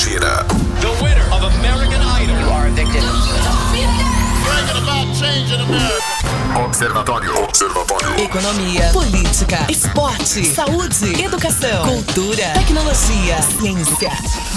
gira. 0.00 0.46
The 0.80 0.92
winner 1.02 1.26
of 1.28 1.42
American 1.60 2.00
Idol. 2.00 2.38
You 2.40 2.48
are 2.48 2.66
addicted. 2.68 3.04
Bringing 4.44 4.82
about 4.82 5.06
change 5.14 5.52
in 5.52 5.60
America. 5.60 6.09
Observatório. 6.56 7.44
Observatório. 7.44 8.20
Economia, 8.20 8.90
política, 8.92 9.66
esporte, 9.68 10.44
saúde, 10.44 11.22
educação, 11.22 11.86
cultura, 11.86 12.52
tecnologia, 12.54 13.40
ciência. 13.42 14.10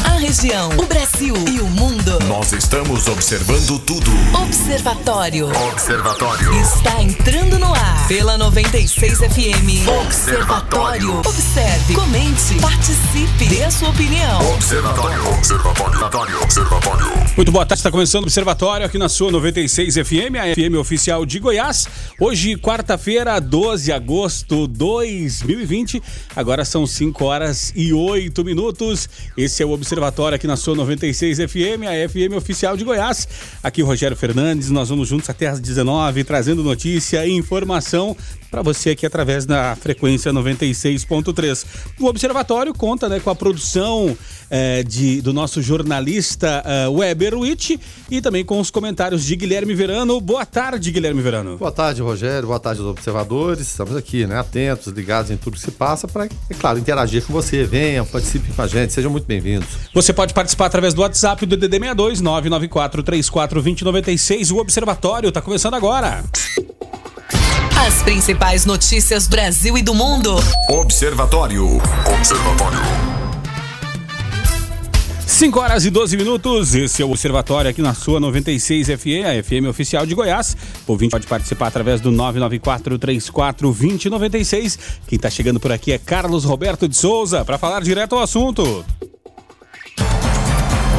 A 0.03 0.17
região, 0.17 0.69
o 0.77 0.85
Brasil 0.85 1.35
e 1.49 1.59
o 1.59 1.67
mundo. 1.67 2.19
Nós 2.27 2.51
estamos 2.51 3.07
observando 3.07 3.79
tudo. 3.79 4.11
Observatório. 4.43 5.49
Observatório. 5.71 6.51
Está 6.61 7.01
entrando 7.01 7.59
no 7.59 7.73
ar 7.73 8.07
pela 8.07 8.37
96 8.37 9.19
FM. 9.19 9.87
Observatório. 10.03 11.19
Observe, 11.19 11.93
comente, 11.93 12.55
participe, 12.59 13.45
dê 13.45 13.63
a 13.63 13.71
sua 13.71 13.89
opinião. 13.89 14.53
Observatório. 14.53 15.27
Observatório. 15.29 16.41
Observatório. 16.41 17.13
Muito 17.35 17.51
boa 17.51 17.65
tarde, 17.65 17.79
está 17.79 17.91
começando 17.91 18.23
o 18.23 18.25
Observatório 18.25 18.85
aqui 18.85 18.97
na 18.97 19.09
sua 19.09 19.31
96 19.31 19.95
FM, 19.95 20.35
a 20.39 20.53
FM 20.53 20.77
oficial 20.79 21.25
de 21.25 21.39
Goiás. 21.39 21.82
Hoje, 22.19 22.55
quarta-feira, 22.57 23.39
12 23.39 23.85
de 23.85 23.91
agosto 23.91 24.67
de 24.67 24.77
2020. 24.77 26.01
Agora 26.35 26.65
são 26.65 26.85
5 26.85 27.23
horas 27.23 27.71
e 27.75 27.93
8 27.93 28.43
minutos. 28.43 29.09
Esse 29.37 29.63
é 29.63 29.65
o 29.65 29.71
Observatório 29.71 30.35
aqui 30.35 30.47
na 30.47 30.55
sua 30.55 30.75
96 30.75 31.37
FM, 31.37 31.83
a 31.87 32.09
FM 32.09 32.35
oficial 32.35 32.75
de 32.77 32.83
Goiás. 32.83 33.27
Aqui 33.61 33.81
Rogério 33.81 34.15
Fernandes, 34.15 34.69
nós 34.69 34.89
vamos 34.89 35.07
juntos 35.07 35.29
até 35.29 35.47
às 35.47 35.59
19 35.59 36.23
trazendo 36.23 36.63
notícia 36.63 37.25
e 37.25 37.31
informação 37.31 38.15
para 38.53 38.61
você 38.61 38.91
aqui 38.91 39.03
através 39.03 39.47
da 39.47 39.75
frequência 39.75 40.31
96.3. 40.31 41.65
O 41.99 42.05
Observatório 42.05 42.71
conta 42.71 43.09
né, 43.09 43.19
com 43.19 43.31
a 43.31 43.35
produção 43.35 44.15
eh, 44.55 44.83
de, 44.83 45.19
do 45.21 45.33
nosso 45.33 45.59
jornalista 45.59 46.63
uh, 46.87 46.91
Weber 46.91 47.35
Witt 47.35 47.79
e 48.11 48.21
também 48.21 48.45
com 48.45 48.59
os 48.59 48.69
comentários 48.69 49.25
de 49.25 49.35
Guilherme 49.35 49.73
Verano. 49.73 50.21
Boa 50.21 50.45
tarde, 50.45 50.91
Guilherme 50.91 51.23
Verano. 51.23 51.57
Boa 51.57 51.71
tarde, 51.73 52.01
Rogério. 52.01 52.47
Boa 52.47 52.59
tarde 52.59 52.79
aos 52.79 52.89
observadores. 52.89 53.67
Estamos 53.67 53.95
aqui, 53.97 54.25
né, 54.25 54.39
atentos, 54.39 54.87
ligados 54.87 55.31
em 55.31 55.35
tudo 55.35 55.55
que 55.55 55.59
se 55.59 55.71
passa 55.71 56.07
para, 56.07 56.25
é 56.25 56.53
claro, 56.57 56.79
interagir 56.79 57.25
com 57.25 57.33
você. 57.33 57.65
Venham, 57.65 58.05
participem 58.05 58.53
com 58.53 58.61
a 58.61 58.67
gente, 58.67 58.93
sejam 58.93 59.11
muito 59.11 59.25
bem-vindos. 59.25 59.67
Você 59.93 60.13
pode 60.13 60.33
participar 60.33 60.67
através 60.67 60.93
do 60.93 61.01
WhatsApp 61.01 61.45
do 61.45 61.57
DDD 61.57 61.79
62 61.79 62.21
994 62.21 63.03
34 63.03 63.55
2096. 63.61 64.51
O 64.51 64.57
Observatório 64.57 65.27
está 65.27 65.41
começando 65.41 65.73
agora. 65.73 66.23
As 67.85 68.01
principais 68.03 68.65
notícias 68.65 69.27
do 69.27 69.31
Brasil 69.31 69.77
e 69.77 69.81
do 69.81 69.93
mundo. 69.93 70.35
Observatório. 70.69 71.81
Observatório. 72.17 73.32
5 75.25 75.59
horas 75.59 75.85
e 75.85 75.89
12 75.89 76.17
minutos, 76.17 76.75
esse 76.75 77.01
é 77.01 77.05
o 77.05 77.09
Observatório 77.09 77.71
aqui 77.71 77.81
na 77.81 77.93
sua 77.93 78.19
96 78.19 78.87
FM, 78.87 79.25
a 79.25 79.43
FM 79.43 79.67
oficial 79.69 80.05
de 80.05 80.13
Goiás. 80.13 80.55
O 80.85 80.91
ouvinte 80.91 81.11
pode 81.11 81.25
participar 81.25 81.67
através 81.67 82.01
do 82.01 82.11
994-34-2096. 82.11 84.77
Quem 85.07 85.15
está 85.15 85.29
chegando 85.29 85.59
por 85.59 85.71
aqui 85.71 85.93
é 85.93 85.97
Carlos 85.97 86.43
Roberto 86.43 86.87
de 86.87 86.95
Souza, 86.95 87.43
para 87.45 87.57
falar 87.57 87.81
direto 87.81 88.15
ao 88.15 88.21
assunto. 88.21 88.85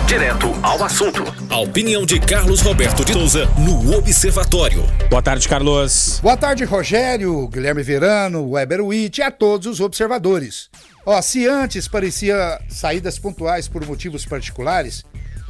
Direto 0.06 0.52
ao 0.62 0.82
assunto. 0.82 1.22
A 1.50 1.58
opinião 1.58 2.06
de 2.06 2.18
Carlos 2.20 2.60
Roberto 2.60 3.04
de 3.04 3.12
Souza 3.12 3.48
no 3.58 3.96
Observatório. 3.96 4.84
Boa 5.10 5.22
tarde, 5.22 5.48
Carlos. 5.48 6.20
Boa 6.22 6.36
tarde, 6.36 6.64
Rogério, 6.64 7.46
Guilherme 7.48 7.82
Verano, 7.82 8.50
Weber 8.50 8.84
Witt 8.84 9.20
e 9.20 9.22
a 9.22 9.30
todos 9.30 9.66
os 9.66 9.80
observadores. 9.80 10.68
Ó, 11.06 11.20
se 11.20 11.46
antes 11.46 11.86
parecia 11.86 12.60
saídas 12.68 13.18
pontuais 13.18 13.68
por 13.68 13.84
motivos 13.86 14.24
particulares, 14.24 15.04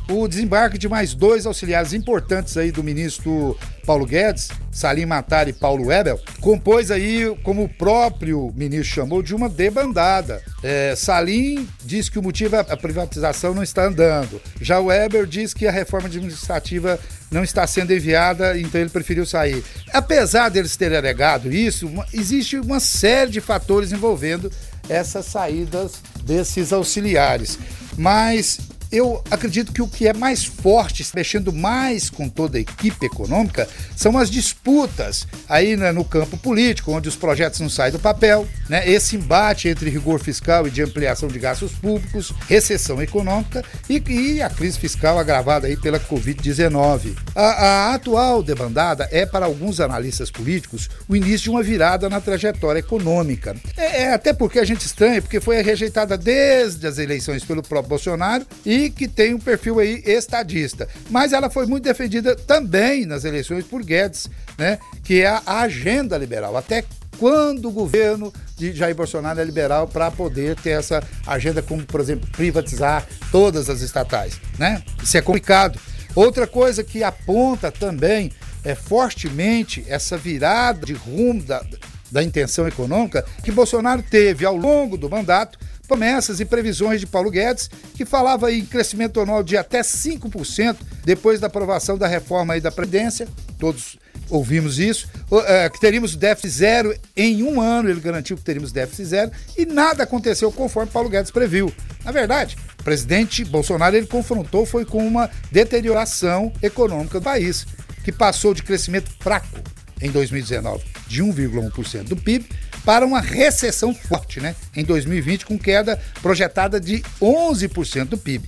o 0.08 0.28
desembarque 0.28 0.76
de 0.76 0.88
mais 0.88 1.14
dois 1.14 1.46
auxiliares 1.46 1.92
importantes 1.92 2.56
aí 2.56 2.70
do 2.70 2.82
ministro 2.82 3.56
Paulo 3.86 4.04
Guedes, 4.04 4.50
Salim 4.70 5.06
Matar 5.06 5.48
e 5.48 5.52
Paulo 5.52 5.86
Webel, 5.86 6.20
compôs 6.40 6.90
aí, 6.90 7.34
como 7.42 7.64
o 7.64 7.68
próprio 7.68 8.52
ministro 8.54 8.94
chamou, 8.94 9.22
de 9.22 9.34
uma 9.34 9.48
debandada. 9.48 10.42
É, 10.62 10.94
Salim 10.96 11.66
diz 11.82 12.08
que 12.08 12.18
o 12.18 12.22
motivo 12.22 12.56
é 12.56 12.60
a 12.60 12.76
privatização 12.76 13.54
não 13.54 13.62
está 13.62 13.86
andando. 13.86 14.40
Já 14.60 14.78
o 14.78 14.86
Weber 14.86 15.26
diz 15.26 15.54
que 15.54 15.66
a 15.66 15.72
reforma 15.72 16.08
administrativa 16.08 16.98
não 17.30 17.42
está 17.42 17.66
sendo 17.66 17.92
enviada, 17.92 18.58
então 18.58 18.80
ele 18.80 18.90
preferiu 18.90 19.24
sair. 19.24 19.64
Apesar 19.92 20.50
deles 20.50 20.76
terem 20.76 20.98
alegado 20.98 21.50
isso, 21.50 21.90
existe 22.12 22.58
uma 22.58 22.78
série 22.78 23.30
de 23.30 23.40
fatores 23.40 23.90
envolvendo 23.90 24.50
essas 24.88 25.26
saídas 25.26 25.92
desses 26.24 26.72
auxiliares. 26.72 27.58
Mas 27.96 28.58
eu 28.94 29.22
acredito 29.28 29.72
que 29.72 29.82
o 29.82 29.88
que 29.88 30.06
é 30.06 30.12
mais 30.12 30.44
forte, 30.44 31.04
mexendo 31.14 31.52
mais 31.52 32.08
com 32.08 32.28
toda 32.28 32.58
a 32.58 32.60
equipe 32.60 33.04
econômica, 33.04 33.68
são 33.96 34.16
as 34.16 34.30
disputas 34.30 35.26
aí 35.48 35.76
né, 35.76 35.90
no 35.90 36.04
campo 36.04 36.36
político, 36.36 36.92
onde 36.92 37.08
os 37.08 37.16
projetos 37.16 37.58
não 37.58 37.68
saem 37.68 37.90
do 37.90 37.98
papel, 37.98 38.46
né? 38.68 38.88
Esse 38.88 39.16
embate 39.16 39.68
entre 39.68 39.90
rigor 39.90 40.20
fiscal 40.20 40.66
e 40.66 40.70
de 40.70 40.82
ampliação 40.82 41.28
de 41.28 41.38
gastos 41.38 41.72
públicos, 41.72 42.32
recessão 42.48 43.02
econômica 43.02 43.64
e, 43.88 44.02
e 44.08 44.42
a 44.42 44.48
crise 44.48 44.78
fiscal 44.78 45.18
agravada 45.18 45.66
aí 45.66 45.76
pela 45.76 45.98
Covid-19. 45.98 47.16
A, 47.34 47.42
a 47.42 47.94
atual 47.94 48.42
debandada 48.42 49.08
é, 49.10 49.26
para 49.26 49.46
alguns 49.46 49.80
analistas 49.80 50.30
políticos, 50.30 50.88
o 51.08 51.16
início 51.16 51.44
de 51.44 51.50
uma 51.50 51.62
virada 51.62 52.08
na 52.08 52.20
trajetória 52.20 52.78
econômica. 52.78 53.56
É, 53.76 54.02
é 54.02 54.14
até 54.14 54.32
porque 54.32 54.60
a 54.60 54.64
gente 54.64 54.86
estranha, 54.86 55.20
porque 55.20 55.40
foi 55.40 55.60
rejeitada 55.62 56.16
desde 56.16 56.86
as 56.86 56.98
eleições 56.98 57.42
pelo 57.42 57.62
próprio 57.62 57.90
Bolsonaro 57.90 58.46
e 58.64 58.83
que 58.90 59.08
tem 59.08 59.34
um 59.34 59.38
perfil 59.38 59.78
aí 59.78 60.02
estadista. 60.04 60.88
Mas 61.10 61.32
ela 61.32 61.50
foi 61.50 61.66
muito 61.66 61.84
defendida 61.84 62.34
também 62.34 63.06
nas 63.06 63.24
eleições 63.24 63.64
por 63.64 63.82
Guedes, 63.82 64.28
né? 64.58 64.78
Que 65.02 65.22
é 65.22 65.28
a 65.28 65.60
agenda 65.60 66.16
liberal. 66.16 66.56
Até 66.56 66.84
quando 67.18 67.68
o 67.68 67.72
governo 67.72 68.32
de 68.56 68.72
Jair 68.72 68.94
Bolsonaro 68.94 69.40
é 69.40 69.44
liberal 69.44 69.86
para 69.86 70.10
poder 70.10 70.56
ter 70.56 70.70
essa 70.70 71.02
agenda, 71.26 71.62
como, 71.62 71.84
por 71.84 72.00
exemplo, 72.00 72.28
privatizar 72.32 73.06
todas 73.30 73.68
as 73.70 73.80
estatais, 73.80 74.40
né? 74.58 74.82
Isso 75.02 75.16
é 75.16 75.20
complicado. 75.20 75.78
Outra 76.14 76.46
coisa 76.46 76.84
que 76.84 77.02
aponta 77.02 77.72
também 77.72 78.30
é 78.64 78.74
fortemente 78.74 79.84
essa 79.88 80.16
virada 80.16 80.86
de 80.86 80.94
rumo 80.94 81.42
da, 81.42 81.64
da 82.10 82.22
intenção 82.22 82.66
econômica 82.66 83.24
que 83.42 83.50
Bolsonaro 83.50 84.02
teve 84.02 84.46
ao 84.46 84.56
longo 84.56 84.96
do 84.96 85.10
mandato, 85.10 85.58
promessas 85.86 86.40
e 86.40 86.44
previsões 86.44 87.00
de 87.00 87.06
Paulo 87.06 87.30
Guedes, 87.30 87.70
que 87.94 88.04
falava 88.04 88.52
em 88.52 88.64
crescimento 88.64 89.20
anual 89.20 89.42
de 89.42 89.56
até 89.56 89.80
5% 89.80 90.76
depois 91.04 91.40
da 91.40 91.46
aprovação 91.46 91.96
da 91.98 92.06
reforma 92.06 92.58
da 92.60 92.72
Previdência, 92.72 93.28
todos 93.58 93.98
ouvimos 94.30 94.78
isso, 94.78 95.08
eh, 95.46 95.68
que 95.68 95.80
teríamos 95.80 96.16
déficit 96.16 96.50
zero 96.50 96.96
em 97.16 97.42
um 97.42 97.60
ano, 97.60 97.90
ele 97.90 98.00
garantiu 98.00 98.36
que 98.36 98.42
teríamos 98.42 98.72
déficit 98.72 99.04
zero, 99.04 99.30
e 99.56 99.66
nada 99.66 100.02
aconteceu 100.02 100.50
conforme 100.50 100.90
Paulo 100.90 101.08
Guedes 101.08 101.30
previu. 101.30 101.72
Na 102.04 102.10
verdade, 102.10 102.56
o 102.80 102.84
presidente 102.84 103.44
Bolsonaro 103.44 103.96
ele 103.96 104.06
confrontou 104.06 104.64
foi 104.64 104.84
com 104.84 105.06
uma 105.06 105.30
deterioração 105.50 106.52
econômica 106.62 107.20
do 107.20 107.24
país, 107.24 107.66
que 108.02 108.12
passou 108.12 108.54
de 108.54 108.62
crescimento 108.62 109.10
fraco 109.20 109.60
em 110.00 110.10
2019, 110.10 110.84
de 111.06 111.22
1,1% 111.22 112.04
do 112.04 112.16
PIB, 112.16 112.46
para 112.84 113.06
uma 113.06 113.20
recessão 113.20 113.94
forte, 113.94 114.40
né? 114.40 114.54
Em 114.76 114.84
2020, 114.84 115.46
com 115.46 115.58
queda 115.58 116.00
projetada 116.22 116.80
de 116.80 117.02
11% 117.20 118.04
do 118.04 118.18
PIB 118.18 118.46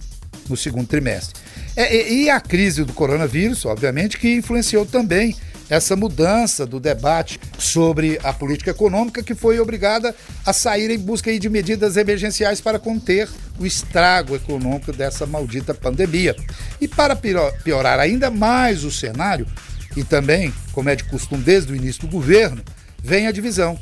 no 0.49 0.57
segundo 0.57 0.87
trimestre. 0.87 1.41
É, 1.75 2.11
e, 2.13 2.31
a 2.31 2.41
crise 2.41 2.85
do 2.85 2.93
coronavírus, 2.93 3.65
obviamente, 3.65 4.19
que 4.19 4.35
influenciou 4.35 4.87
também 4.87 5.37
essa 5.69 5.97
mudança 5.97 6.65
do 6.65 6.79
debate 6.79 7.41
sobre 7.59 8.21
a 8.23 8.33
política 8.33 8.71
econômica, 8.71 9.23
que 9.23 9.35
foi 9.35 9.59
obrigada 9.59 10.15
a 10.45 10.53
sair 10.53 10.91
em 10.91 10.99
busca 10.99 11.37
de 11.37 11.49
medidas 11.49 11.97
emergenciais 11.97 12.61
para 12.61 12.79
conter 12.79 13.29
o 13.59 13.67
estrago 13.67 14.37
econômico 14.37 14.93
dessa 14.93 15.27
maldita 15.27 15.75
pandemia. 15.75 16.37
E 16.81 16.87
para 16.87 17.17
pior- 17.17 17.53
piorar 17.65 17.99
ainda 17.99 18.31
mais 18.31 18.85
o 18.85 18.91
cenário, 18.93 19.47
e 19.97 20.05
também, 20.05 20.53
como 20.73 20.89
é 20.91 20.95
de 20.95 21.05
costume 21.05 21.43
desde 21.43 21.73
o 21.73 21.77
início 21.77 22.03
do 22.03 22.09
governo, 22.09 22.63
vem 23.03 23.27
a 23.27 23.33
divisão 23.33 23.79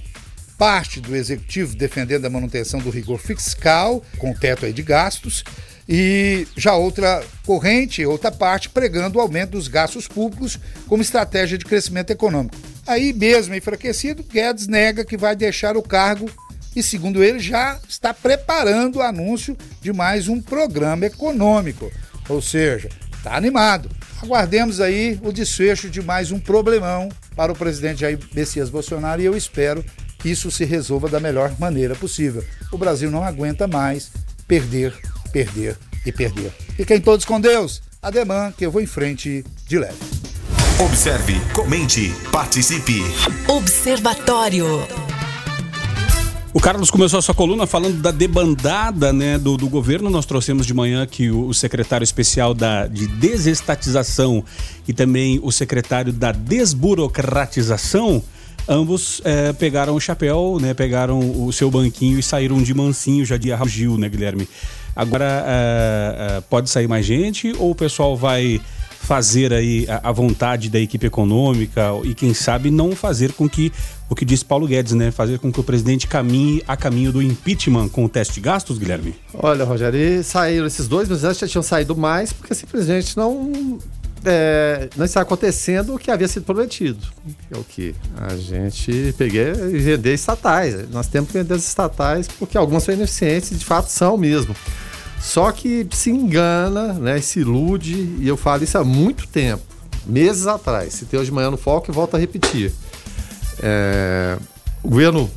parte 0.57 1.01
do 1.01 1.15
executivo 1.17 1.77
defendendo 1.77 2.25
a 2.25 2.31
manutenção 2.31 2.81
do 2.81 2.91
rigor 2.91 3.19
fiscal, 3.19 4.03
com 4.19 4.33
teto 4.33 4.65
aí 4.65 4.73
de 4.73 4.83
gastos, 4.83 5.45
e 5.89 6.47
já 6.57 6.75
outra 6.75 7.23
corrente, 7.45 8.05
outra 8.07 8.31
parte, 8.31 8.71
pregando 8.71 9.19
o 9.19 9.21
aumento 9.21 9.51
dos 9.51 9.69
gastos 9.69 10.09
públicos 10.09 10.59
como 10.87 11.03
estratégia 11.03 11.59
de 11.59 11.65
crescimento 11.65 12.11
econômico. 12.11 12.57
Aí, 12.87 13.13
mesmo 13.13 13.55
enfraquecido, 13.55 14.23
Guedes 14.23 14.67
nega 14.67 15.05
que 15.05 15.17
vai 15.17 15.37
deixar 15.37 15.77
o 15.77 15.83
cargo 15.83 16.31
e, 16.75 16.83
segundo 16.83 17.23
ele, 17.23 17.39
já 17.39 17.79
está 17.89 18.15
preparando 18.15 18.97
o 18.97 19.03
anúncio 19.03 19.57
de 19.81 19.93
mais 19.93 20.29
um 20.29 20.41
programa 20.41 21.07
econômico. 21.07 21.91
Ou 22.29 22.41
seja, 22.41 22.89
está 23.17 23.37
animado. 23.37 23.91
Aguardemos 24.25 24.81
aí 24.81 25.21
o 25.23 25.31
desfecho 25.31 25.91
de 25.91 26.01
mais 26.01 26.33
um 26.33 26.39
problemão 26.39 27.11
para 27.37 27.53
o 27.53 27.55
presidente 27.55 28.01
Jair 28.01 28.19
Messias 28.35 28.71
Bolsonaro 28.71 29.21
e 29.21 29.27
eu 29.27 29.37
espero 29.37 29.85
que 30.19 30.31
isso 30.31 30.51
se 30.51 30.65
resolva 30.65 31.11
da 31.11 31.21
melhor 31.21 31.55
maneira 31.59 31.95
possível. 31.95 32.43
O 32.73 32.79
Brasil 32.79 33.11
não 33.11 33.23
aguenta 33.23 33.69
mais 33.69 34.11
perder, 34.49 34.95
perder, 35.31 35.77
e 36.07 36.11
perder. 36.11 36.51
Fiquem 36.75 37.03
todos 37.03 37.27
com 37.27 37.39
Deus. 37.39 37.83
Ademã, 38.01 38.51
que 38.51 38.65
eu 38.65 38.71
vou 38.71 38.81
em 38.81 38.87
frente 38.87 39.45
de 39.69 39.79
leve. 39.79 39.99
Observe, 40.81 41.39
comente, 41.53 42.11
participe. 42.33 43.03
Observatório. 43.47 44.67
O 46.55 46.61
Carlos 46.61 46.89
começou 46.89 47.19
a 47.19 47.23
sua 47.23 47.35
coluna 47.35 47.67
falando 47.67 48.01
da 48.01 48.13
debandada 48.13 49.13
né, 49.13 49.37
do, 49.37 49.57
do 49.57 49.69
governo. 49.69 50.09
Nós 50.09 50.25
trouxemos 50.25 50.65
de 50.65 50.73
manhã 50.73 51.05
que 51.05 51.29
o, 51.29 51.49
o 51.49 51.53
secretário 51.53 52.05
especial 52.05 52.55
da, 52.55 52.87
de 52.87 53.09
desestatização 53.09 54.45
e 54.87 54.93
também 54.93 55.41
o 55.43 55.51
secretário 55.51 56.13
da 56.13 56.31
desburocratização, 56.31 58.23
ambos 58.69 59.21
eh, 59.25 59.53
pegaram 59.55 59.97
o 59.97 60.01
chapéu, 60.01 60.59
né, 60.61 60.73
pegaram 60.75 61.45
o 61.45 61.53
seu 61.53 61.69
banquinho 61.73 62.21
e 62.21 62.23
saíram 62.23 62.63
de 62.63 62.73
mansinho 62.73 63.27
já 63.27 63.37
de 63.37 63.51
Gil, 63.67 63.99
né, 63.99 64.09
Guilherme? 64.09 64.49
Agora 64.95 65.45
eh, 65.45 66.17
eh, 66.19 66.43
pode 66.49 66.71
sair 66.71 66.87
mais 66.87 67.05
gente 67.05 67.53
ou 67.59 67.73
o 67.73 67.75
pessoal 67.75 68.17
vai 68.17 68.61
fazer 69.05 69.53
aí 69.53 69.87
a, 69.89 70.09
a 70.09 70.13
vontade 70.13 70.71
da 70.71 70.81
equipe 70.81 71.07
econômica 71.07 71.91
e 72.05 72.15
quem 72.15 72.33
sabe 72.33 72.71
não 72.71 72.97
fazer 72.97 73.33
com 73.33 73.49
que 73.49 73.71
o 74.09 74.15
que 74.15 74.25
disse 74.25 74.45
Paulo 74.45 74.67
Guedes, 74.67 74.93
né, 74.93 75.11
fazer 75.11 75.39
com 75.39 75.53
que 75.53 75.61
o 75.61 75.63
presidente 75.63 76.07
caminhe 76.07 76.63
a 76.67 76.77
caminho 76.77 77.13
do 77.13 77.23
impeachment 77.23 77.89
com 77.89 78.05
o 78.05 78.09
teste 78.09 78.35
de 78.35 78.41
gastos, 78.41 78.79
Guilherme? 78.79 79.15
Olha, 79.33 79.65
Rogério, 79.65 79.99
e 79.99 80.23
saíram 80.23 80.67
esses 80.67 80.87
dois, 80.89 81.09
mas 81.09 81.25
antes 81.25 81.39
já 81.39 81.49
tinham 81.49 81.63
saído 81.63 81.97
mais, 81.97 82.33
porque 82.33 82.55
simplesmente 82.55 83.17
não, 83.17 83.79
é, 84.25 84.89
não 84.97 85.05
está 85.05 85.21
acontecendo 85.21 85.95
o 85.95 85.99
que 85.99 86.11
havia 86.11 86.29
sido 86.29 86.45
prometido. 86.45 86.99
É 87.51 87.59
o 87.59 87.65
que? 87.65 87.95
A 88.17 88.37
gente 88.37 89.15
peguei 89.19 89.51
e 89.51 89.79
vender 89.79 90.15
estatais. 90.15 90.89
Nós 90.91 91.07
temos 91.09 91.31
que 91.31 91.39
vender 91.39 91.55
as 91.55 91.67
estatais 91.67 92.29
porque 92.29 92.57
algumas 92.57 92.83
são 92.83 92.95
ineficientes 92.95 93.51
e 93.53 93.55
de 93.55 93.65
fato 93.65 93.89
são 93.89 94.17
mesmo. 94.17 94.55
Só 95.21 95.51
que 95.53 95.87
se 95.93 96.11
engana, 96.11 96.93
né, 96.95 97.21
se 97.21 97.41
ilude, 97.41 98.17
e 98.21 98.29
eu 98.29 98.37
falo 98.37 98.63
isso 98.63 98.77
há 98.77 98.85
muito 98.85 99.27
tempo, 99.27 99.63
meses 100.07 100.47
atrás. 100.47 100.95
Se 100.95 101.07
tem 101.07 101.19
hoje 101.19 101.31
de 101.31 101.35
manhã 101.35 101.51
no 101.51 101.57
foco, 101.57 101.91
eu 101.91 101.95
volto 101.95 102.15
a 102.15 102.19
repetir. 102.19 102.73
É, 103.63 104.37
o 104.83 104.89
governo 104.91 105.31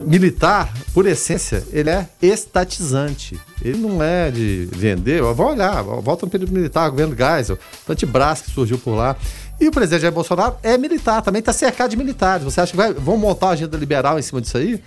militar, 0.00 0.72
por 0.92 1.06
essência, 1.06 1.64
ele 1.72 1.90
é 1.90 2.08
estatizante. 2.20 3.38
Ele 3.62 3.78
não 3.78 4.02
é 4.02 4.30
de 4.30 4.68
vender. 4.72 5.22
Vamos 5.22 5.54
olhar, 5.54 5.82
volta 5.82 6.26
no 6.26 6.32
período 6.32 6.52
militar, 6.52 6.88
governo 6.90 7.16
Geisel, 7.16 7.58
Antibras 7.88 8.40
que 8.40 8.50
surgiu 8.50 8.78
por 8.78 8.94
lá. 8.94 9.16
E 9.60 9.68
o 9.68 9.70
presidente 9.70 10.02
Jair 10.02 10.12
Bolsonaro 10.12 10.56
é 10.62 10.76
militar, 10.76 11.22
também 11.22 11.40
está 11.40 11.52
cercado 11.52 11.90
de 11.90 11.96
militares. 11.96 12.44
Você 12.44 12.60
acha 12.60 12.72
que 12.72 12.76
vai, 12.76 12.92
vão 12.92 13.16
montar 13.16 13.48
a 13.48 13.50
agenda 13.50 13.76
liberal 13.76 14.18
em 14.18 14.22
cima 14.22 14.40
disso 14.40 14.56
aí? 14.58 14.82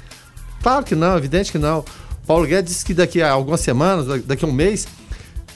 Claro 0.62 0.84
que 0.84 0.96
não, 0.96 1.18
evidente 1.18 1.52
que 1.52 1.58
não. 1.58 1.86
Paulo 2.28 2.46
Guedes 2.46 2.74
disse 2.74 2.86
que 2.86 2.94
daqui 2.94 3.22
a 3.22 3.32
algumas 3.32 3.62
semanas, 3.62 4.22
daqui 4.24 4.44
a 4.44 4.48
um 4.48 4.52
mês, 4.52 4.86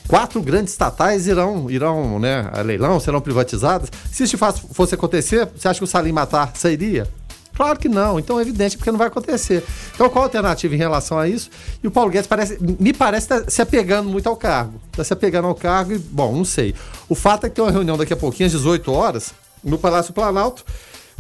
quatro 0.08 0.42
grandes 0.42 0.72
estatais 0.72 1.28
irão, 1.28 1.70
irão 1.70 2.18
né, 2.18 2.50
a 2.54 2.62
leilão, 2.62 2.98
serão 2.98 3.20
privatizadas. 3.20 3.90
Se 4.10 4.24
isso 4.24 4.38
fosse 4.38 4.96
acontecer, 4.96 5.50
você 5.54 5.68
acha 5.68 5.80
que 5.80 5.84
o 5.84 5.88
Salim 5.88 6.14
Matar 6.14 6.54
sairia? 6.56 7.08
Claro 7.54 7.78
que 7.78 7.90
não, 7.90 8.18
então 8.18 8.40
é 8.40 8.42
evidente 8.42 8.78
porque 8.78 8.90
não 8.90 8.98
vai 8.98 9.08
acontecer. 9.08 9.64
Então 9.94 10.10
qual 10.10 10.24
a 10.24 10.26
alternativa 10.28 10.74
em 10.74 10.78
relação 10.78 11.20
a 11.20 11.28
isso? 11.28 11.50
E 11.84 11.88
o 11.88 11.92
Paulo 11.92 12.10
Guedes 12.10 12.26
parece, 12.26 12.58
me 12.62 12.94
parece 12.94 13.26
estar 13.26 13.42
tá 13.42 13.52
se 13.52 13.62
apegando 13.62 14.10
muito 14.10 14.28
ao 14.28 14.38
cargo. 14.38 14.82
Está 14.92 15.04
se 15.04 15.12
apegando 15.12 15.50
ao 15.50 15.56
cargo 15.56 15.92
e, 15.92 15.98
bom, 15.98 16.34
não 16.34 16.46
sei. 16.46 16.74
O 17.10 17.16
fato 17.16 17.46
é 17.46 17.50
que 17.50 17.56
tem 17.56 17.64
uma 17.64 17.72
reunião 17.72 17.98
daqui 17.98 18.14
a 18.14 18.18
pouquinho, 18.18 18.48
às 18.48 18.54
18 18.54 18.90
horas, 18.94 19.34
no 19.62 19.78
Palácio 19.78 20.14
Planalto, 20.14 20.64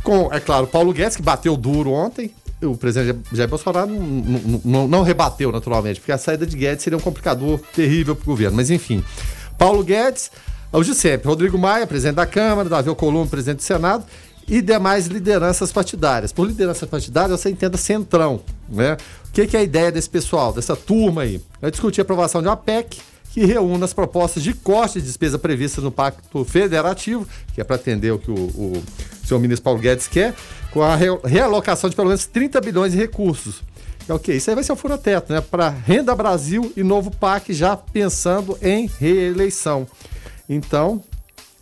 com, 0.01 0.33
é 0.33 0.39
claro, 0.39 0.65
Paulo 0.65 0.93
Guedes, 0.93 1.17
que 1.17 1.21
bateu 1.21 1.55
duro 1.57 1.91
ontem, 1.91 2.33
o 2.61 2.75
presidente 2.75 3.19
Jair 3.33 3.49
Bolsonaro 3.49 3.89
não, 3.89 4.61
não, 4.63 4.87
não, 4.87 5.03
rebateu 5.03 5.51
naturalmente, 5.51 5.99
porque 5.99 6.11
a 6.11 6.17
saída 6.17 6.45
de 6.45 6.55
Guedes 6.55 6.83
seria 6.83 6.97
um 6.97 7.01
complicador 7.01 7.59
terrível 7.73 8.15
para 8.15 8.23
o 8.23 8.25
governo. 8.25 8.57
Mas 8.57 8.69
enfim, 8.69 9.03
Paulo 9.57 9.83
Guedes, 9.83 10.31
o 10.71 10.83
sempre, 10.83 11.27
Rodrigo 11.27 11.57
Maia, 11.57 11.87
presidente 11.87 12.15
da 12.15 12.25
Câmara, 12.25 12.69
Davi 12.69 12.89
Alcolumbre, 12.89 13.29
presidente 13.29 13.57
do 13.57 13.63
Senado, 13.63 14.05
e 14.47 14.61
demais 14.61 15.07
lideranças 15.07 15.71
partidárias. 15.71 16.31
Por 16.31 16.47
liderança 16.47 16.85
partidária, 16.85 17.35
você 17.35 17.49
entenda 17.49 17.77
centrão, 17.77 18.41
né? 18.69 18.97
O 19.27 19.31
que, 19.31 19.47
que 19.47 19.55
é 19.55 19.61
a 19.61 19.63
ideia 19.63 19.91
desse 19.91 20.09
pessoal, 20.09 20.51
dessa 20.51 20.75
turma 20.75 21.21
aí? 21.21 21.41
É 21.61 21.71
discutir 21.71 22.01
a 22.01 22.03
aprovação 22.03 22.41
de 22.41 22.47
uma 22.47 22.57
PEC 22.57 22.99
que 23.31 23.45
reúna 23.45 23.85
as 23.85 23.93
propostas 23.93 24.43
de 24.43 24.53
corte 24.53 24.99
de 24.99 25.07
despesa 25.07 25.39
previstas 25.39 25.83
no 25.83 25.91
Pacto 25.91 26.43
Federativo, 26.43 27.25
que 27.53 27.61
é 27.61 27.63
para 27.63 27.77
atender 27.77 28.11
o 28.11 28.19
que 28.19 28.29
o, 28.29 28.35
o 28.35 28.83
senhor 29.25 29.39
ministro 29.39 29.63
Paulo 29.63 29.79
Guedes 29.79 30.07
quer, 30.07 30.35
com 30.71 30.81
a 30.81 30.95
realocação 31.23 31.89
de 31.89 31.95
pelo 31.95 32.09
menos 32.09 32.25
30 32.25 32.59
bilhões 32.61 32.91
de 32.91 32.97
recursos. 32.97 33.63
É 34.07 34.13
ok, 34.13 34.35
isso 34.35 34.49
aí 34.49 34.55
vai 34.55 34.63
ser 34.63 34.73
o 34.73 34.75
fura-teto, 34.75 35.31
né? 35.31 35.39
Para 35.39 35.69
Renda 35.69 36.13
Brasil 36.13 36.73
e 36.75 36.83
novo 36.83 37.09
PAC 37.11 37.53
já 37.53 37.77
pensando 37.77 38.57
em 38.61 38.89
reeleição. 38.99 39.87
Então, 40.49 41.01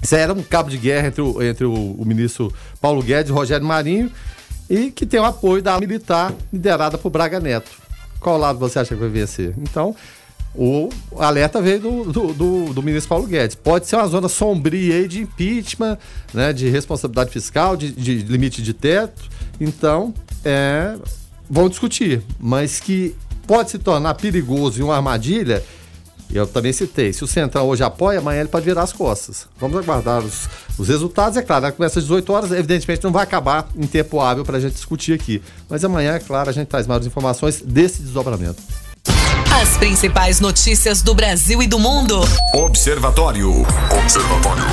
isso 0.02 0.16
era 0.16 0.34
um 0.34 0.42
cabo 0.42 0.70
de 0.70 0.78
guerra 0.78 1.10
entre 1.10 1.22
o, 1.22 1.44
entre 1.44 1.66
o, 1.66 1.74
o 1.74 2.06
ministro 2.06 2.52
Paulo 2.82 3.04
Guedes 3.04 3.30
e 3.30 3.34
Rogério 3.34 3.66
Marinho 3.66 4.12
e 4.68 4.90
que 4.90 5.06
tem 5.06 5.20
o 5.20 5.26
apoio 5.26 5.62
da 5.62 5.80
militar 5.80 6.34
liderada 6.52 6.98
por 6.98 7.12
Braga 7.12 7.40
Neto. 7.40 7.70
Qual 8.20 8.38
lado 8.38 8.58
você 8.58 8.80
acha 8.80 8.96
que 8.96 9.02
vai 9.02 9.10
vencer? 9.10 9.54
Então, 9.58 9.96
o 10.56 10.90
alerta 11.18 11.62
veio 11.62 11.80
do, 11.80 12.04
do, 12.12 12.34
do, 12.34 12.74
do, 12.74 12.84
ministro 12.84 13.10
Paulo 13.10 13.28
Guedes. 13.28 13.56
Pode 13.56 13.88
ser 13.88 13.96
uma 13.96 14.08
zona 14.08 14.28
sombria 14.28 14.96
aí 14.96 15.08
de 15.08 15.22
impeachment, 15.22 15.98
né, 16.34 16.52
de 16.52 16.68
responsabilidade 16.70 17.32
fiscal, 17.32 17.78
de, 17.78 17.92
de 17.92 18.18
limite 18.24 18.62
de 18.62 18.74
teto. 18.74 19.22
Então, 19.60 20.14
é, 20.44 20.96
vão 21.50 21.70
discutir. 21.70 22.24
Mas 22.40 22.80
que 22.80 23.16
pode 23.46 23.72
se 23.72 23.78
tornar 23.78 24.16
perigoso 24.16 24.80
e 24.80 24.84
uma 24.84 24.96
armadilha, 24.96 25.64
eu 26.32 26.46
também 26.46 26.74
citei. 26.74 27.14
Se 27.14 27.24
o 27.24 27.28
Centrão 27.28 27.68
hoje 27.68 27.84
apoia, 27.84 28.20
amanhã 28.20 28.42
ele 28.42 28.50
pode 28.50 28.66
virar 28.66 28.84
as 28.84 28.94
costas. 28.94 29.48
Vamos 29.60 29.78
aguardar 29.78 30.20
os, 30.20 30.48
os 30.78 30.88
resultados. 30.88 31.38
É 31.38 31.42
claro, 31.42 31.72
começa 31.74 32.00
às 32.00 32.06
18 32.06 32.34
horas, 32.34 32.52
evidentemente 32.52 33.04
não 33.04 33.12
vai 33.12 33.24
acabar 33.24 33.68
em 33.76 33.88
tempo 33.88 34.20
hábil 34.20 34.44
para 34.44 34.58
a 34.58 34.60
gente 34.60 34.74
discutir 34.74 35.14
aqui. 35.14 35.42
Mas 35.70 35.84
amanhã, 35.84 36.14
é 36.14 36.20
claro, 36.20 36.50
a 36.50 36.54
gente 36.54 36.68
traz 36.68 36.86
maiores 36.86 37.08
informações 37.08 37.62
desse 37.62 38.02
desdobramento. 38.02 38.62
As 39.52 39.78
principais 39.78 40.40
notícias 40.40 41.02
do 41.02 41.14
Brasil 41.14 41.62
e 41.62 41.68
do 41.68 41.80
mundo. 41.80 42.22
Observatório. 42.54 43.66
Observatório. 44.02 44.64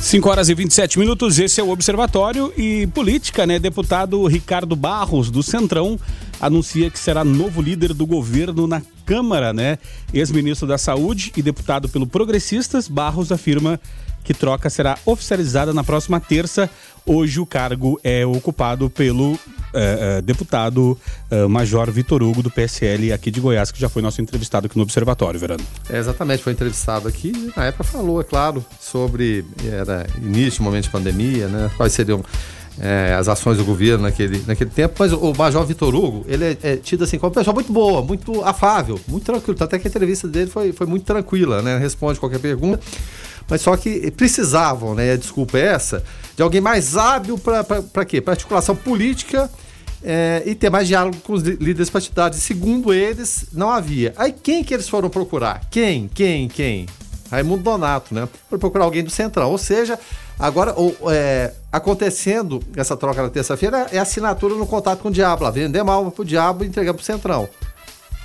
5 0.00 0.28
horas 0.28 0.48
e 0.48 0.54
27 0.54 0.98
minutos, 0.98 1.38
esse 1.38 1.60
é 1.60 1.64
o 1.64 1.70
Observatório 1.70 2.52
e 2.56 2.86
Política, 2.88 3.46
né? 3.46 3.58
Deputado 3.58 4.26
Ricardo 4.26 4.74
Barros, 4.74 5.30
do 5.30 5.42
Centrão, 5.42 6.00
anuncia 6.40 6.90
que 6.90 6.98
será 6.98 7.22
novo 7.22 7.62
líder 7.62 7.94
do 7.94 8.06
governo 8.06 8.66
na 8.66 8.82
Câmara, 9.06 9.52
né? 9.52 9.78
Ex-ministro 10.12 10.66
da 10.66 10.78
Saúde 10.78 11.32
e 11.36 11.42
deputado 11.42 11.88
pelo 11.88 12.06
Progressistas, 12.06 12.88
Barros 12.88 13.30
afirma 13.30 13.78
que 14.22 14.32
troca 14.34 14.70
será 14.70 14.96
oficializada 15.04 15.72
na 15.72 15.84
próxima 15.84 16.20
terça. 16.20 16.68
Hoje 17.04 17.40
o 17.40 17.46
cargo 17.46 17.98
é 18.04 18.24
ocupado 18.24 18.88
pelo 18.88 19.38
é, 19.74 20.18
é, 20.18 20.22
deputado 20.22 20.96
é, 21.30 21.46
Major 21.46 21.90
Vitor 21.90 22.22
Hugo, 22.22 22.42
do 22.42 22.50
PSL 22.50 23.12
aqui 23.12 23.30
de 23.30 23.40
Goiás, 23.40 23.72
que 23.72 23.80
já 23.80 23.88
foi 23.88 24.02
nosso 24.02 24.20
entrevistado 24.20 24.66
aqui 24.66 24.76
no 24.76 24.82
Observatório, 24.82 25.40
Verano. 25.40 25.64
É, 25.90 25.98
exatamente, 25.98 26.42
foi 26.42 26.52
entrevistado 26.52 27.08
aqui. 27.08 27.52
Na 27.56 27.64
época 27.64 27.84
falou, 27.84 28.20
é 28.20 28.24
claro, 28.24 28.64
sobre 28.80 29.44
era 29.64 30.06
início, 30.16 30.62
momento 30.62 30.84
de 30.84 30.90
pandemia, 30.90 31.48
né? 31.48 31.70
Quais 31.76 31.92
seriam 31.92 32.22
é, 32.78 33.14
as 33.18 33.28
ações 33.28 33.58
do 33.58 33.64
governo 33.64 34.04
naquele, 34.04 34.42
naquele 34.46 34.70
tempo, 34.70 34.94
mas 34.98 35.12
o 35.12 35.32
Major 35.36 35.64
Vitor 35.64 35.94
Hugo, 35.94 36.24
ele 36.28 36.44
é, 36.44 36.56
é, 36.62 36.76
tido 36.76 37.04
assim 37.04 37.18
como 37.18 37.30
uma 37.30 37.34
pessoa 37.34 37.54
muito 37.54 37.72
boa, 37.72 38.02
muito 38.02 38.42
afável, 38.44 38.98
muito 39.08 39.24
tranquilo. 39.24 39.56
Até 39.60 39.78
que 39.78 39.88
a 39.88 39.90
entrevista 39.90 40.28
dele 40.28 40.50
foi, 40.50 40.72
foi 40.72 40.86
muito 40.86 41.04
tranquila, 41.04 41.62
né? 41.62 41.78
Responde 41.78 42.18
qualquer 42.18 42.38
pergunta. 42.38 42.80
Mas 43.48 43.60
só 43.60 43.76
que 43.76 44.10
precisavam, 44.10 44.94
né? 44.94 45.12
A 45.12 45.16
desculpa 45.16 45.58
é 45.58 45.66
essa, 45.66 46.02
de 46.36 46.42
alguém 46.42 46.60
mais 46.60 46.96
hábil 46.96 47.38
para 47.38 48.04
quê? 48.04 48.20
Para 48.20 48.34
articulação 48.34 48.74
política 48.74 49.50
é, 50.02 50.42
e 50.44 50.54
ter 50.54 50.70
mais 50.70 50.88
diálogo 50.88 51.16
com 51.18 51.34
os 51.34 51.42
líderes 51.42 51.90
partidários. 51.90 52.38
E 52.38 52.40
segundo 52.40 52.92
eles, 52.92 53.46
não 53.52 53.70
havia. 53.70 54.12
Aí 54.16 54.32
quem 54.32 54.64
que 54.64 54.74
eles 54.74 54.88
foram 54.88 55.08
procurar? 55.08 55.62
Quem? 55.70 56.08
Quem? 56.08 56.48
Quem? 56.48 56.86
Raimundo 57.30 57.62
Donato, 57.62 58.14
né? 58.14 58.28
Foram 58.48 58.60
procurar 58.60 58.84
alguém 58.84 59.02
do 59.02 59.10
Centrão. 59.10 59.50
Ou 59.50 59.58
seja, 59.58 59.98
agora 60.38 60.74
ou, 60.76 60.94
é, 61.10 61.52
acontecendo 61.70 62.62
essa 62.76 62.96
troca 62.96 63.22
na 63.22 63.30
terça-feira 63.30 63.86
é 63.90 63.98
assinatura 63.98 64.54
no 64.54 64.66
contato 64.66 65.00
com 65.00 65.08
o 65.08 65.12
diabo. 65.12 65.44
Lá, 65.44 65.50
vender 65.50 65.80
uma 65.80 65.94
alma 65.94 66.10
pro 66.10 66.24
diabo 66.24 66.62
e 66.62 66.66
entregar 66.66 66.92
pro 66.92 67.02
Centrão. 67.02 67.48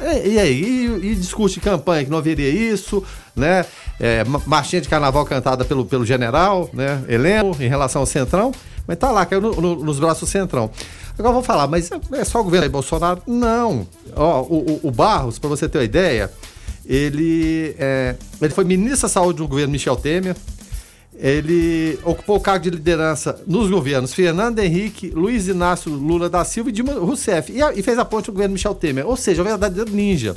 E, 0.01 0.33
e 0.33 0.39
aí? 0.39 0.61
E, 0.61 1.11
e, 1.11 1.15
discute 1.15 1.59
campanha 1.59 2.03
que 2.03 2.11
não 2.11 2.17
haveria 2.17 2.49
isso, 2.49 3.03
né? 3.35 3.65
É, 3.99 4.23
marchinha 4.45 4.81
de 4.81 4.87
carnaval 4.87 5.25
cantada 5.25 5.65
pelo, 5.65 5.83
pelo 5.85 6.05
general, 6.05 6.69
né? 6.71 7.03
Heleno, 7.07 7.55
em 7.59 7.67
relação 7.67 8.01
ao 8.01 8.05
Centrão. 8.05 8.51
Mas 8.87 8.97
tá 8.97 9.11
lá, 9.11 9.25
caiu 9.25 9.41
no, 9.41 9.51
no, 9.59 9.75
nos 9.83 9.99
braços 9.99 10.29
do 10.29 10.31
Centrão. 10.31 10.71
Agora 11.17 11.33
vou 11.33 11.43
falar, 11.43 11.67
mas 11.67 11.89
é 12.13 12.23
só 12.23 12.39
o 12.39 12.43
governo 12.43 12.65
aí, 12.65 12.69
Bolsonaro? 12.69 13.21
Não. 13.25 13.87
Ó, 14.15 14.41
o, 14.43 14.79
o, 14.83 14.91
Barros, 14.91 15.39
para 15.39 15.49
você 15.49 15.67
ter 15.67 15.79
uma 15.79 15.83
ideia, 15.83 16.31
ele, 16.85 17.75
é, 17.79 18.15
ele 18.39 18.53
foi 18.53 18.63
ministro 18.63 19.01
da 19.01 19.09
Saúde 19.09 19.37
do 19.39 19.47
governo 19.47 19.71
Michel 19.71 19.95
Temer. 19.95 20.35
Ele 21.19 21.97
ocupou 22.03 22.37
o 22.37 22.39
cargo 22.39 22.63
de 22.63 22.69
liderança 22.69 23.41
nos 23.47 23.69
governos 23.71 24.13
Fernando 24.13 24.59
Henrique, 24.59 25.09
Luiz 25.09 25.47
Inácio 25.47 25.91
Lula 25.91 26.29
da 26.29 26.45
Silva 26.45 26.69
e 26.69 26.71
Dilma 26.71 26.93
Rousseff. 26.93 27.51
E, 27.51 27.79
e 27.79 27.81
fez 27.81 27.97
a 27.97 28.05
ponte 28.05 28.27
do 28.27 28.33
governo 28.33 28.53
Michel 28.53 28.75
Temer. 28.75 29.05
Ou 29.07 29.17
seja, 29.17 29.41
o 29.41 29.45
verdadeiro 29.45 29.89
ninja. 29.89 30.35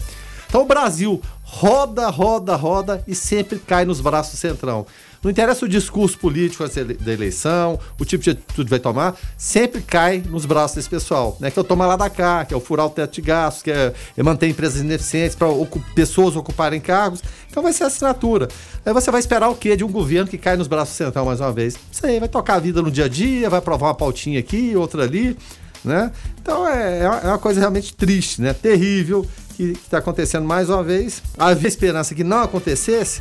Então 0.50 0.62
o 0.62 0.66
Brasil 0.66 1.22
roda, 1.44 2.08
roda, 2.08 2.56
roda 2.56 3.04
e 3.06 3.14
sempre 3.14 3.56
cai 3.56 3.84
nos 3.84 4.00
braços 4.00 4.34
do 4.34 4.36
Centrão. 4.36 4.84
Não 5.22 5.30
interessa 5.30 5.64
o 5.64 5.68
discurso 5.68 6.18
político 6.18 6.64
da 7.00 7.12
eleição, 7.12 7.78
o 8.00 8.04
tipo 8.04 8.24
de 8.24 8.30
atitude 8.30 8.68
vai 8.68 8.80
tomar, 8.80 9.16
sempre 9.38 9.80
cai 9.80 10.20
nos 10.28 10.46
braços 10.46 10.74
desse 10.74 10.88
pessoal, 10.88 11.36
né? 11.38 11.52
Que 11.52 11.58
é 11.58 11.62
o 11.62 11.64
tomar 11.64 11.86
lá 11.86 11.94
da 11.94 12.10
cá, 12.10 12.44
que 12.44 12.52
é 12.52 12.56
o 12.56 12.60
furar 12.60 12.86
o 12.86 12.90
teto 12.90 13.12
de 13.12 13.20
gastos, 13.20 13.62
que 13.62 13.70
é, 13.70 13.92
é 14.16 14.22
manter 14.24 14.48
empresas 14.48 14.80
ineficientes 14.80 15.36
para 15.36 15.46
ocup 15.46 15.84
pessoas 15.94 16.34
ocuparem 16.34 16.80
cargos. 16.80 17.22
Então 17.48 17.62
vai 17.62 17.72
ser 17.72 17.84
assinatura. 17.84 18.48
Aí 18.84 18.92
você 18.92 19.10
vai 19.10 19.20
esperar 19.20 19.50
o 19.50 19.54
quê 19.54 19.76
de 19.76 19.84
um 19.84 19.92
governo 19.92 20.28
que 20.28 20.38
cai 20.38 20.56
nos 20.56 20.66
braços 20.66 20.96
central 20.96 21.26
mais 21.26 21.40
uma 21.40 21.52
vez? 21.52 21.76
Isso 21.92 22.04
aí, 22.04 22.18
vai 22.18 22.28
tocar 22.28 22.54
a 22.54 22.60
vida 22.60 22.82
no 22.82 22.90
dia 22.90 23.04
a 23.04 23.08
dia, 23.08 23.48
vai 23.48 23.60
aprovar 23.60 23.88
uma 23.88 23.94
pautinha 23.94 24.40
aqui, 24.40 24.74
outra 24.74 25.04
ali, 25.04 25.36
né? 25.84 26.10
Então 26.42 26.66
é, 26.66 27.02
é 27.02 27.26
uma 27.28 27.38
coisa 27.38 27.60
realmente 27.60 27.94
triste, 27.94 28.42
né? 28.42 28.52
Terrível 28.52 29.24
que 29.60 29.72
está 29.72 29.98
acontecendo 29.98 30.46
mais 30.46 30.70
uma 30.70 30.82
vez. 30.82 31.22
Havia 31.36 31.68
esperança 31.68 32.14
que 32.14 32.24
não 32.24 32.40
acontecesse, 32.40 33.20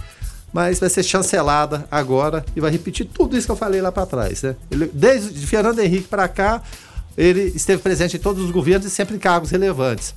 mas 0.54 0.80
vai 0.80 0.90
ser 0.90 1.04
chancelada 1.04 1.86
agora 1.92 2.46
e 2.56 2.62
vai 2.62 2.72
repetir 2.72 3.06
tudo 3.06 3.38
isso 3.38 3.46
que 3.46 3.52
eu 3.52 3.58
falei 3.58 3.82
lá 3.82 3.92
para 3.92 4.06
trás. 4.06 4.42
Né? 4.42 4.56
Ele, 4.72 4.90
desde 4.94 5.46
Fernando 5.46 5.80
Henrique 5.80 6.08
para 6.08 6.30
cá, 6.30 6.62
ele 7.18 7.42
esteve 7.54 7.82
presente 7.82 8.16
em 8.16 8.20
todos 8.20 8.42
os 8.42 8.52
governos 8.52 8.88
e 8.88 8.90
sempre 8.90 9.18
em 9.18 9.20
cargos 9.20 9.50
relevantes. 9.52 10.16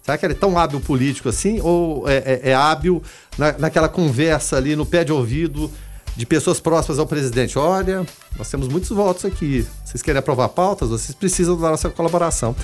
Será 0.00 0.16
que 0.16 0.24
ele 0.24 0.34
é 0.34 0.36
tão 0.36 0.56
hábil 0.56 0.80
político 0.80 1.28
assim? 1.28 1.60
Ou 1.60 2.08
é, 2.08 2.18
é, 2.18 2.50
é 2.50 2.54
hábil 2.54 3.02
na, 3.36 3.58
naquela 3.58 3.88
conversa 3.88 4.56
ali 4.56 4.76
no 4.76 4.86
pé 4.86 5.02
de 5.02 5.12
ouvido 5.12 5.68
de 6.14 6.24
pessoas 6.24 6.60
próximas 6.60 7.00
ao 7.00 7.06
presidente. 7.06 7.58
Olha, 7.58 8.06
nós 8.38 8.48
temos 8.48 8.68
muitos 8.68 8.90
votos 8.90 9.24
aqui. 9.24 9.66
Vocês 9.84 10.02
querem 10.02 10.20
aprovar 10.20 10.50
pautas? 10.50 10.90
Vocês 10.90 11.16
precisam 11.16 11.58
da 11.58 11.70
nossa 11.70 11.90
colaboração. 11.90 12.54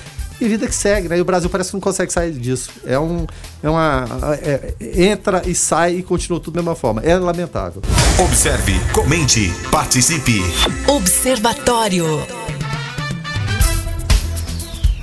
E 0.40 0.48
vida 0.48 0.66
que 0.66 0.74
segue, 0.74 1.08
né? 1.08 1.18
E 1.18 1.20
o 1.20 1.24
Brasil 1.24 1.50
parece 1.50 1.70
que 1.70 1.74
não 1.74 1.80
consegue 1.80 2.10
sair 2.12 2.32
disso. 2.32 2.70
É 2.86 2.98
um. 2.98 3.26
É 3.62 3.68
uma. 3.68 4.06
É, 4.42 4.74
entra 4.80 5.42
e 5.46 5.54
sai 5.54 5.96
e 5.96 6.02
continua 6.02 6.40
tudo 6.40 6.54
da 6.54 6.62
mesma 6.62 6.74
forma. 6.74 7.02
É 7.02 7.14
lamentável. 7.16 7.82
Observe, 8.18 8.80
comente, 8.92 9.52
participe. 9.70 10.40
Observatório. 10.88 12.06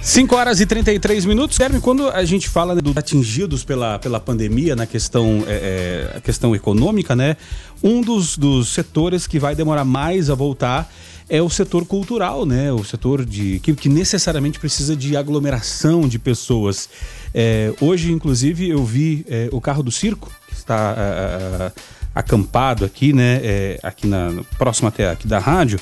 5 0.08 0.36
horas 0.38 0.62
e 0.62 0.66
33 0.66 1.26
minutos. 1.26 1.58
Guilherme, 1.58 1.82
quando 1.82 2.10
a 2.10 2.24
gente 2.24 2.48
fala 2.48 2.74
né, 2.74 2.82
dos 2.82 2.96
atingidos 2.96 3.66
pela, 3.66 4.00
pela 4.00 4.22
pandemia 4.22 4.74
na 4.74 4.88
questão, 4.88 5.44
é, 5.46 6.10
é, 6.14 6.18
a 6.18 6.22
questão 6.22 6.56
econômica, 6.56 7.14
né? 7.14 7.36
Um 7.84 8.02
dos, 8.02 8.38
dos 8.38 8.70
setores 8.70 9.28
que 9.28 9.38
vai 9.38 9.54
demorar 9.54 9.84
mais 9.84 10.30
a 10.30 10.34
voltar 10.34 10.90
é 11.30 11.42
o 11.42 11.50
setor 11.50 11.86
cultural, 11.86 12.46
né? 12.46 12.72
O 12.72 12.84
setor 12.84 13.26
de 13.26 13.60
que, 13.60 13.74
que 13.74 13.90
necessariamente 13.90 14.60
precisa 14.60 14.96
de 14.96 15.18
aglomeração 15.18 16.08
de 16.08 16.18
pessoas. 16.18 16.90
É, 17.34 17.74
hoje, 17.82 18.12
inclusive, 18.12 18.70
eu 18.70 18.84
vi 18.84 19.26
é, 19.28 19.50
o 19.52 19.60
carro 19.60 19.84
do 19.84 19.92
circo 19.92 20.32
que 20.48 20.54
está 20.54 20.96
é, 20.98 21.02
é, 21.02 21.72
acampado 22.16 22.86
aqui, 22.86 23.12
né? 23.12 23.40
É, 23.44 23.80
aqui 23.84 24.08
na 24.08 24.32
próximo 24.58 24.88
até 24.88 25.10
aqui 25.10 25.28
da 25.28 25.40
rádio, 25.40 25.80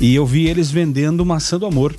e 0.00 0.14
eu 0.14 0.24
vi 0.24 0.46
eles 0.46 0.70
vendendo 0.70 1.24
maçã 1.24 1.58
do 1.58 1.66
amor. 1.66 1.94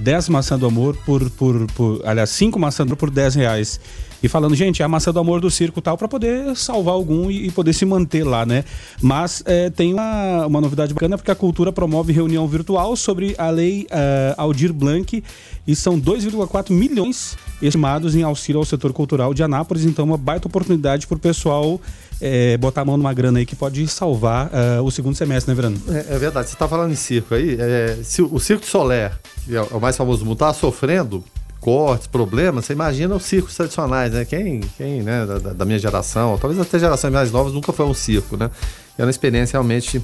10 0.00 0.28
maçã 0.28 0.56
do 0.56 0.64
amor 0.64 0.96
por, 1.04 1.28
por, 1.30 1.66
por 1.72 2.00
aliás, 2.04 2.30
5 2.30 2.56
maçã 2.58 2.86
do 2.86 2.96
por 2.96 3.10
10 3.10 3.34
reais. 3.34 3.80
E 4.22 4.28
falando, 4.28 4.54
gente, 4.54 4.82
é 4.82 4.84
a 4.84 4.88
maçã 4.88 5.12
do 5.12 5.18
amor 5.20 5.40
do 5.40 5.50
circo 5.50 5.80
tal, 5.80 5.96
para 5.96 6.08
poder 6.08 6.56
salvar 6.56 6.94
algum 6.94 7.30
e, 7.30 7.46
e, 7.46 7.50
poder 7.50 7.72
se 7.72 7.84
manter 7.84 8.24
lá, 8.24 8.44
né? 8.44 8.64
Mas 9.00 9.42
é, 9.46 9.70
tem 9.70 9.94
uma, 9.94 10.46
uma 10.46 10.60
novidade 10.60 10.92
bacana, 10.92 11.16
porque 11.16 11.30
a 11.30 11.34
cultura 11.34 11.72
promove 11.72 12.12
reunião 12.12 12.46
virtual 12.48 12.96
sobre 12.96 13.34
a 13.38 13.48
lei 13.50 13.86
uh, 13.90 14.34
Aldir 14.36 14.72
Blanc 14.72 15.22
e 15.66 15.76
são 15.76 16.00
2,4 16.00 16.70
milhões 16.70 17.36
estimados 17.62 18.16
em 18.16 18.22
auxílio 18.22 18.58
ao 18.58 18.64
setor 18.64 18.92
cultural 18.92 19.32
de 19.32 19.42
Anápolis. 19.42 19.84
Então, 19.84 20.04
uma 20.04 20.16
baita 20.16 20.48
oportunidade 20.48 21.06
para 21.06 21.16
o 21.16 21.20
pessoal 21.20 21.80
é, 22.20 22.56
botar 22.56 22.82
a 22.82 22.84
mão 22.84 22.96
numa 22.96 23.12
grana 23.12 23.38
aí 23.38 23.46
que 23.46 23.54
pode 23.54 23.86
salvar 23.86 24.48
uh, 24.48 24.82
o 24.82 24.90
segundo 24.90 25.14
semestre, 25.14 25.50
né, 25.50 25.54
Verano? 25.54 25.80
É, 25.88 26.14
é 26.14 26.18
verdade. 26.18 26.48
Você 26.48 26.54
está 26.54 26.66
falando 26.66 26.90
em 26.90 26.96
circo 26.96 27.34
aí. 27.34 27.56
É, 27.58 27.98
se 28.02 28.22
o 28.22 28.38
Circo 28.38 28.66
Soler, 28.66 29.12
que 29.44 29.54
é 29.54 29.62
o 29.62 29.80
mais 29.80 29.96
famoso 29.96 30.20
do 30.20 30.24
mundo, 30.24 30.34
está 30.34 30.52
sofrendo 30.52 31.22
cortes, 31.60 32.06
problemas, 32.06 32.64
você 32.64 32.72
imagina 32.72 33.14
os 33.14 33.24
circos 33.24 33.54
tradicionais, 33.56 34.12
né? 34.12 34.24
Quem, 34.24 34.60
quem 34.76 35.02
né, 35.02 35.26
da, 35.26 35.52
da, 35.52 35.64
minha 35.64 35.78
geração, 35.78 36.38
talvez 36.38 36.60
até 36.60 36.78
gerações 36.78 37.12
mais 37.12 37.32
novas, 37.32 37.52
nunca 37.52 37.72
foi 37.72 37.86
um 37.86 37.94
circo, 37.94 38.36
né? 38.36 38.50
É 38.96 39.02
uma 39.02 39.10
experiência 39.10 39.54
realmente 39.54 40.02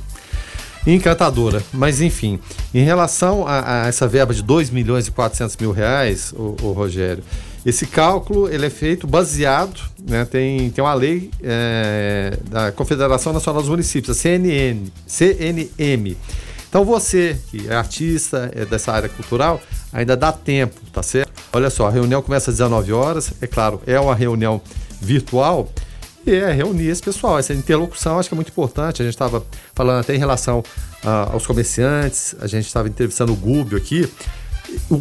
encantadora. 0.87 1.62
Mas 1.73 2.00
enfim, 2.00 2.38
em 2.73 2.84
relação 2.84 3.46
a, 3.46 3.84
a 3.84 3.87
essa 3.87 4.06
verba 4.06 4.34
de 4.34 4.42
2 4.42 4.70
milhões 4.70 5.06
e 5.06 5.11
400 5.11 5.56
mil 5.56 5.73
reais, 5.73 6.32
o, 6.37 6.56
o 6.62 6.73
Rogério, 6.73 7.23
esse 7.64 7.87
cálculo 7.87 8.49
ele 8.49 8.66
é 8.66 8.70
feito 8.70 9.06
baseado, 9.06 9.80
né, 10.06 10.25
tem, 10.26 10.70
tem 10.70 10.84
uma 10.84 10.92
lei 10.92 11.30
é, 11.42 12.37
da 12.50 12.70
Confederação 12.73 13.32
Nacional 13.32 13.62
dos 13.62 13.70
Municípios, 13.70 14.16
a 14.16 14.20
CNN, 14.20 14.80
CNM. 15.06 16.16
Então 16.68 16.84
você 16.84 17.38
que 17.50 17.68
é 17.68 17.75
artista, 17.75 18.50
é 18.54 18.66
dessa 18.66 18.92
área 18.92 19.08
cultural, 19.08 19.62
ainda 19.92 20.16
dá 20.16 20.30
tempo, 20.32 20.78
tá 20.92 21.02
certo? 21.02 21.23
Olha 21.54 21.70
só, 21.70 21.87
a 21.87 21.90
reunião 21.90 22.20
começa 22.20 22.50
às 22.50 22.56
19 22.56 22.92
horas, 22.92 23.32
é 23.40 23.46
claro, 23.46 23.80
é 23.87 23.99
uma 24.00 24.12
reunião 24.12 24.61
virtual 25.00 25.70
e 26.26 26.34
é 26.34 26.50
reunir 26.50 26.88
esse 26.88 27.00
pessoal. 27.00 27.38
Essa 27.38 27.54
interlocução 27.54 28.18
acho 28.18 28.28
que 28.28 28.34
é 28.34 28.37
muito 28.37 28.49
importante. 28.49 29.00
A 29.00 29.04
gente 29.04 29.14
estava 29.14 29.40
falando 29.73 30.00
até 30.00 30.16
em 30.16 30.18
relação 30.18 30.58
uh, 30.58 31.32
aos 31.32 31.46
comerciantes, 31.46 32.34
a 32.40 32.49
gente 32.49 32.66
estava 32.66 32.88
entrevistando 32.88 33.32
o 33.32 33.37
Gúbio 33.37 33.78
aqui 33.78 34.11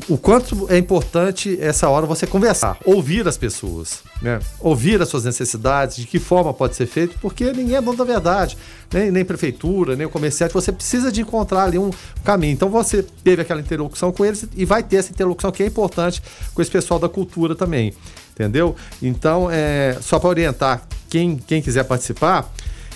o, 0.09 0.17
quanto 0.17 0.71
é 0.71 0.77
importante 0.77 1.57
essa 1.61 1.89
hora 1.89 2.05
você 2.05 2.25
conversar, 2.25 2.77
ouvir 2.85 3.27
as 3.27 3.37
pessoas, 3.37 4.01
né? 4.21 4.39
ouvir 4.59 5.01
as 5.01 5.09
suas 5.09 5.25
necessidades, 5.25 5.97
de 5.97 6.07
que 6.07 6.19
forma 6.19 6.53
pode 6.53 6.75
ser 6.75 6.85
feito, 6.85 7.17
porque 7.21 7.51
ninguém 7.51 7.75
é 7.75 7.81
dono 7.81 7.97
da 7.97 8.03
verdade, 8.03 8.57
nem, 8.91 9.11
nem 9.11 9.25
prefeitura, 9.25 9.95
nem 9.95 10.05
o 10.05 10.09
comerciante, 10.09 10.53
você 10.53 10.71
precisa 10.71 11.11
de 11.11 11.21
encontrar 11.21 11.63
ali 11.63 11.77
um 11.77 11.91
caminho. 12.23 12.53
Então 12.53 12.69
você 12.69 13.03
teve 13.23 13.41
aquela 13.41 13.61
interlocução 13.61 14.11
com 14.11 14.25
eles 14.25 14.45
e 14.55 14.65
vai 14.65 14.83
ter 14.83 14.97
essa 14.97 15.11
interlocução 15.11 15.51
que 15.51 15.63
é 15.63 15.65
importante 15.65 16.21
com 16.53 16.61
esse 16.61 16.71
pessoal 16.71 16.99
da 16.99 17.09
cultura 17.09 17.55
também, 17.55 17.93
entendeu? 18.31 18.75
Então, 19.01 19.49
é, 19.51 19.97
só 20.01 20.19
para 20.19 20.29
orientar 20.29 20.87
quem, 21.09 21.37
quem 21.37 21.61
quiser 21.61 21.83
participar, 21.83 22.51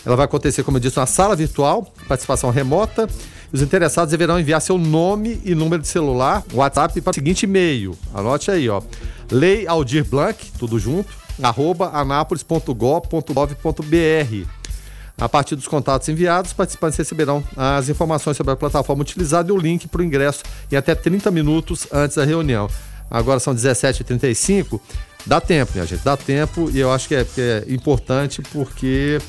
ela 0.06 0.16
vai 0.16 0.26
acontecer, 0.26 0.64
como 0.64 0.78
eu 0.78 0.82
disse, 0.82 0.98
uma 0.98 1.06
sala 1.06 1.36
virtual, 1.36 1.92
participação 2.08 2.50
remota. 2.50 3.10
Os 3.52 3.62
interessados 3.62 4.12
deverão 4.12 4.40
enviar 4.40 4.62
seu 4.62 4.78
nome 4.78 5.42
e 5.46 5.56
número 5.56 5.82
de 5.82 5.88
celular, 5.88 6.44
WhatsApp 6.54 7.00
para 7.02 7.12
o 7.12 7.14
seguinte 7.14 7.44
e-mail. 7.44 7.98
Anote 8.14 8.52
aí, 8.52 8.70
ó. 8.70 8.82
Lei 9.32 9.66
Aldir 9.68 10.06
Blanc, 10.06 10.52
tudo 10.60 10.78
junto, 10.78 11.10
arroba 11.42 11.90
anápolis.gov.br. 11.94 14.48
A 15.20 15.28
partir 15.28 15.56
dos 15.56 15.68
contatos 15.68 16.08
enviados, 16.10 16.52
os 16.52 16.56
participantes 16.56 16.98
receberão 16.98 17.44
as 17.56 17.90
informações 17.90 18.38
sobre 18.38 18.54
a 18.54 18.56
plataforma 18.56 19.02
utilizada 19.02 19.50
e 19.50 19.52
o 19.52 19.58
link 19.58 19.88
para 19.88 20.02
o 20.02 20.04
ingresso 20.04 20.44
em 20.72 20.76
até 20.76 20.94
30 20.94 21.32
minutos 21.32 21.88
antes 21.92 22.18
da 22.18 22.24
reunião. 22.24 22.70
Agora 23.10 23.40
são 23.40 23.56
17h35. 23.56 24.80
Dá 25.26 25.42
tempo, 25.42 25.72
minha 25.74 25.86
gente, 25.86 26.04
dá 26.04 26.16
tempo 26.16 26.70
e 26.72 26.80
eu 26.80 26.92
acho 26.92 27.08
que 27.08 27.16
é, 27.16 27.24
que 27.24 27.42
é 27.42 27.64
importante 27.68 28.42
porque 28.42 29.20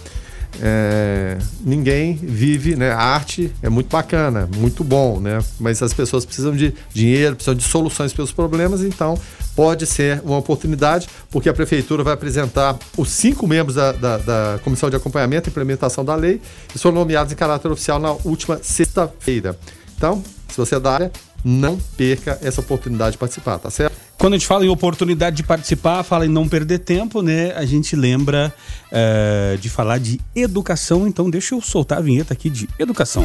é, 0.60 1.38
ninguém 1.60 2.14
vive, 2.14 2.74
né? 2.74 2.90
A 2.90 3.00
arte 3.00 3.52
é 3.62 3.68
muito 3.68 3.88
bacana, 3.90 4.48
muito 4.56 4.82
bom, 4.82 5.20
né? 5.20 5.38
Mas 5.58 5.82
as 5.82 5.92
pessoas 5.92 6.24
precisam 6.24 6.54
de 6.54 6.74
dinheiro, 6.92 7.36
precisam 7.36 7.54
de 7.54 7.64
soluções 7.64 8.12
para 8.12 8.24
os 8.24 8.32
problemas, 8.32 8.82
então 8.82 9.18
pode 9.54 9.86
ser 9.86 10.20
uma 10.24 10.38
oportunidade, 10.38 11.08
porque 11.30 11.48
a 11.48 11.52
prefeitura 11.52 12.02
vai 12.02 12.14
apresentar 12.14 12.76
os 12.96 13.10
cinco 13.10 13.46
membros 13.46 13.74
da, 13.74 13.92
da, 13.92 14.18
da 14.18 14.60
comissão 14.62 14.88
de 14.88 14.96
acompanhamento 14.96 15.48
e 15.48 15.50
implementação 15.50 16.04
da 16.04 16.14
lei, 16.14 16.40
que 16.68 16.78
foram 16.78 16.96
nomeados 16.96 17.32
em 17.32 17.36
caráter 17.36 17.70
oficial 17.70 17.98
na 17.98 18.12
última 18.24 18.58
sexta-feira. 18.62 19.58
Então, 19.96 20.22
se 20.48 20.56
você 20.56 20.76
é 20.76 20.80
da 20.80 20.92
área, 20.92 21.12
não 21.44 21.78
perca 21.96 22.38
essa 22.42 22.60
oportunidade 22.60 23.12
de 23.12 23.18
participar, 23.18 23.58
tá 23.58 23.70
certo? 23.70 24.07
Quando 24.18 24.34
a 24.34 24.36
gente 24.36 24.48
fala 24.48 24.66
em 24.66 24.68
oportunidade 24.68 25.36
de 25.36 25.42
participar, 25.44 26.02
fala 26.02 26.26
em 26.26 26.28
não 26.28 26.48
perder 26.48 26.80
tempo, 26.80 27.22
né? 27.22 27.52
A 27.54 27.64
gente 27.64 27.94
lembra 27.94 28.52
uh, 28.90 29.56
de 29.58 29.70
falar 29.70 29.98
de 29.98 30.20
educação, 30.34 31.06
então 31.06 31.30
deixa 31.30 31.54
eu 31.54 31.60
soltar 31.60 31.98
a 31.98 32.00
vinheta 32.00 32.34
aqui 32.34 32.50
de 32.50 32.68
educação. 32.80 33.24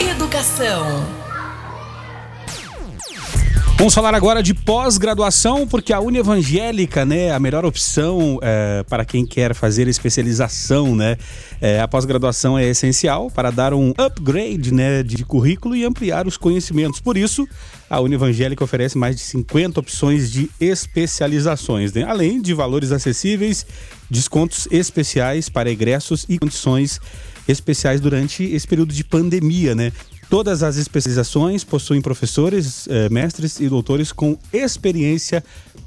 Educação. 0.00 1.25
Vamos 3.78 3.92
falar 3.92 4.14
agora 4.14 4.42
de 4.42 4.54
pós-graduação, 4.54 5.68
porque 5.68 5.92
a 5.92 6.00
Univangélica, 6.00 7.04
né, 7.04 7.30
a 7.30 7.38
melhor 7.38 7.66
opção 7.66 8.38
é, 8.40 8.82
para 8.88 9.04
quem 9.04 9.26
quer 9.26 9.54
fazer 9.54 9.86
especialização, 9.86 10.96
né? 10.96 11.18
É, 11.60 11.78
a 11.78 11.86
pós-graduação 11.86 12.58
é 12.58 12.64
essencial 12.64 13.30
para 13.30 13.50
dar 13.50 13.74
um 13.74 13.92
upgrade, 13.98 14.72
né, 14.72 15.02
de 15.02 15.22
currículo 15.26 15.76
e 15.76 15.84
ampliar 15.84 16.26
os 16.26 16.38
conhecimentos. 16.38 17.00
Por 17.00 17.18
isso, 17.18 17.46
a 17.88 18.00
Univangélica 18.00 18.64
oferece 18.64 18.96
mais 18.96 19.14
de 19.14 19.20
50 19.20 19.78
opções 19.78 20.32
de 20.32 20.50
especializações, 20.58 21.92
né? 21.92 22.02
além 22.02 22.40
de 22.40 22.54
valores 22.54 22.92
acessíveis, 22.92 23.66
descontos 24.10 24.66
especiais 24.70 25.50
para 25.50 25.70
egressos 25.70 26.24
e 26.30 26.38
condições 26.38 26.98
especiais 27.46 28.00
durante 28.00 28.42
esse 28.42 28.66
período 28.66 28.92
de 28.92 29.04
pandemia, 29.04 29.74
né? 29.74 29.92
Todas 30.28 30.62
as 30.62 30.76
especializações 30.76 31.62
possuem 31.62 32.00
professores, 32.00 32.88
eh, 32.88 33.08
mestres 33.08 33.60
e 33.60 33.68
doutores 33.68 34.10
com 34.10 34.36
experiência 34.52 35.42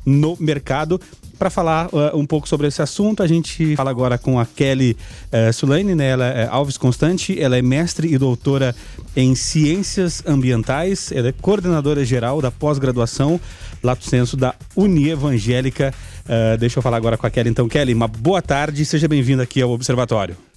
no 0.05 0.38
mercado 0.39 1.00
para 1.39 1.50
falar 1.50 1.88
uh, 1.88 2.15
um 2.17 2.25
pouco 2.25 2.50
sobre 2.50 2.67
esse 2.67 2.81
assunto, 2.81 3.24
a 3.24 3.27
gente 3.27 3.74
fala 3.77 3.89
agora 3.89 4.17
com 4.17 4.38
a 4.38 4.46
Kelly 4.46 4.98
uh, 5.31 5.53
Sulaine, 5.53 5.96
né? 5.96 6.10
Ela 6.10 6.25
é 6.25 6.48
Alves 6.48 6.77
Constante, 6.77 7.41
ela 7.41 7.58
é 7.58 7.62
mestre 7.62 8.13
e 8.13 8.17
doutora 8.17 8.75
em 9.15 9.34
Ciências 9.36 10.22
Ambientais, 10.27 11.13
ela 11.13 11.29
é 11.29 11.31
coordenadora 11.31 12.03
geral 12.03 12.41
da 12.41 12.51
pós-graduação 12.51 13.39
Lato 13.81 14.03
Senso 14.03 14.36
da 14.36 14.53
Unievangélica. 14.75 15.93
Uh, 16.25 16.58
deixa 16.58 16.79
eu 16.79 16.84
falar 16.84 16.98
agora 16.98 17.17
com 17.17 17.25
a 17.25 17.29
Kelly. 17.29 17.50
Então, 17.50 17.69
Kelly, 17.69 17.93
uma 17.93 18.10
boa 18.10 18.41
tarde 18.41 18.84
seja 18.84 19.08
bem-vinda 19.08 19.43
aqui 19.43 19.62
ao 19.62 19.72
Observatório. 19.72 20.49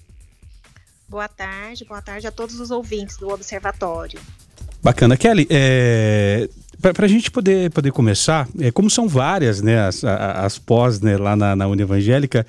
Boa 1.12 1.28
tarde, 1.28 1.84
boa 1.84 2.00
tarde 2.00 2.26
a 2.26 2.32
todos 2.32 2.58
os 2.58 2.70
ouvintes 2.70 3.18
do 3.18 3.28
Observatório. 3.28 4.18
Bacana. 4.82 5.14
Kelly, 5.14 5.46
é, 5.50 6.48
para 6.80 7.04
a 7.04 7.08
gente 7.08 7.30
poder, 7.30 7.70
poder 7.70 7.92
começar, 7.92 8.48
é, 8.58 8.70
como 8.70 8.88
são 8.88 9.06
várias 9.06 9.60
né, 9.60 9.78
as, 9.86 10.02
as 10.02 10.58
pós 10.58 11.02
né, 11.02 11.18
lá 11.18 11.36
na, 11.36 11.54
na 11.54 11.66
Uni 11.66 11.82
Evangélica, 11.82 12.46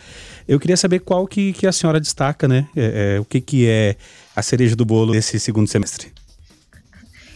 eu 0.48 0.62
queria 0.62 0.78
saber 0.78 1.00
qual 1.00 1.28
que, 1.28 1.52
que 1.52 1.68
a 1.68 1.74
senhora 1.74 2.00
destaca, 2.00 2.48
né? 2.48 2.66
É, 2.74 3.16
é, 3.18 3.20
o 3.20 3.26
que, 3.26 3.42
que 3.42 3.68
é 3.68 3.98
a 4.34 4.42
cereja 4.42 4.78
do 4.78 4.86
bolo 4.86 5.12
desse 5.12 5.38
segundo 5.42 5.68
semestre. 5.68 6.14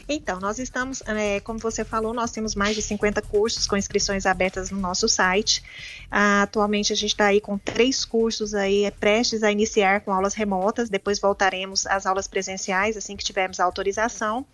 Então, 0.10 0.40
nós 0.40 0.58
estamos, 0.58 1.02
é, 1.06 1.42
como 1.42 1.60
você 1.60 1.84
falou, 1.84 2.14
nós 2.14 2.32
temos 2.32 2.56
mais 2.56 2.76
de 2.76 2.82
50 2.82 3.22
cursos 3.24 3.68
com 3.68 3.76
inscrições 3.76 4.26
abertas 4.26 4.72
no 4.72 4.80
nosso 4.80 5.10
site. 5.10 5.62
Ah, 6.10 6.44
atualmente 6.44 6.94
a 6.94 6.96
gente 6.96 7.12
está 7.12 7.26
aí 7.26 7.42
com 7.42 7.58
três 7.58 8.06
cursos 8.06 8.54
aí 8.54 8.86
é, 8.86 8.92
prestes 8.92 9.44
a 9.44 9.52
iniciar 9.52 10.02
com 10.02 10.14
aulas 10.14 10.34
remotas, 10.34 10.90
depois 10.90 11.20
voltaremos 11.20 11.86
às 11.86 12.06
aulas 12.06 12.26
presenciais 12.26 12.96
assim 12.96 13.18
que 13.18 13.24
tivermos 13.24 13.60
a 13.60 13.66
autorização, 13.66 14.46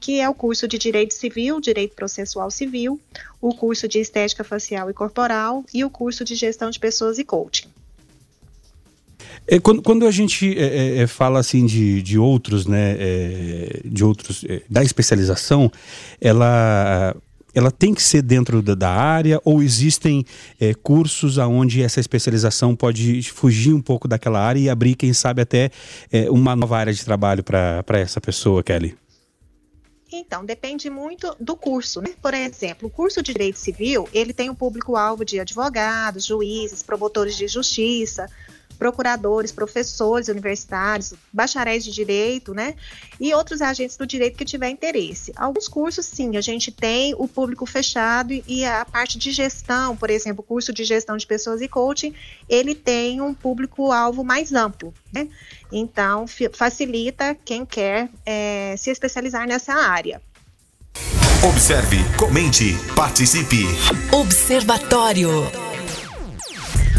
que 0.00 0.18
é 0.20 0.28
o 0.28 0.34
curso 0.34 0.66
de 0.66 0.76
Direito 0.76 1.14
Civil, 1.14 1.60
Direito 1.60 1.94
Processual 1.94 2.50
Civil, 2.50 3.00
o 3.40 3.54
curso 3.54 3.86
de 3.86 4.00
Estética 4.00 4.42
Facial 4.42 4.90
e 4.90 4.94
Corporal 4.94 5.64
e 5.72 5.84
o 5.84 5.90
curso 5.90 6.24
de 6.24 6.34
Gestão 6.34 6.68
de 6.68 6.80
Pessoas 6.80 7.18
e 7.18 7.24
Coaching. 7.24 7.75
É, 9.46 9.58
quando, 9.58 9.82
quando, 9.82 10.06
a 10.06 10.10
gente 10.10 10.56
é, 10.58 10.62
é, 10.62 10.98
é, 10.98 11.06
fala 11.06 11.38
assim 11.38 11.66
de, 11.66 12.02
de 12.02 12.18
outros, 12.18 12.66
né, 12.66 12.96
é, 12.98 13.80
de 13.84 14.04
outros, 14.04 14.44
é, 14.48 14.62
da 14.68 14.82
especialização, 14.82 15.70
ela, 16.20 17.16
ela 17.54 17.70
tem 17.70 17.94
que 17.94 18.02
ser 18.02 18.22
dentro 18.22 18.62
da, 18.62 18.74
da 18.74 18.90
área 18.90 19.40
ou 19.44 19.62
existem 19.62 20.24
cursos 20.82 21.38
aonde 21.38 21.82
essa 21.82 22.00
especialização 22.00 22.74
pode 22.74 23.22
fugir 23.22 23.72
um 23.72 23.80
pouco 23.80 24.06
daquela 24.06 24.40
área 24.40 24.60
e 24.60 24.68
abrir, 24.68 24.94
quem 24.94 25.12
sabe, 25.12 25.42
até 25.42 25.70
uma 26.30 26.54
nova 26.54 26.76
área 26.76 26.92
de 26.92 27.04
trabalho 27.04 27.42
para 27.42 27.98
essa 27.98 28.20
pessoa, 28.20 28.62
Kelly? 28.62 28.96
Então, 30.12 30.44
depende 30.44 30.88
muito 30.88 31.36
do 31.40 31.56
curso. 31.56 32.00
Né? 32.00 32.10
Por 32.22 32.32
exemplo, 32.32 32.88
o 32.88 32.90
curso 32.90 33.22
de 33.22 33.32
Direito 33.32 33.58
Civil, 33.58 34.08
ele 34.12 34.32
tem 34.32 34.48
um 34.48 34.54
público-alvo 34.54 35.24
de 35.24 35.40
advogados, 35.40 36.24
juízes, 36.24 36.82
promotores 36.82 37.36
de 37.36 37.48
justiça, 37.48 38.28
procuradores, 38.76 39.50
professores 39.50 40.28
universitários, 40.28 41.14
bacharéis 41.32 41.84
de 41.84 41.90
direito, 41.90 42.54
né? 42.54 42.74
E 43.18 43.34
outros 43.34 43.60
agentes 43.60 43.96
do 43.96 44.06
direito 44.06 44.36
que 44.36 44.44
tiver 44.44 44.68
interesse. 44.68 45.32
Alguns 45.34 45.66
cursos, 45.66 46.06
sim, 46.06 46.36
a 46.36 46.40
gente 46.40 46.70
tem 46.70 47.14
o 47.18 47.26
público 47.26 47.66
fechado 47.66 48.32
e 48.46 48.64
a 48.64 48.84
parte 48.84 49.18
de 49.18 49.32
gestão, 49.32 49.96
por 49.96 50.10
exemplo, 50.10 50.42
o 50.42 50.46
curso 50.46 50.72
de 50.72 50.84
gestão 50.84 51.16
de 51.16 51.26
pessoas 51.26 51.60
e 51.60 51.68
coaching, 51.68 52.14
ele 52.48 52.74
tem 52.74 53.20
um 53.20 53.34
público-alvo 53.34 54.22
mais 54.22 54.52
amplo, 54.52 54.94
né? 55.12 55.28
Então, 55.72 56.26
facilita 56.52 57.36
quem 57.44 57.66
quer 57.66 58.08
é, 58.24 58.74
se 58.78 58.90
especializar 58.90 59.46
nessa 59.48 59.72
área. 59.72 60.20
Observe, 61.42 61.98
comente, 62.16 62.76
participe. 62.94 63.66
Observatório. 64.12 65.30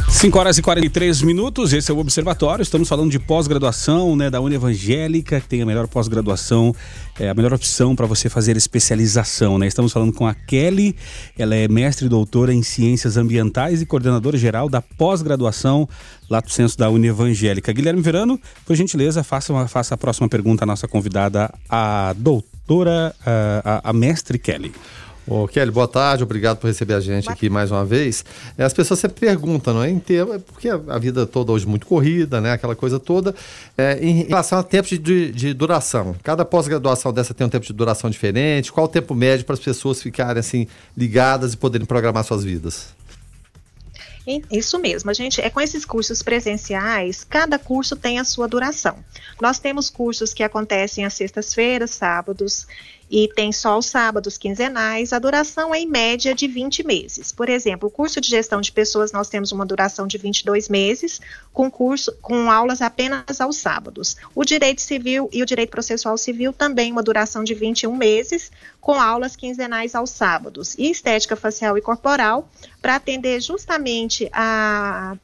5 0.09 0.39
horas 0.39 0.57
e 0.57 0.61
43 0.61 1.21
minutos, 1.21 1.73
esse 1.73 1.91
é 1.91 1.93
o 1.93 1.97
Observatório. 1.99 2.63
Estamos 2.63 2.87
falando 2.87 3.11
de 3.11 3.19
pós-graduação, 3.19 4.15
né, 4.15 4.29
da 4.29 4.39
Uni 4.39 4.55
Evangélica, 4.55 5.39
que 5.39 5.47
tem 5.47 5.61
a 5.61 5.65
melhor 5.65 5.85
pós-graduação, 5.87 6.73
é 7.19 7.29
a 7.29 7.33
melhor 7.33 7.53
opção 7.53 7.95
para 7.95 8.07
você 8.07 8.29
fazer 8.29 8.55
especialização, 8.57 9.59
né? 9.59 9.67
Estamos 9.67 9.91
falando 9.91 10.13
com 10.13 10.25
a 10.25 10.33
Kelly, 10.33 10.95
ela 11.37 11.55
é 11.55 11.67
mestre 11.67 12.07
e 12.07 12.09
doutora 12.09 12.53
em 12.53 12.63
Ciências 12.63 13.15
Ambientais 13.17 13.81
e 13.81 13.85
coordenadora 13.85 14.37
geral 14.37 14.69
da 14.69 14.81
pós-graduação 14.81 15.87
Lato 16.29 16.51
Senso 16.51 16.77
da 16.77 16.89
Uni 16.89 17.07
Evangélica. 17.07 17.71
Guilherme 17.71 18.01
Verano, 18.01 18.39
por 18.65 18.75
gentileza, 18.75 19.23
faça, 19.23 19.53
uma, 19.53 19.67
faça 19.67 19.93
a 19.93 19.97
próxima 19.97 20.27
pergunta 20.27 20.63
à 20.63 20.65
nossa 20.65 20.87
convidada, 20.87 21.53
a 21.69 22.15
doutora, 22.17 23.13
a, 23.23 23.81
a, 23.83 23.89
a 23.89 23.93
mestre 23.93 24.39
Kelly. 24.39 24.71
Ô, 25.29 25.45
Kelly, 25.45 25.71
boa 25.71 25.89
tarde, 25.89 26.23
obrigado 26.23 26.57
por 26.57 26.67
receber 26.67 26.93
a 26.93 27.01
gente 27.01 27.29
aqui 27.29 27.49
mais 27.49 27.69
uma 27.69 27.83
vez. 27.83 28.23
É, 28.57 28.63
as 28.63 28.73
pessoas 28.73 28.97
sempre 28.97 29.19
perguntam, 29.19 29.73
não 29.73 29.83
é? 29.83 29.89
Inteiro, 29.89 30.33
é 30.33 30.39
porque 30.39 30.69
a 30.69 30.97
vida 30.97 31.25
toda 31.25 31.51
hoje 31.51 31.65
é 31.65 31.67
muito 31.67 31.85
corrida, 31.85 32.39
né? 32.39 32.53
Aquela 32.53 32.77
coisa 32.77 32.97
toda. 32.97 33.35
É, 33.77 33.99
em 34.01 34.23
relação 34.23 34.57
a 34.57 34.63
tempo 34.63 34.87
de, 34.87 34.97
de, 34.97 35.31
de 35.33 35.53
duração. 35.53 36.15
Cada 36.23 36.45
pós-graduação 36.45 37.11
dessa 37.11 37.33
tem 37.33 37.45
um 37.45 37.49
tempo 37.49 37.65
de 37.65 37.73
duração 37.73 38.09
diferente. 38.09 38.71
Qual 38.71 38.85
o 38.85 38.89
tempo 38.89 39.13
médio 39.13 39.45
para 39.45 39.55
as 39.55 39.59
pessoas 39.59 40.01
ficarem 40.01 40.39
assim 40.39 40.65
ligadas 40.95 41.51
e 41.51 41.57
poderem 41.57 41.85
programar 41.85 42.23
suas 42.23 42.45
vidas? 42.45 42.95
Isso 44.51 44.77
mesmo, 44.77 45.09
a 45.09 45.13
gente 45.13 45.39
é 45.39 45.49
com 45.49 45.61
esses 45.61 45.85
cursos 45.85 46.21
presenciais, 46.21 47.23
cada 47.23 47.57
curso 47.57 47.95
tem 47.95 48.19
a 48.19 48.25
sua 48.25 48.45
duração. 48.45 48.97
Nós 49.41 49.57
temos 49.57 49.89
cursos 49.89 50.33
que 50.33 50.43
acontecem 50.43 51.05
às 51.05 51.13
sextas-feiras, 51.13 51.91
sábados 51.91 52.67
e 53.09 53.27
tem 53.33 53.51
só 53.51 53.77
os 53.77 53.85
sábados 53.85 54.37
quinzenais, 54.37 55.13
a 55.13 55.19
duração 55.19 55.73
é 55.73 55.79
em 55.79 55.87
média 55.87 56.35
de 56.35 56.47
20 56.47 56.85
meses. 56.85 57.31
Por 57.31 57.49
exemplo, 57.49 57.87
o 57.87 57.91
curso 57.91 58.19
de 58.19 58.29
gestão 58.29 58.59
de 58.59 58.71
pessoas 58.71 59.11
nós 59.11 59.29
temos 59.29 59.51
uma 59.51 59.65
duração 59.65 60.05
de 60.05 60.17
22 60.17 60.67
meses, 60.67 61.21
com 61.53 61.71
curso 61.71 62.15
com 62.21 62.51
aulas 62.51 62.81
apenas 62.81 63.39
aos 63.39 63.57
sábados. 63.57 64.17
O 64.35 64.43
direito 64.43 64.81
civil 64.81 65.29
e 65.31 65.41
o 65.41 65.45
direito 65.45 65.69
processual 65.69 66.17
civil 66.17 66.51
também 66.51 66.91
uma 66.91 67.03
duração 67.03 67.43
de 67.43 67.53
21 67.53 67.95
meses, 67.95 68.51
com 68.81 68.99
aulas 68.99 69.35
quinzenais 69.35 69.95
aos 69.95 70.09
sábados. 70.09 70.75
E 70.77 70.91
estética 70.91 71.35
facial 71.35 71.77
e 71.77 71.81
corporal 71.81 72.49
para 72.81 72.95
atender 72.95 73.41
justamente 73.41 74.29
a 74.33 75.15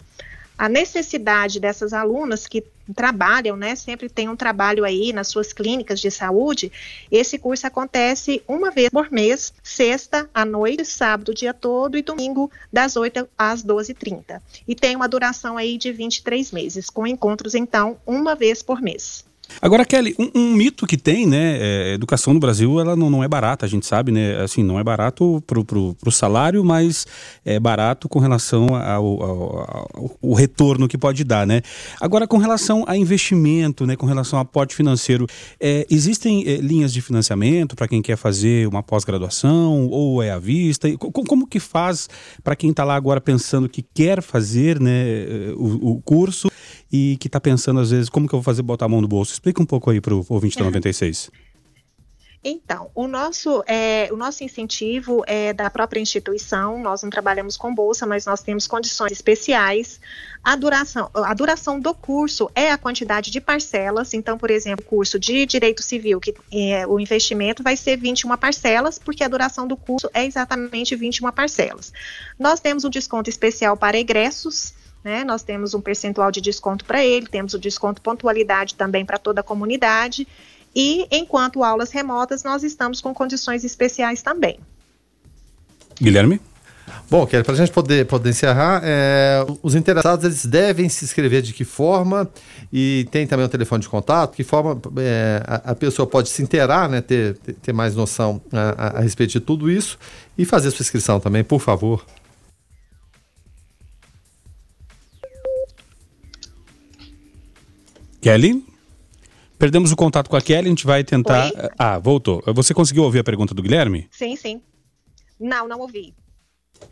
a 0.58 0.70
necessidade 0.70 1.60
dessas 1.60 1.94
alunas 1.94 2.48
que 2.48 2.64
trabalham, 2.96 3.56
né, 3.56 3.76
sempre 3.76 4.10
tem 4.10 4.28
um 4.28 4.36
trabalho 4.36 4.84
aí 4.84 5.14
nas 5.14 5.28
suas 5.28 5.54
clínicas 5.54 6.00
de 6.00 6.12
saúde, 6.12 6.72
esse 7.12 7.38
curso 7.38 7.66
acontece 7.66 8.44
uma 8.48 8.72
vez 8.72 8.90
por 8.90 9.12
mês, 9.12 9.54
sexta 9.64 10.30
à 10.34 10.44
noite, 10.44 10.84
sábado 10.84 11.30
o 11.30 11.34
dia 11.34 11.54
todo 11.54 11.98
e 11.98 12.02
domingo 12.02 12.52
das 12.72 12.96
8 12.96 13.28
às 13.38 13.64
12h30. 13.64 14.42
E 14.68 14.76
tem 14.76 14.96
uma 14.96 15.08
duração 15.08 15.58
aí 15.58 15.78
de 15.78 15.92
23 15.92 16.52
meses, 16.52 16.90
com 16.90 17.08
encontros 17.08 17.56
então 17.56 17.98
uma 18.06 18.36
vez 18.36 18.62
por 18.62 18.82
mês. 18.82 19.26
Agora, 19.62 19.86
Kelly, 19.86 20.16
um, 20.20 20.30
um, 20.36 20.54
mito 20.54 20.86
que 20.86 20.98
tem, 20.98 21.26
né? 21.26 21.58
É, 21.60 21.94
educação 21.94 22.34
no 22.34 22.40
Brasil, 22.40 22.80
ela 22.80 22.96
não, 22.96 23.10
não, 23.10 23.24
é 23.24 23.28
barata, 23.28 23.66
a 23.66 23.70
gente 23.70 23.86
sabe, 23.86 24.12
né? 24.12 24.42
Assim, 24.42 24.64
não 24.64 24.80
é 24.80 24.84
barato 24.84 25.44
pro, 25.46 25.64
pro, 25.64 25.96
pro 25.96 26.12
salário, 26.12 26.64
mas 26.64 27.06
é 27.46 27.60
barato 27.60 28.10
com 28.10 28.20
relação 28.20 28.76
ao, 28.76 29.24
ao, 29.24 29.60
ao, 29.60 30.18
ao, 30.22 30.34
retorno 30.34 30.88
que 30.88 30.98
pode 30.98 31.24
dar, 31.24 31.48
né? 31.48 31.62
Agora, 32.00 32.28
com 32.28 32.38
relação 32.38 32.84
a 32.88 32.98
investimento, 32.98 33.86
né? 33.86 33.96
Com 33.96 34.06
relação 34.06 34.40
a 34.40 34.42
aporte 34.42 34.76
financeiro, 34.76 35.28
é, 35.60 35.86
existem 35.90 36.44
é, 36.48 36.58
linhas 36.58 36.94
de 36.94 37.02
financiamento 37.02 37.76
para 37.76 37.88
quem 37.88 38.02
quer 38.02 38.18
fazer 38.18 38.68
uma 38.68 38.84
pós-graduação 38.84 39.88
ou 39.88 40.22
é 40.22 40.32
à 40.32 40.40
vista? 40.40 40.90
Como, 40.98 41.28
como 41.28 41.48
que 41.48 41.60
faz 41.60 42.10
para 42.44 42.56
quem 42.56 42.70
está 42.72 42.84
lá 42.84 42.96
agora 42.96 43.22
pensando 43.22 43.70
que 43.70 43.82
quer 43.94 44.22
fazer 44.22 44.80
né, 44.80 45.26
o, 45.56 45.92
o 45.92 46.02
curso 46.02 46.50
e 46.94 47.18
que 47.18 47.28
está 47.28 47.42
pensando, 47.42 47.80
às 47.80 47.90
vezes, 47.90 48.08
como 48.08 48.28
que 48.28 48.36
eu 48.36 48.38
vou 48.38 48.44
fazer 48.44 48.62
botar 48.62 48.86
a 48.86 48.90
mão 48.90 49.02
no 49.02 49.08
bolso? 49.08 49.34
Explica 49.34 49.60
um 49.60 49.66
pouco 49.66 49.90
aí 49.90 50.00
para 50.00 50.14
o 50.14 50.24
ouvinte 50.30 50.60
da 50.60 50.64
96. 50.64 51.32
Então, 52.46 52.92
o 52.94 53.08
nosso, 53.08 53.64
é, 53.66 54.10
o 54.12 54.18
nosso 54.18 54.44
incentivo 54.44 55.24
é 55.26 55.54
da 55.54 55.70
própria 55.70 56.02
instituição, 56.02 56.78
nós 56.84 57.02
não 57.02 57.10
trabalhamos 57.10 57.56
com 57.56 57.74
bolsa, 57.74 58.06
mas 58.06 58.26
nós 58.26 58.44
temos 58.44 58.68
condições 58.68 59.14
especiais. 59.14 60.00
A 60.44 60.56
duração, 60.58 61.10
a 61.14 61.34
duração 61.34 61.80
do 61.80 61.96
curso 61.96 62.52
é 62.54 62.70
a 62.70 62.78
quantidade 62.78 63.32
de 63.32 63.40
parcelas, 63.40 64.14
então, 64.14 64.38
por 64.38 64.52
exemplo, 64.52 64.86
o 64.86 64.90
curso 64.90 65.18
de 65.18 65.46
Direito 65.46 65.82
Civil, 65.82 66.20
que 66.20 66.36
é, 66.52 66.86
o 66.86 67.00
investimento 67.00 67.64
vai 67.64 67.78
ser 67.78 67.98
21 67.98 68.36
parcelas, 68.36 69.00
porque 69.00 69.24
a 69.24 69.28
duração 69.30 69.66
do 69.66 69.78
curso 69.78 70.10
é 70.14 70.26
exatamente 70.26 70.98
21 70.98 71.32
parcelas. 71.32 71.94
Nós 72.38 72.60
temos 72.60 72.84
um 72.84 72.90
desconto 72.90 73.30
especial 73.30 73.78
para 73.78 73.98
egressos, 73.98 74.74
né? 75.04 75.24
Nós 75.24 75.44
temos 75.44 75.74
um 75.74 75.82
percentual 75.82 76.32
de 76.32 76.40
desconto 76.40 76.86
para 76.86 77.04
ele, 77.04 77.28
temos 77.28 77.54
o 77.54 77.60
desconto 77.60 78.02
pontualidade 78.02 78.76
também 78.76 79.06
para 79.06 79.18
toda 79.18 79.42
a 79.42 79.44
comunidade. 79.44 80.28
E 80.76 81.08
enquanto 81.12 81.64
aulas 81.64 81.92
remotas, 81.92 82.44
nós 82.44 82.64
estamos 82.64 83.02
com 83.02 83.14
condições 83.14 83.64
especiais 83.64 84.22
também. 84.22 84.60
Guilherme? 86.02 86.42
Bom, 87.10 87.26
Kelly, 87.26 87.44
para 87.44 87.54
a 87.54 87.58
gente 87.58 87.72
poder, 87.72 88.06
poder 88.06 88.30
encerrar, 88.30 88.82
é, 88.84 89.46
os 89.62 89.76
interessados 89.76 90.26
eles 90.26 90.46
devem 90.46 90.90
se 90.90 91.06
inscrever 91.06 91.42
de 91.42 91.54
que 91.54 91.64
forma 91.64 92.30
e 92.72 93.08
tem 93.12 93.28
também 93.28 93.46
o 93.46 93.50
telefone 93.50 93.82
de 93.82 93.90
contato, 93.90 94.36
que 94.36 94.44
forma 94.44 94.80
é, 94.98 95.42
a, 95.46 95.72
a, 95.72 95.76
pessoa 95.76 96.08
pode 96.08 96.30
se 96.30 96.42
inteirar, 96.42 96.90
né, 96.90 97.02
ter, 97.02 97.38
ter 97.38 97.72
mais 97.72 97.96
noção 97.96 98.42
a, 98.52 98.60
a, 98.60 98.98
a 98.98 99.02
respeito 99.02 99.32
de 99.32 99.40
tudo 99.40 99.70
isso 99.70 99.98
e 100.38 100.44
fazer 100.44 100.72
sua 100.72 100.84
inscrição 100.84 101.20
também, 101.20 101.44
por 101.44 101.60
favor. 101.60 102.04
Kelly? 108.24 108.66
Perdemos 109.60 109.92
o 109.92 109.96
contato 109.96 110.30
com 110.30 110.36
a 110.36 110.42
Kelly, 110.42 110.68
a 110.68 110.70
gente 110.70 110.86
vai 110.86 111.04
tentar. 111.04 111.46
Oi? 111.46 111.52
Ah, 111.78 112.00
voltou. 112.00 112.42
Você 112.48 112.74
conseguiu 112.74 113.04
ouvir 113.04 113.20
a 113.20 113.24
pergunta 113.24 113.54
do 113.54 113.62
Guilherme? 113.62 114.08
Sim, 114.12 114.36
sim. 114.36 114.62
Não, 115.40 115.68
não 115.68 115.80
ouvi. 115.82 116.14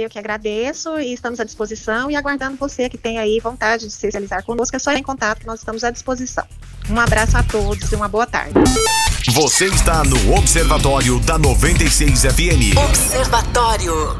Eu 0.00 0.08
que 0.08 0.18
agradeço 0.18 0.98
e 0.98 1.12
estamos 1.12 1.38
à 1.40 1.44
disposição 1.44 2.10
e 2.10 2.16
aguardando 2.16 2.56
você 2.56 2.88
que 2.88 2.96
tem 2.96 3.18
aí 3.18 3.38
vontade 3.38 3.84
de 3.84 3.90
se 3.90 3.98
especializar 3.98 4.42
conosco, 4.42 4.74
é 4.74 4.78
só 4.78 4.92
em 4.92 5.02
contato 5.02 5.40
que 5.40 5.46
nós 5.46 5.58
estamos 5.60 5.84
à 5.84 5.90
disposição. 5.90 6.44
Um 6.88 6.98
abraço 6.98 7.36
a 7.36 7.42
todos 7.42 7.92
e 7.92 7.94
uma 7.94 8.08
boa 8.08 8.26
tarde. 8.26 8.54
Você 9.30 9.66
está 9.66 10.02
no 10.02 10.34
Observatório 10.34 11.20
da 11.20 11.36
96 11.36 12.22
FM. 12.22 12.78
Observatório. 12.82 14.18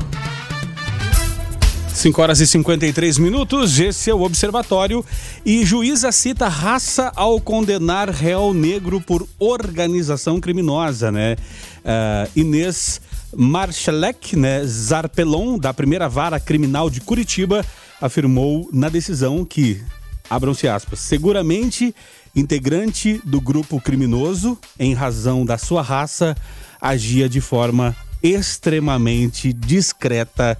5 1.95 2.23
horas 2.23 2.41
e 2.41 2.47
53 2.47 3.17
minutos, 3.17 3.79
esse 3.81 4.11
é 4.11 4.15
o 4.15 4.21
Observatório. 4.21 5.03
E 5.47 5.65
juíza 5.65 6.13
cita 6.13 6.47
raça 6.47 7.11
ao 7.17 7.41
condenar 7.41 8.11
réu 8.11 8.53
negro 8.53 9.01
por 9.01 9.27
organização 9.39 10.41
criminosa, 10.41 11.11
né? 11.11 11.37
Ah, 11.83 12.29
Inês 12.37 13.01
Marchalek, 13.37 14.37
né, 14.37 14.65
Zarpelon, 14.65 15.59
da 15.59 15.73
primeira 15.73 16.09
vara 16.09 16.41
criminal 16.41 16.91
de 16.91 17.01
Curitiba, 17.01 17.65
afirmou 18.01 18.69
na 18.73 18.89
decisão 18.89 19.45
que, 19.45 19.83
abram-se 20.29 20.67
aspas, 20.69 21.01
seguramente 21.01 21.95
integrante 22.35 23.21
do 23.25 23.41
grupo 23.41 23.81
criminoso, 23.81 24.59
em 24.79 24.95
razão 24.95 25.45
da 25.45 25.59
sua 25.59 25.83
raça, 25.83 26.37
agia 26.81 27.29
de 27.29 27.41
forma 27.41 27.95
extremamente 28.23 29.53
discreta 29.53 30.59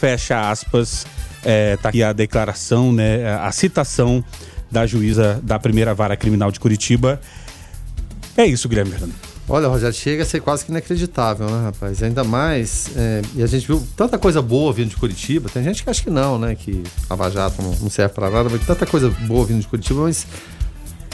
fecha 0.00 0.50
aspas, 0.50 1.06
é, 1.44 1.76
tá 1.76 1.90
aqui 1.90 2.02
a 2.02 2.12
declaração, 2.12 2.92
né, 2.92 3.36
a 3.36 3.52
citação 3.52 4.24
da 4.70 4.86
juíza 4.86 5.40
da 5.42 5.58
primeira 5.58 5.92
vara 5.94 6.16
criminal 6.16 6.50
de 6.50 6.58
Curitiba. 6.58 7.20
É 8.36 8.46
isso, 8.46 8.68
Guilherme 8.68 8.92
Fernando. 8.92 9.29
Olha, 9.48 9.66
Rogério, 9.66 9.94
chega 9.94 10.22
a 10.22 10.26
ser 10.26 10.40
quase 10.40 10.64
que 10.64 10.70
inacreditável, 10.70 11.46
né, 11.50 11.64
rapaz? 11.64 12.02
Ainda 12.02 12.22
mais, 12.22 12.90
é, 12.94 13.22
e 13.34 13.42
a 13.42 13.46
gente 13.46 13.66
viu 13.66 13.84
tanta 13.96 14.16
coisa 14.16 14.40
boa 14.40 14.72
vindo 14.72 14.90
de 14.90 14.96
Curitiba. 14.96 15.48
Tem 15.48 15.62
gente 15.64 15.82
que 15.82 15.90
acha 15.90 16.02
que 16.02 16.10
não, 16.10 16.38
né? 16.38 16.54
Que 16.54 16.84
Lava 17.08 17.28
Jato 17.30 17.60
não, 17.60 17.90
serve 17.90 18.14
pra 18.14 18.30
nada, 18.30 18.48
mas 18.48 18.64
tanta 18.64 18.86
coisa 18.86 19.10
boa 19.10 19.44
vindo 19.44 19.60
de 19.60 19.66
Curitiba, 19.66 20.02
mas 20.02 20.24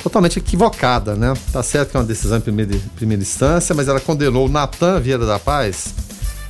totalmente 0.03 0.39
equivocada, 0.39 1.17
né? 1.17 1.33
Tá 1.51 1.63
certo 1.63 1.91
que 1.91 1.97
é 1.97 2.01
uma 2.01 2.07
decisão 2.07 2.37
em 2.39 2.43
primeira, 2.43 2.79
primeira 2.95 3.23
instância, 3.23 3.75
mas 3.75 3.89
ela 3.89 4.01
condenou 4.01 4.47
o 4.47 4.49
Natan 4.51 5.01
Vieira 5.01 5.25
da 5.25 5.39
Paz. 5.39 5.95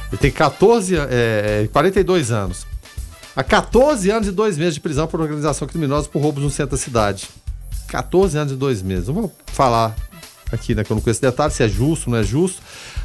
Ele 0.08 0.18
tem 0.18 0.30
14, 0.30 0.94
é, 0.96 1.68
42 1.72 2.32
anos. 2.32 2.66
A 3.34 3.44
14 3.44 4.10
anos 4.10 4.28
e 4.28 4.32
2 4.32 4.58
meses 4.58 4.74
de 4.74 4.80
prisão 4.80 5.06
por 5.06 5.20
organização 5.20 5.68
criminosa 5.68 6.08
por 6.08 6.20
roubos 6.20 6.42
no 6.42 6.50
centro 6.50 6.76
da 6.76 6.82
cidade. 6.82 7.28
14 7.88 8.36
anos 8.38 8.52
e 8.52 8.56
2 8.56 8.82
meses. 8.82 9.08
Não 9.08 9.14
vou 9.14 9.32
falar 9.46 9.94
aqui, 10.52 10.74
né, 10.74 10.84
que 10.84 10.90
eu 10.90 10.94
não 10.94 11.02
conheço 11.02 11.20
detalhes, 11.20 11.54
se 11.54 11.62
é 11.62 11.68
justo, 11.68 12.10
não 12.10 12.18
é 12.18 12.22
justo, 12.22 12.62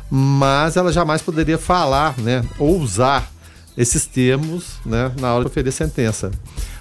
mas 0.09 0.77
ela 0.77 0.91
jamais 0.91 1.21
poderia 1.21 1.57
falar, 1.57 2.17
né, 2.17 2.43
ou 2.59 2.79
usar 2.79 3.31
esses 3.77 4.05
termos, 4.05 4.79
né, 4.85 5.11
na 5.19 5.33
hora 5.33 5.45
de 5.45 5.49
oferecer 5.49 5.85
sentença. 5.85 6.31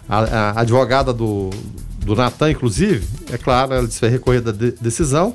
A, 0.08 0.18
a 0.18 0.60
advogada 0.60 1.12
do, 1.12 1.50
do 2.04 2.16
Natan, 2.16 2.50
inclusive, 2.50 3.06
é 3.32 3.38
claro, 3.38 3.74
ela 3.74 3.86
disse 3.86 4.00
vai 4.00 4.10
recorrer 4.10 4.40
da 4.40 4.50
de- 4.50 4.72
decisão 4.72 5.34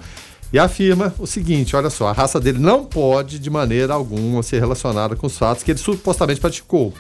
e 0.51 0.59
afirma 0.59 1.13
o 1.17 1.25
seguinte: 1.25 1.75
olha 1.75 1.89
só, 1.89 2.09
a 2.09 2.11
raça 2.11 2.39
dele 2.41 2.59
não 2.59 2.83
pode, 2.83 3.39
de 3.39 3.49
maneira 3.49 3.93
alguma, 3.93 4.43
ser 4.43 4.59
relacionada 4.59 5.15
com 5.15 5.27
os 5.27 5.38
fatos 5.38 5.63
que 5.63 5.71
ele 5.71 5.79
supostamente 5.79 6.41
praticou. 6.41 6.93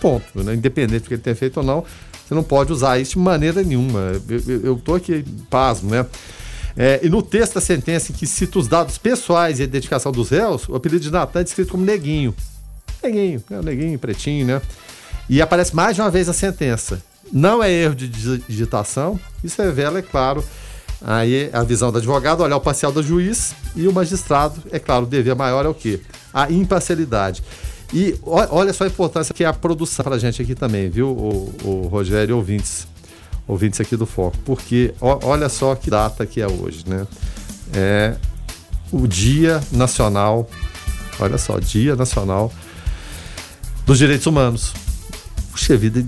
Ponto. 0.00 0.24
Né? 0.34 0.54
Independente 0.54 1.04
do 1.04 1.08
que 1.08 1.14
ele 1.14 1.22
tenha 1.22 1.34
feito 1.34 1.56
ou 1.58 1.62
não, 1.64 1.82
você 2.26 2.34
não 2.34 2.42
pode 2.42 2.72
usar 2.72 2.98
isso 2.98 3.12
de 3.12 3.18
maneira 3.18 3.62
nenhuma. 3.62 4.12
Eu, 4.28 4.42
eu, 4.46 4.60
eu 4.64 4.76
tô 4.76 4.94
aqui 4.94 5.24
pasmo, 5.48 5.90
né? 5.90 6.04
É, 6.80 7.00
e 7.02 7.08
no 7.08 7.20
texto 7.22 7.54
da 7.54 7.60
sentença 7.60 8.12
em 8.12 8.14
que 8.14 8.24
cita 8.24 8.56
os 8.56 8.68
dados 8.68 8.96
pessoais 8.98 9.58
e 9.58 9.62
a 9.62 9.64
identificação 9.64 10.12
dos 10.12 10.28
réus, 10.28 10.68
o 10.68 10.76
apelido 10.76 11.02
de 11.02 11.10
Natan 11.10 11.40
é 11.40 11.44
descrito 11.44 11.72
como 11.72 11.84
Neguinho. 11.84 12.32
Neguinho, 13.02 13.42
é 13.50 13.58
o 13.58 13.62
Neguinho, 13.64 13.98
pretinho, 13.98 14.46
né? 14.46 14.62
E 15.28 15.42
aparece 15.42 15.74
mais 15.74 15.96
de 15.96 16.00
uma 16.02 16.10
vez 16.10 16.28
na 16.28 16.32
sentença. 16.32 17.02
Não 17.32 17.62
é 17.62 17.70
erro 17.70 17.96
de 17.96 18.08
digi- 18.08 18.42
digitação, 18.48 19.18
isso 19.42 19.60
revela, 19.60 19.98
é 19.98 20.02
claro, 20.02 20.42
aí 21.02 21.50
a 21.52 21.64
visão 21.64 21.90
do 21.90 21.98
advogado, 21.98 22.42
olhar 22.42 22.56
o 22.56 22.60
parcial 22.60 22.92
do 22.92 23.02
juiz 23.02 23.54
e 23.74 23.88
o 23.88 23.92
magistrado, 23.92 24.62
é 24.70 24.78
claro, 24.78 25.04
o 25.04 25.08
dever 25.08 25.34
maior 25.34 25.66
é 25.66 25.68
o 25.68 25.74
quê? 25.74 26.00
A 26.32 26.50
imparcialidade. 26.50 27.42
E 27.92 28.14
olha 28.22 28.72
só 28.72 28.84
a 28.84 28.86
importância 28.86 29.34
que 29.34 29.42
é 29.42 29.46
a 29.46 29.52
produção 29.52 30.04
pra 30.04 30.16
gente 30.16 30.40
aqui 30.40 30.54
também, 30.54 30.88
viu, 30.88 31.08
o, 31.08 31.54
o 31.64 31.88
Rogério 31.88 32.36
ouvintes, 32.36 32.86
ouvintes 33.48 33.80
aqui 33.80 33.96
do 33.96 34.06
Foco, 34.06 34.36
porque 34.44 34.94
ó- 35.00 35.18
olha 35.22 35.48
só 35.48 35.74
que 35.74 35.90
data 35.90 36.24
que 36.26 36.40
é 36.40 36.46
hoje, 36.46 36.84
né? 36.86 37.06
É 37.74 38.14
o 38.92 39.06
Dia 39.08 39.60
Nacional, 39.72 40.48
olha 41.18 41.38
só, 41.38 41.58
Dia 41.58 41.96
Nacional 41.96 42.52
dos 43.84 43.98
Direitos 43.98 44.26
Humanos. 44.26 44.72
Puxa 45.50 45.76
vida, 45.76 46.04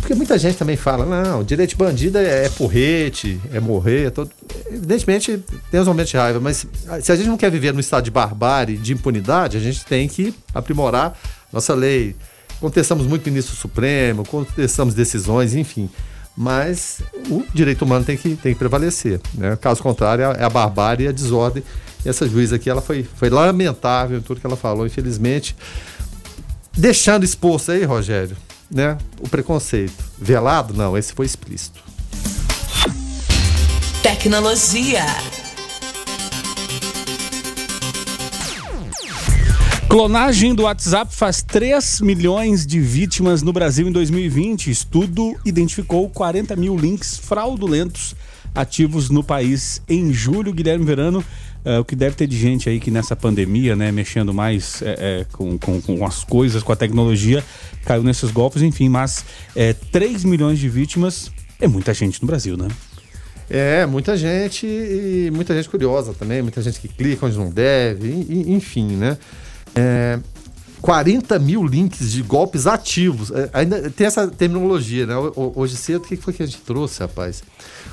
porque 0.00 0.14
muita 0.14 0.38
gente 0.38 0.56
também 0.56 0.76
fala, 0.76 1.04
não, 1.04 1.42
direito 1.42 1.76
bandido 1.76 2.18
é, 2.18 2.46
é 2.46 2.48
porrete, 2.48 3.40
é 3.52 3.60
morrer, 3.60 4.06
é 4.06 4.10
todo... 4.10 4.30
evidentemente 4.66 5.42
tem 5.70 5.80
uns 5.80 5.86
momentos 5.86 6.10
de 6.10 6.16
raiva, 6.16 6.40
mas 6.40 6.66
ah, 6.88 7.00
se 7.00 7.10
a 7.12 7.16
gente 7.16 7.28
não 7.28 7.36
quer 7.36 7.50
viver 7.50 7.72
num 7.72 7.80
estado 7.80 8.04
de 8.04 8.10
barbárie, 8.10 8.76
de 8.76 8.92
impunidade, 8.92 9.56
a 9.56 9.60
gente 9.60 9.84
tem 9.84 10.08
que 10.08 10.34
aprimorar 10.54 11.18
nossa 11.52 11.74
lei. 11.74 12.16
Contestamos 12.60 13.06
muito 13.06 13.26
o 13.26 13.30
ministro 13.30 13.56
Supremo, 13.56 14.24
contestamos 14.24 14.94
decisões, 14.94 15.54
enfim. 15.54 15.88
Mas 16.42 17.02
o 17.28 17.44
direito 17.52 17.84
humano 17.84 18.02
tem 18.02 18.16
que, 18.16 18.34
tem 18.34 18.54
que 18.54 18.58
prevalecer. 18.58 19.20
Né? 19.34 19.56
Caso 19.60 19.82
contrário, 19.82 20.22
é 20.22 20.24
a- 20.42 20.46
é 20.46 20.48
barbárie 20.48 21.04
e 21.04 21.08
a 21.08 21.12
desordem. 21.12 21.62
E 22.02 22.08
essa 22.08 22.26
juíza 22.26 22.56
aqui, 22.56 22.70
ela 22.70 22.80
foi, 22.80 23.06
foi 23.16 23.28
lamentável 23.28 24.16
em 24.16 24.22
tudo 24.22 24.40
que 24.40 24.46
ela 24.46 24.56
falou, 24.56 24.86
infelizmente. 24.86 25.54
Deixando 26.74 27.24
exposto 27.24 27.72
aí, 27.72 27.84
Rogério, 27.84 28.34
né? 28.70 28.96
O 29.20 29.28
preconceito. 29.28 29.92
Velado? 30.18 30.72
Não, 30.72 30.96
esse 30.96 31.12
foi 31.12 31.26
explícito. 31.26 31.78
Tecnologia. 34.02 35.04
Clonagem 39.90 40.54
do 40.54 40.62
WhatsApp 40.62 41.12
faz 41.12 41.42
3 41.42 42.00
milhões 42.00 42.64
de 42.64 42.78
vítimas 42.78 43.42
no 43.42 43.52
Brasil 43.52 43.88
em 43.88 43.90
2020. 43.90 44.70
Estudo 44.70 45.34
identificou 45.44 46.08
40 46.08 46.54
mil 46.54 46.76
links 46.76 47.18
fraudulentos 47.18 48.14
ativos 48.54 49.10
no 49.10 49.24
país 49.24 49.82
em 49.88 50.12
julho. 50.12 50.52
Guilherme 50.52 50.84
Verano, 50.84 51.24
eh, 51.64 51.80
o 51.80 51.84
que 51.84 51.96
deve 51.96 52.14
ter 52.14 52.28
de 52.28 52.38
gente 52.38 52.68
aí 52.68 52.78
que 52.78 52.88
nessa 52.88 53.16
pandemia, 53.16 53.74
né, 53.74 53.90
mexendo 53.90 54.32
mais 54.32 54.80
eh, 54.80 54.94
eh, 54.96 55.26
com, 55.32 55.58
com, 55.58 55.80
com 55.80 56.06
as 56.06 56.22
coisas, 56.22 56.62
com 56.62 56.70
a 56.70 56.76
tecnologia, 56.76 57.44
caiu 57.84 58.04
nesses 58.04 58.30
golpes, 58.30 58.62
enfim, 58.62 58.88
mas 58.88 59.24
é, 59.56 59.72
3 59.72 60.22
milhões 60.22 60.60
de 60.60 60.68
vítimas 60.68 61.32
é 61.60 61.66
muita 61.66 61.92
gente 61.92 62.22
no 62.22 62.28
Brasil, 62.28 62.56
né? 62.56 62.68
É, 63.50 63.84
muita 63.86 64.16
gente 64.16 64.64
e 64.64 65.32
muita 65.34 65.52
gente 65.52 65.68
curiosa 65.68 66.14
também, 66.14 66.42
muita 66.42 66.62
gente 66.62 66.78
que 66.78 66.86
clica 66.86 67.26
onde 67.26 67.36
não 67.36 67.50
deve, 67.50 68.24
enfim, 68.46 68.86
né? 68.94 69.18
É, 69.80 70.18
40 70.82 71.38
mil 71.38 71.64
links 71.66 72.10
de 72.12 72.22
golpes 72.22 72.66
ativos. 72.66 73.30
É, 73.30 73.50
ainda 73.52 73.90
tem 73.90 74.06
essa 74.06 74.26
terminologia, 74.28 75.04
né? 75.06 75.14
Ho- 75.16 75.32
ho- 75.36 75.52
Hoje 75.56 75.76
cedo, 75.76 75.98
o 76.02 76.06
que 76.06 76.16
foi 76.16 76.32
que 76.32 76.42
a 76.42 76.46
gente 76.46 76.58
trouxe, 76.58 77.00
rapaz? 77.00 77.42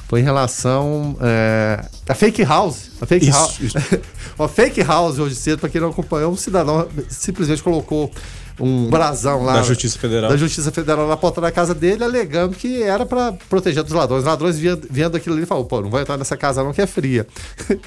Foi 0.07 0.21
em 0.21 0.23
relação 0.23 1.17
é, 1.19 1.83
a 2.07 2.13
fake 2.15 2.43
house. 2.43 2.91
A 3.01 3.05
fake 3.05 3.27
Isso, 3.27 3.37
house. 3.37 3.59
isso. 3.59 3.77
Uma 4.39 4.47
fake 4.47 4.81
house 4.83 5.19
hoje 5.19 5.35
cedo, 5.35 5.59
para 5.59 5.67
quem 5.69 5.81
não 5.81 5.89
acompanhou, 5.89 6.31
um 6.31 6.37
cidadão 6.37 6.87
simplesmente 7.09 7.61
colocou 7.61 8.09
um 8.59 8.89
brasão 8.89 9.43
lá 9.43 9.53
Da 9.57 9.61
Justiça 9.61 9.99
Federal. 9.99 10.29
da 10.29 10.37
Justiça 10.37 10.71
Federal 10.71 11.07
na 11.07 11.15
porta 11.17 11.39
da 11.39 11.51
casa 11.51 11.75
dele, 11.75 12.03
alegando 12.03 12.55
que 12.55 12.81
era 12.81 13.05
para 13.05 13.33
proteger 13.49 13.83
dos 13.83 13.93
ladrões. 13.93 14.21
Os 14.21 14.27
ladrões 14.27 14.57
vendo 14.89 15.15
aquilo 15.15 15.35
ali 15.35 15.45
falaram, 15.45 15.67
pô, 15.67 15.81
não 15.81 15.89
vai 15.89 16.01
entrar 16.01 16.17
nessa 16.17 16.35
casa 16.35 16.63
não 16.63 16.73
que 16.73 16.81
é 16.81 16.87
fria. 16.87 17.25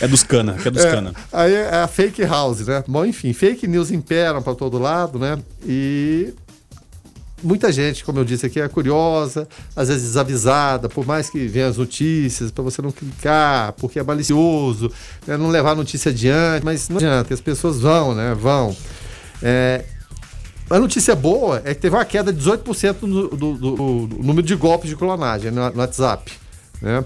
É 0.00 0.06
dos 0.06 0.22
cana, 0.22 0.52
que 0.54 0.68
é 0.68 0.70
dos 0.70 0.84
É, 0.84 0.90
cana. 0.90 1.14
aí 1.32 1.54
é 1.54 1.82
a 1.82 1.86
fake 1.88 2.22
house, 2.24 2.60
né? 2.66 2.84
Bom, 2.86 3.04
enfim, 3.06 3.32
fake 3.32 3.66
news 3.66 3.90
imperam 3.90 4.42
para 4.42 4.54
todo 4.54 4.78
lado, 4.78 5.18
né? 5.18 5.38
E 5.66 6.34
muita 7.42 7.72
gente, 7.72 8.04
como 8.04 8.18
eu 8.18 8.24
disse 8.24 8.44
aqui, 8.44 8.60
é 8.60 8.68
curiosa, 8.68 9.48
às 9.74 9.88
vezes 9.88 10.02
desavisada, 10.04 10.88
por 10.88 11.06
mais 11.06 11.30
que 11.30 11.46
venha 11.46 11.68
as 11.68 11.78
notícias, 11.78 12.50
para 12.50 12.62
você 12.62 12.82
não 12.82 12.90
clicar, 12.92 13.72
porque 13.74 13.98
é 13.98 14.02
malicioso, 14.02 14.90
né? 15.26 15.36
não 15.38 15.48
levar 15.48 15.70
a 15.70 15.74
notícia 15.76 16.10
adiante, 16.10 16.62
mas 16.64 16.88
não 16.90 16.96
adianta, 16.98 17.32
as 17.32 17.40
pessoas 17.40 17.80
vão, 17.80 18.14
né? 18.14 18.34
Vão. 18.38 18.76
É, 19.42 19.82
a 20.68 20.78
notícia 20.78 21.14
boa 21.14 21.62
é 21.64 21.74
que 21.74 21.80
teve 21.80 21.94
uma 21.94 22.04
queda 22.04 22.32
de 22.32 22.40
18% 22.40 23.02
no, 23.02 23.28
do, 23.28 23.36
do- 23.36 23.54
do- 23.54 24.06
do 24.08 24.16
número 24.22 24.46
de 24.46 24.54
golpes 24.56 24.88
de 24.88 24.96
clonagem 24.96 25.50
no, 25.50 25.70
no 25.70 25.78
WhatsApp. 25.78 26.32
Né? 26.82 27.04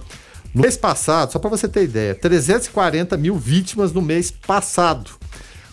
No 0.55 0.63
mês 0.63 0.77
passado, 0.77 1.31
só 1.33 1.39
para 1.39 1.51
você 1.51 1.69
ter 1.69 1.85
ideia, 1.85 2.15
340 2.15 3.17
mil 3.17 3.37
vítimas 3.37 3.93
no 3.93 4.01
mês 4.03 4.31
passado. 4.31 5.11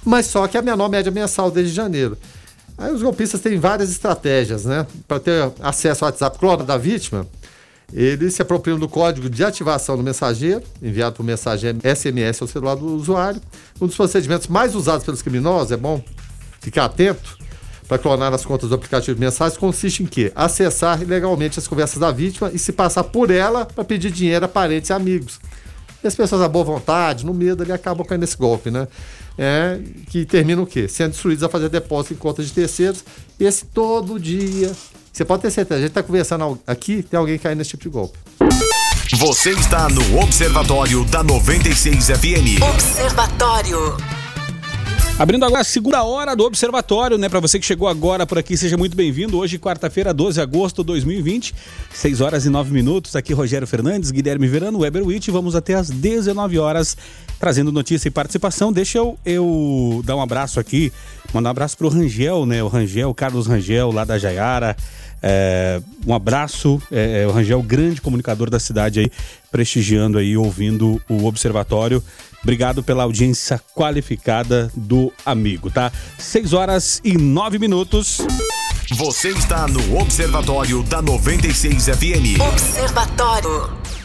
Mas 0.05 0.27
só 0.27 0.47
que 0.47 0.57
a 0.57 0.61
menor 0.61 0.89
média 0.89 1.11
mensal 1.11 1.49
desde 1.49 1.73
janeiro. 1.73 2.17
Aí 2.77 2.91
os 2.93 3.01
golpistas 3.01 3.41
têm 3.41 3.57
várias 3.57 3.89
estratégias, 3.89 4.65
né? 4.65 4.85
Para 5.07 5.19
ter 5.19 5.51
acesso 5.61 6.05
ao 6.05 6.11
WhatsApp 6.11 6.37
clona 6.37 6.63
da 6.63 6.77
vítima, 6.77 7.25
eles 7.91 8.35
se 8.35 8.41
apropriam 8.41 8.77
do 8.77 8.87
código 8.87 9.29
de 9.29 9.43
ativação 9.43 9.97
do 9.97 10.03
mensageiro, 10.03 10.61
enviado 10.81 11.15
por 11.15 11.23
mensagem 11.23 11.73
SMS 11.83 12.41
ao 12.41 12.47
celular 12.47 12.75
do 12.75 12.85
usuário. 12.85 13.41
Um 13.81 13.87
dos 13.87 13.95
procedimentos 13.95 14.47
mais 14.47 14.75
usados 14.75 15.03
pelos 15.03 15.21
criminosos, 15.23 15.71
é 15.71 15.77
bom 15.77 16.03
ficar 16.61 16.85
atento, 16.85 17.37
para 17.87 17.97
clonar 17.97 18.33
as 18.33 18.45
contas 18.45 18.69
do 18.69 18.75
aplicativo 18.75 19.15
de 19.15 19.21
mensagens, 19.21 19.57
consiste 19.57 20.03
em 20.03 20.05
quê? 20.05 20.31
Acessar 20.35 21.01
ilegalmente 21.01 21.57
as 21.57 21.67
conversas 21.67 21.99
da 21.99 22.11
vítima 22.11 22.51
e 22.53 22.59
se 22.59 22.73
passar 22.73 23.03
por 23.05 23.31
ela 23.31 23.65
para 23.65 23.83
pedir 23.83 24.11
dinheiro 24.11 24.45
a 24.45 24.47
parentes 24.47 24.89
e 24.89 24.93
amigos. 24.93 25.39
E 26.03 26.07
as 26.07 26.15
pessoas 26.15 26.41
à 26.41 26.47
boa 26.47 26.65
vontade, 26.65 27.25
no 27.25 27.33
medo, 27.33 27.63
ali 27.63 27.71
acabam 27.71 28.05
caindo 28.05 28.21
nesse 28.21 28.37
golpe, 28.37 28.69
né? 28.69 28.87
É, 29.37 29.79
que 30.09 30.25
termina 30.25 30.61
o 30.61 30.65
quê? 30.65 30.87
Sendo 30.87 31.11
instruídos 31.11 31.43
a 31.43 31.49
fazer 31.49 31.69
depósito 31.69 32.13
em 32.13 32.17
contas 32.17 32.45
de 32.45 32.53
terceiros. 32.53 33.03
Esse 33.39 33.65
todo 33.65 34.19
dia. 34.19 34.71
Você 35.11 35.25
pode 35.25 35.41
ter 35.41 35.49
certeza, 35.49 35.79
a 35.79 35.81
gente 35.81 35.89
está 35.89 36.03
conversando 36.03 36.59
aqui, 36.67 37.01
tem 37.01 37.17
alguém 37.17 37.39
caindo 37.39 37.57
nesse 37.59 37.71
tipo 37.71 37.83
de 37.83 37.89
golpe. 37.89 38.17
Você 39.15 39.51
está 39.51 39.87
no 39.89 40.19
Observatório 40.19 41.05
da 41.05 41.23
96 41.23 42.09
FM. 42.09 42.61
Observatório. 42.61 44.16
Abrindo 45.19 45.45
agora 45.45 45.61
a 45.61 45.63
segunda 45.63 46.03
hora 46.03 46.35
do 46.35 46.43
Observatório, 46.43 47.17
né? 47.17 47.27
Para 47.27 47.39
você 47.39 47.59
que 47.59 47.65
chegou 47.65 47.87
agora 47.87 48.23
por 48.23 48.37
aqui, 48.37 48.55
seja 48.55 48.77
muito 48.77 48.95
bem-vindo. 48.95 49.39
Hoje, 49.39 49.57
quarta-feira, 49.57 50.13
12 50.13 50.35
de 50.35 50.41
agosto 50.41 50.83
de 50.83 50.87
2020, 50.87 51.55
6 51.91 52.21
horas 52.21 52.45
e 52.45 52.49
9 52.49 52.71
minutos. 52.71 53.15
Aqui, 53.15 53.33
Rogério 53.33 53.65
Fernandes, 53.65 54.11
Guilherme 54.11 54.47
Verano, 54.47 54.77
Weber 54.77 55.03
Witt. 55.03 55.31
Vamos 55.31 55.55
até 55.55 55.73
às 55.73 55.89
19 55.89 56.59
horas 56.59 56.95
trazendo 57.39 57.71
notícia 57.71 58.07
e 58.07 58.11
participação. 58.11 58.71
Deixa 58.71 58.99
eu, 58.99 59.17
eu 59.25 60.03
dar 60.05 60.15
um 60.15 60.21
abraço 60.21 60.59
aqui, 60.59 60.93
mandar 61.33 61.49
um 61.49 61.51
abraço 61.51 61.77
pro 61.77 61.89
Rangel, 61.89 62.45
né? 62.45 62.61
O 62.63 62.67
Rangel, 62.67 63.13
Carlos 63.13 63.47
Rangel, 63.47 63.91
lá 63.91 64.03
da 64.03 64.17
Jaiara. 64.17 64.75
É, 65.21 65.81
um 66.05 66.13
abraço, 66.13 66.81
é, 66.91 67.23
é, 67.23 67.27
o 67.27 67.31
Rangel, 67.31 67.61
grande 67.63 68.01
comunicador 68.01 68.49
da 68.49 68.59
cidade 68.59 68.99
aí, 68.99 69.11
prestigiando 69.51 70.17
aí, 70.17 70.37
ouvindo 70.37 71.01
o 71.09 71.25
Observatório. 71.25 72.03
Obrigado 72.43 72.83
pela 72.83 73.03
audiência 73.03 73.59
qualificada 73.73 74.71
do 74.75 75.11
amigo, 75.25 75.69
tá? 75.69 75.91
6 76.17 76.53
horas 76.53 77.01
e 77.03 77.17
9 77.17 77.57
minutos. 77.57 78.21
Você 78.91 79.29
está 79.29 79.67
no 79.67 79.99
Observatório 79.99 80.81
da 80.83 81.01
96 81.01 81.87
FM. 81.87 82.39
Observatório. 82.39 83.96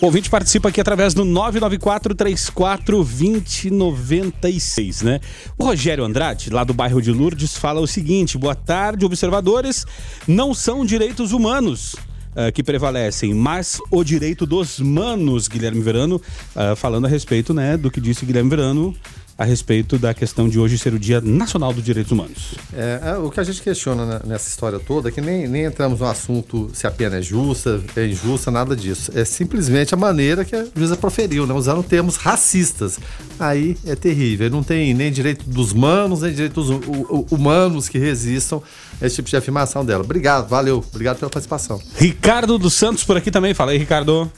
O 0.00 0.06
ouvinte 0.06 0.30
participa 0.30 0.70
aqui 0.70 0.80
através 0.80 1.12
do 1.12 1.26
994 1.26 2.14
34 2.14 3.04
2096, 3.04 5.02
né? 5.02 5.20
O 5.58 5.64
Rogério 5.64 6.02
Andrade, 6.04 6.48
lá 6.48 6.64
do 6.64 6.72
bairro 6.72 7.02
de 7.02 7.12
Lourdes, 7.12 7.54
fala 7.54 7.82
o 7.82 7.86
seguinte: 7.86 8.38
boa 8.38 8.54
tarde, 8.54 9.04
observadores. 9.04 9.84
Não 10.26 10.54
são 10.54 10.86
direitos 10.86 11.32
humanos. 11.32 11.96
ah, 12.34 12.50
que 12.50 12.62
prevalecem, 12.62 13.34
mas 13.34 13.78
o 13.90 14.02
direito 14.02 14.46
dos 14.46 14.78
manos, 14.80 15.48
Guilherme 15.48 15.82
Verano, 15.82 16.18
ah, 16.56 16.74
falando 16.74 17.04
a 17.04 17.08
respeito, 17.08 17.52
né, 17.52 17.76
do 17.76 17.90
que 17.90 18.00
disse 18.00 18.24
Guilherme 18.24 18.48
Verano 18.48 18.94
a 19.40 19.44
respeito 19.46 19.96
da 19.98 20.12
questão 20.12 20.50
de 20.50 20.58
hoje 20.58 20.76
ser 20.76 20.92
o 20.92 20.98
Dia 20.98 21.18
Nacional 21.18 21.72
dos 21.72 21.82
Direitos 21.82 22.12
Humanos. 22.12 22.54
É, 22.74 23.00
é, 23.12 23.16
o 23.16 23.30
que 23.30 23.40
a 23.40 23.42
gente 23.42 23.62
questiona 23.62 24.04
né, 24.04 24.20
nessa 24.26 24.46
história 24.50 24.78
toda 24.78 25.08
é 25.08 25.12
que 25.12 25.22
nem, 25.22 25.48
nem 25.48 25.64
entramos 25.64 26.00
no 26.00 26.04
assunto 26.06 26.70
se 26.74 26.86
a 26.86 26.90
pena 26.90 27.16
é 27.16 27.22
justa, 27.22 27.80
é 27.96 28.06
injusta, 28.06 28.50
nada 28.50 28.76
disso. 28.76 29.10
É 29.14 29.24
simplesmente 29.24 29.94
a 29.94 29.96
maneira 29.96 30.44
que 30.44 30.54
a 30.54 30.66
juíza 30.76 30.94
proferiu, 30.94 31.46
né, 31.46 31.54
usando 31.54 31.82
termos 31.82 32.16
racistas. 32.16 32.98
Aí 33.38 33.78
é 33.86 33.96
terrível. 33.96 34.50
Não 34.50 34.62
tem 34.62 34.92
nem 34.92 35.10
direito 35.10 35.48
dos 35.48 35.72
manos, 35.72 36.20
nem 36.20 36.32
direito 36.34 36.54
dos 36.62 36.68
hu- 36.68 36.82
hu- 37.08 37.26
humanos 37.30 37.88
que 37.88 37.98
resistam 37.98 38.62
a 39.00 39.06
esse 39.06 39.16
tipo 39.16 39.30
de 39.30 39.36
afirmação 39.38 39.82
dela. 39.86 40.04
Obrigado, 40.04 40.50
valeu. 40.50 40.84
Obrigado 40.92 41.16
pela 41.18 41.30
participação. 41.30 41.80
Ricardo 41.96 42.58
dos 42.58 42.74
Santos 42.74 43.04
por 43.04 43.16
aqui 43.16 43.30
também. 43.30 43.54
Fala 43.54 43.72
aí, 43.72 43.78
Ricardo. 43.78 44.30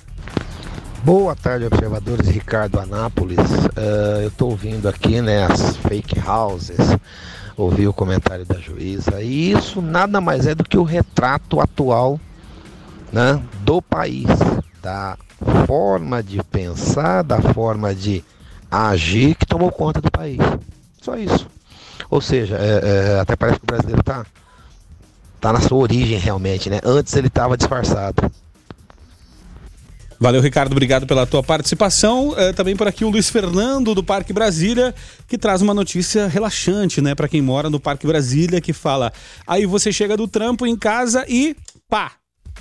Boa 1.03 1.35
tarde, 1.35 1.67
observadores. 1.67 2.29
Ricardo 2.29 2.79
Anápolis. 2.79 3.39
Ah, 3.77 4.21
eu 4.23 4.29
estou 4.29 4.51
ouvindo 4.51 4.89
aqui 4.89 5.21
né, 5.21 5.45
as 5.45 5.77
fake 5.77 6.21
houses, 6.21 6.79
ouvi 7.57 7.89
o 7.89 7.93
comentário 7.93 8.45
da 8.45 8.59
juíza, 8.59 9.21
e 9.21 9.51
isso 9.51 9.83
nada 9.83 10.21
mais 10.21 10.47
é 10.47 10.55
do 10.55 10.63
que 10.63 10.79
o 10.79 10.85
retrato 10.85 11.61
atual 11.61 12.21
né, 13.13 13.43
do 13.65 13.83
país, 13.83 14.27
da 14.81 15.17
forma 15.67 16.23
de 16.23 16.41
pensar, 16.45 17.23
da 17.23 17.41
forma 17.41 17.93
de 17.95 18.23
agir 18.71 19.35
que 19.35 19.45
tomou 19.45 19.73
conta 19.73 20.01
do 20.01 20.11
país. 20.11 20.39
Só 21.01 21.17
isso. 21.17 21.49
Ou 22.09 22.21
seja, 22.21 22.57
é- 22.57 23.17
é, 23.17 23.21
até 23.21 23.35
parece 23.35 23.59
que 23.59 23.65
o 23.65 23.67
brasileiro 23.67 24.01
está 24.01 24.25
tá 25.41 25.53
na 25.53 25.61
sua 25.61 25.79
origem 25.79 26.19
realmente, 26.19 26.71
né? 26.71 26.79
Antes 26.85 27.15
ele 27.17 27.27
estava 27.27 27.57
disfarçado. 27.57 28.31
Valeu, 30.23 30.41
Ricardo. 30.41 30.71
Obrigado 30.71 31.05
pela 31.05 31.27
tua 31.27 31.43
participação. 31.43 32.33
Eh, 32.39 32.53
também 32.53 32.77
por 32.77 32.87
aqui 32.87 33.05
o 33.05 33.11
Luiz 33.11 33.29
Fernando 33.29 33.93
do 33.93 34.05
Parque 34.05 34.33
Brasília, 34.33 34.95
que 35.27 35.37
traz 35.37 35.61
uma 35.61 35.75
notícia 35.75 36.29
relaxante, 36.29 37.01
né, 37.01 37.13
para 37.13 37.27
quem 37.27 37.43
mora 37.43 37.69
no 37.69 37.81
Parque 37.81 38.07
Brasília, 38.07 38.61
que 38.61 38.73
fala: 38.73 39.13
aí 39.45 39.67
você 39.67 39.93
chega 39.93 40.17
do 40.17 40.29
trampo 40.29 40.65
em 40.65 40.77
casa 40.77 41.25
e 41.29 41.57
pá, 41.91 42.13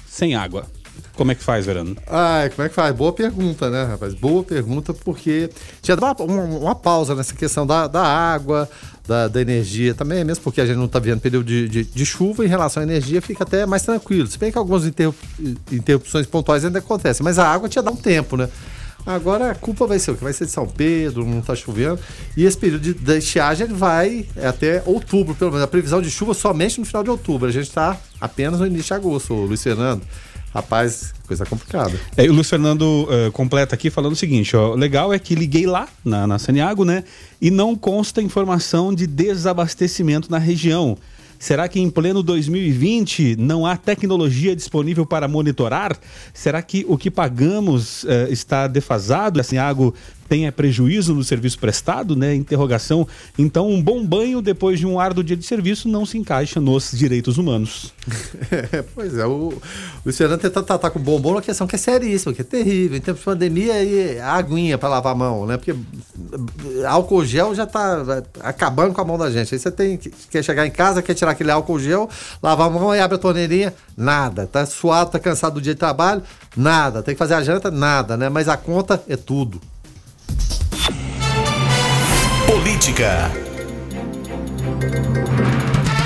sem 0.09 0.33
água. 0.33 0.65
Como 1.15 1.31
é 1.31 1.35
que 1.35 1.43
faz, 1.43 1.65
Verano? 1.65 1.95
Ai, 2.07 2.49
como 2.49 2.65
é 2.65 2.69
que 2.69 2.73
faz? 2.75 2.95
Boa 2.95 3.11
pergunta, 3.13 3.69
né, 3.69 3.83
rapaz? 3.83 4.13
Boa 4.13 4.43
pergunta, 4.43 4.93
porque 4.93 5.49
tinha 5.81 5.95
dado 5.95 6.23
uma, 6.23 6.41
uma- 6.43 6.75
pausa 6.75 7.13
nessa 7.13 7.35
questão 7.35 7.67
da, 7.67 7.85
da 7.85 8.01
água, 8.01 8.67
da, 9.07 9.27
da 9.27 9.41
energia 9.41 9.93
também, 9.93 10.23
mesmo 10.23 10.43
porque 10.43 10.61
a 10.61 10.65
gente 10.65 10.77
não 10.77 10.85
está 10.85 10.99
vendo 10.99 11.19
período 11.19 11.45
de, 11.45 11.67
de, 11.67 11.83
de 11.83 12.05
chuva 12.05 12.43
em 12.45 12.47
relação 12.47 12.81
à 12.81 12.85
energia, 12.85 13.21
fica 13.21 13.43
até 13.43 13.65
mais 13.65 13.83
tranquilo. 13.83 14.25
Se 14.27 14.37
bem 14.39 14.51
que 14.51 14.57
algumas 14.57 14.85
interrup- 14.85 15.17
interrupções 15.71 16.25
pontuais 16.25 16.63
ainda 16.65 16.79
acontecem, 16.79 17.23
mas 17.23 17.37
a 17.37 17.47
água 17.47 17.67
tinha 17.69 17.83
dado 17.83 17.93
um 17.93 18.01
tempo, 18.01 18.35
né? 18.37 18.49
Agora 19.05 19.51
a 19.51 19.55
culpa 19.55 19.87
vai 19.87 19.97
ser 19.97 20.11
o 20.11 20.15
que? 20.15 20.23
Vai 20.23 20.31
ser 20.33 20.45
de 20.45 20.51
São 20.51 20.67
Pedro, 20.67 21.25
não 21.25 21.39
está 21.39 21.55
chovendo. 21.55 21.99
E 22.37 22.45
esse 22.45 22.55
período 22.57 22.81
de, 22.83 22.93
da 22.93 23.17
estiagem 23.17 23.65
vai 23.67 24.27
até 24.43 24.83
outubro, 24.85 25.33
pelo 25.33 25.49
menos. 25.51 25.63
A 25.63 25.67
previsão 25.67 26.01
de 26.01 26.11
chuva 26.11 26.35
somente 26.35 26.79
no 26.79 26.85
final 26.85 27.03
de 27.03 27.09
outubro. 27.09 27.47
A 27.49 27.51
gente 27.51 27.67
está 27.67 27.97
apenas 28.19 28.59
no 28.59 28.67
início 28.67 28.85
de 28.87 28.93
agosto, 28.93 29.33
Luiz 29.33 29.61
Fernando. 29.63 30.03
Rapaz, 30.53 31.13
coisa 31.27 31.45
complicada. 31.45 31.99
É, 32.15 32.23
o 32.29 32.33
Luiz 32.33 32.49
Fernando 32.49 33.07
eh, 33.09 33.31
completa 33.31 33.75
aqui 33.75 33.89
falando 33.89 34.13
o 34.13 34.15
seguinte: 34.15 34.55
ó, 34.55 34.73
legal 34.75 35.13
é 35.13 35.19
que 35.19 35.35
liguei 35.35 35.65
lá 35.65 35.87
na, 36.03 36.27
na 36.27 36.37
Saniago, 36.37 36.85
né? 36.85 37.03
E 37.41 37.49
não 37.49 37.75
consta 37.75 38.21
informação 38.21 38.93
de 38.93 39.07
desabastecimento 39.07 40.29
na 40.29 40.37
região. 40.37 40.97
Será 41.41 41.67
que 41.67 41.79
em 41.79 41.89
pleno 41.89 42.21
2020 42.21 43.35
não 43.35 43.65
há 43.65 43.75
tecnologia 43.75 44.55
disponível 44.55 45.07
para 45.07 45.27
monitorar? 45.27 45.97
Será 46.35 46.61
que 46.61 46.85
o 46.87 46.95
que 46.99 47.09
pagamos 47.09 48.05
eh, 48.05 48.27
está 48.29 48.67
defasado? 48.67 49.39
A 49.39 49.43
Saniago 49.43 49.95
tem 50.31 50.47
é, 50.47 50.51
prejuízo 50.51 51.13
no 51.13 51.25
serviço 51.25 51.59
prestado, 51.59 52.15
né? 52.15 52.33
Interrogação. 52.33 53.05
Então, 53.37 53.69
um 53.69 53.83
bom 53.83 54.05
banho 54.05 54.41
depois 54.41 54.79
de 54.79 54.87
um 54.87 54.97
árduo 54.97 55.21
dia 55.21 55.35
de 55.35 55.45
serviço 55.45 55.89
não 55.89 56.05
se 56.05 56.17
encaixa 56.17 56.61
nos 56.61 56.91
direitos 56.93 57.37
humanos. 57.37 57.93
É, 58.51 58.83
pois 58.93 59.17
é, 59.17 59.25
o 59.25 59.53
Luiz 60.05 60.17
Fernando 60.17 60.41
tenta 60.41 60.61
tratar 60.61 60.89
com 60.89 60.99
bombom 60.99 61.31
uma 61.31 61.41
questão 61.41 61.65
que 61.65 61.75
é 61.75 61.79
seríssima, 61.79 62.33
que 62.33 62.41
é 62.41 62.43
terrível. 62.43 62.97
Em 62.97 63.01
tempos 63.01 63.21
de 63.21 63.25
pandemia, 63.25 63.81
e 63.83 64.19
a 64.19 64.33
aguinha 64.33 64.77
para 64.77 64.89
lavar 64.89 65.13
a 65.13 65.15
mão, 65.15 65.45
né? 65.45 65.57
Porque 65.57 65.73
álcool 66.85 67.25
gel 67.25 67.55
já 67.55 67.65
tá 67.65 68.23
acabando 68.41 68.93
com 68.93 69.01
a 69.01 69.05
mão 69.05 69.17
da 69.17 69.31
gente. 69.31 69.53
Aí 69.53 69.59
você 69.59 69.71
tem 69.71 69.97
que 69.97 70.11
quer 70.29 70.43
chegar 70.43 70.65
em 70.65 70.71
casa, 70.71 71.01
quer 71.01 71.13
tirar 71.13 71.31
aquele 71.31 71.51
álcool 71.51 71.79
gel, 71.79 72.09
lavar 72.41 72.67
a 72.67 72.69
mão 72.69 72.93
e 72.93 72.99
abre 72.99 73.15
a 73.15 73.19
torneirinha, 73.19 73.73
nada. 73.97 74.45
Tá 74.45 74.65
suado, 74.65 75.11
tá 75.11 75.19
cansado 75.19 75.55
do 75.55 75.61
dia 75.61 75.73
de 75.73 75.79
trabalho, 75.79 76.21
nada. 76.55 77.01
Tem 77.01 77.15
que 77.15 77.19
fazer 77.19 77.33
a 77.33 77.41
janta, 77.41 77.71
nada, 77.71 78.15
né? 78.15 78.29
Mas 78.29 78.47
a 78.47 78.57
conta 78.57 79.01
é 79.07 79.15
tudo. 79.15 79.59
Política. 82.45 83.31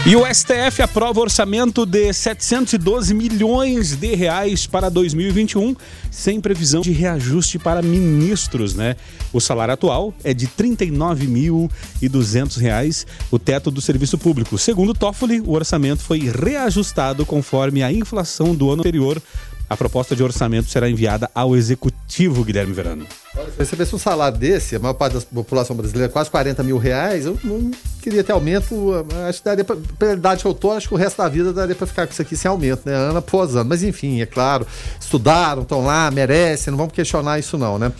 E 0.08 0.16
o 0.16 0.24
STF 0.32 0.84
aprova 0.84 1.20
orçamento 1.20 1.84
de 1.84 2.14
712 2.14 3.12
milhões 3.12 3.96
de 3.96 4.14
reais 4.14 4.68
para 4.68 4.88
2021, 4.88 5.76
sem 6.12 6.40
previsão 6.40 6.82
de 6.82 6.92
reajuste 6.92 7.58
para 7.58 7.82
ministros, 7.82 8.76
né? 8.76 8.96
O 9.34 9.42
salário 9.42 9.74
atual 9.74 10.14
é 10.24 10.32
de 10.32 10.48
39.200 10.48 12.58
reais, 12.58 13.08
o 13.32 13.40
teto 13.40 13.72
do 13.72 13.82
serviço 13.82 14.16
público. 14.16 14.60
Segundo 14.60 14.94
Toffoli, 14.94 15.42
o 15.42 15.54
orçamento 15.54 16.04
foi 16.04 16.30
reajustado 16.30 17.26
conforme 17.26 17.82
a 17.82 17.92
inflação 17.92 18.54
do 18.54 18.70
ano 18.70 18.82
anterior. 18.82 19.20
A 19.68 19.76
proposta 19.76 20.16
de 20.16 20.22
orçamento 20.22 20.70
será 20.70 20.88
enviada 20.88 21.30
ao 21.34 21.56
executivo, 21.56 22.44
Guilherme 22.44 22.72
Verano. 22.72 23.08
Olha, 23.36 23.52
se 23.52 23.58
recebesse 23.58 23.96
um 23.96 23.98
salário 23.98 24.38
desse, 24.38 24.76
a 24.76 24.80
maior 24.80 24.94
parte 24.94 25.14
da 25.14 25.22
população 25.22 25.76
brasileira, 25.76 26.12
quase 26.12 26.30
40 26.30 26.62
mil 26.62 26.78
reais, 26.78 27.26
eu 27.26 27.38
não 27.44 27.72
queria 28.02 28.24
ter 28.24 28.32
aumento. 28.32 28.94
Acho 29.28 29.40
que 29.40 29.46
daria 29.46 29.64
pra, 29.64 29.76
pela 29.98 30.14
idade 30.14 30.42
que 30.44 30.48
eu 30.48 30.54
tô, 30.54 30.72
acho 30.72 30.88
que 30.88 30.94
o 30.94 30.98
resto 30.98 31.18
da 31.18 31.28
vida 31.28 31.52
daria 31.52 31.74
pra 31.74 31.88
ficar 31.88 32.06
com 32.06 32.14
isso 32.14 32.22
aqui 32.22 32.38
sem 32.38 32.50
aumento, 32.50 32.84
né? 32.86 32.94
Ano 32.94 33.18
após 33.18 33.56
ano. 33.56 33.68
Mas 33.68 33.82
enfim, 33.82 34.22
é 34.22 34.26
claro, 34.28 34.68
estudaram, 35.02 35.64
estão 35.64 35.84
lá, 35.84 36.12
merecem, 36.12 36.70
não 36.70 36.78
vamos 36.78 36.94
questionar 36.94 37.40
isso 37.40 37.58
não, 37.58 37.80
né? 37.80 37.92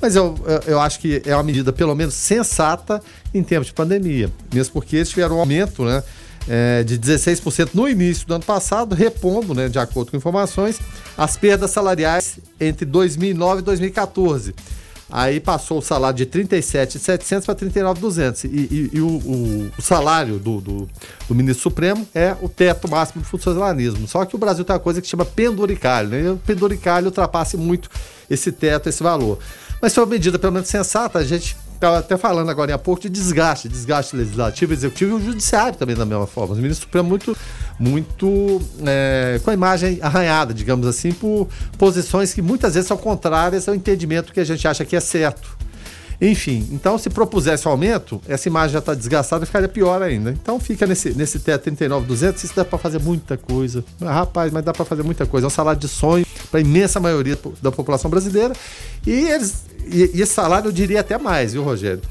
Mas 0.00 0.14
eu, 0.14 0.34
eu, 0.44 0.72
eu 0.72 0.80
acho 0.80 1.00
que 1.00 1.22
é 1.24 1.34
uma 1.34 1.42
medida, 1.42 1.72
pelo 1.72 1.94
menos, 1.94 2.12
sensata 2.12 3.00
em 3.32 3.42
tempos 3.42 3.68
de 3.68 3.72
pandemia. 3.72 4.30
Mesmo 4.52 4.74
porque 4.74 4.96
eles 4.96 5.08
tiveram 5.08 5.36
um 5.36 5.40
aumento, 5.40 5.82
né? 5.82 6.02
É, 6.48 6.82
de 6.82 6.98
16% 6.98 7.70
no 7.74 7.88
início 7.88 8.26
do 8.26 8.34
ano 8.34 8.44
passado, 8.44 8.94
repondo, 8.94 9.54
né, 9.54 9.68
de 9.68 9.78
acordo 9.78 10.10
com 10.10 10.16
informações, 10.16 10.78
as 11.16 11.36
perdas 11.36 11.70
salariais 11.70 12.38
entre 12.60 12.84
2009 12.84 13.60
e 13.60 13.64
2014. 13.64 14.54
Aí 15.08 15.38
passou 15.38 15.78
o 15.78 15.82
salário 15.82 16.16
de 16.16 16.26
37,700 16.26 17.46
para 17.46 17.54
39,200. 17.54 18.44
E, 18.44 18.48
e, 18.48 18.90
e 18.94 19.00
o, 19.00 19.06
o, 19.06 19.72
o, 19.78 19.82
salário 19.82 20.38
do, 20.38 20.60
do, 20.60 20.88
do, 21.28 21.34
ministro 21.34 21.62
Supremo 21.62 22.06
é 22.12 22.34
o 22.42 22.48
teto 22.48 22.90
máximo 22.90 23.22
do 23.22 23.28
funcionalismo. 23.28 24.08
Só 24.08 24.24
que 24.24 24.34
o 24.34 24.38
Brasil 24.38 24.64
tem 24.64 24.74
uma 24.74 24.80
coisa 24.80 25.00
que 25.00 25.06
chama 25.06 25.24
penduricalho. 25.24 26.08
Né? 26.08 26.22
E 26.22 26.28
o 26.30 26.36
penduricalho 26.38 27.06
ultrapassa 27.06 27.56
muito 27.56 27.88
esse 28.28 28.50
teto, 28.50 28.88
esse 28.88 29.00
valor. 29.00 29.38
Mas 29.80 29.94
foi 29.94 30.02
uma 30.02 30.10
medida 30.10 30.40
pelo 30.40 30.52
menos 30.52 30.68
sensata. 30.68 31.20
A 31.20 31.24
gente 31.24 31.56
estava 31.76 31.98
até 31.98 32.16
falando 32.16 32.50
agora 32.50 32.74
há 32.74 32.78
pouco 32.78 33.02
de 33.02 33.08
desgaste, 33.08 33.68
desgaste 33.68 34.16
legislativo, 34.16 34.72
executivo 34.72 35.18
e 35.18 35.22
o 35.22 35.24
judiciário 35.24 35.78
também 35.78 35.96
da 35.96 36.04
mesma 36.04 36.26
forma. 36.26 36.54
O 36.54 36.56
ministro 36.56 36.86
Supremo 36.86 37.08
muito, 37.08 37.36
muito 37.78 38.60
é, 38.84 39.40
com 39.42 39.50
a 39.50 39.54
imagem 39.54 39.98
arranhada, 40.02 40.52
digamos 40.52 40.86
assim, 40.86 41.12
por 41.12 41.48
posições 41.78 42.34
que 42.34 42.42
muitas 42.42 42.74
vezes 42.74 42.88
são 42.88 42.96
contrárias 42.96 43.68
ao 43.68 43.74
entendimento 43.74 44.32
que 44.32 44.40
a 44.40 44.44
gente 44.44 44.66
acha 44.66 44.84
que 44.84 44.96
é 44.96 45.00
certo. 45.00 45.55
Enfim, 46.20 46.66
então 46.72 46.96
se 46.96 47.10
propusesse 47.10 47.66
aumento, 47.68 48.20
essa 48.26 48.48
imagem 48.48 48.72
já 48.72 48.78
está 48.78 48.94
desgastada 48.94 49.44
e 49.44 49.46
ficaria 49.46 49.68
pior 49.68 50.02
ainda. 50.02 50.30
Então 50.30 50.58
fica 50.58 50.86
nesse, 50.86 51.10
nesse 51.10 51.38
teto 51.38 51.64
39,200, 51.64 52.44
isso 52.44 52.56
dá 52.56 52.64
para 52.64 52.78
fazer 52.78 53.00
muita 53.00 53.36
coisa. 53.36 53.84
Rapaz, 54.00 54.52
mas 54.52 54.64
dá 54.64 54.72
para 54.72 54.84
fazer 54.84 55.02
muita 55.02 55.26
coisa. 55.26 55.46
É 55.46 55.48
um 55.48 55.50
salário 55.50 55.80
de 55.80 55.88
sonho 55.88 56.26
para 56.50 56.58
a 56.58 56.62
imensa 56.62 56.98
maioria 56.98 57.38
da 57.62 57.70
população 57.70 58.10
brasileira. 58.10 58.54
E, 59.06 59.10
eles, 59.10 59.64
e, 59.86 60.10
e 60.14 60.22
esse 60.22 60.32
salário 60.32 60.68
eu 60.68 60.72
diria 60.72 61.00
até 61.00 61.18
mais, 61.18 61.52
viu, 61.52 61.62
Rogério? 61.62 62.02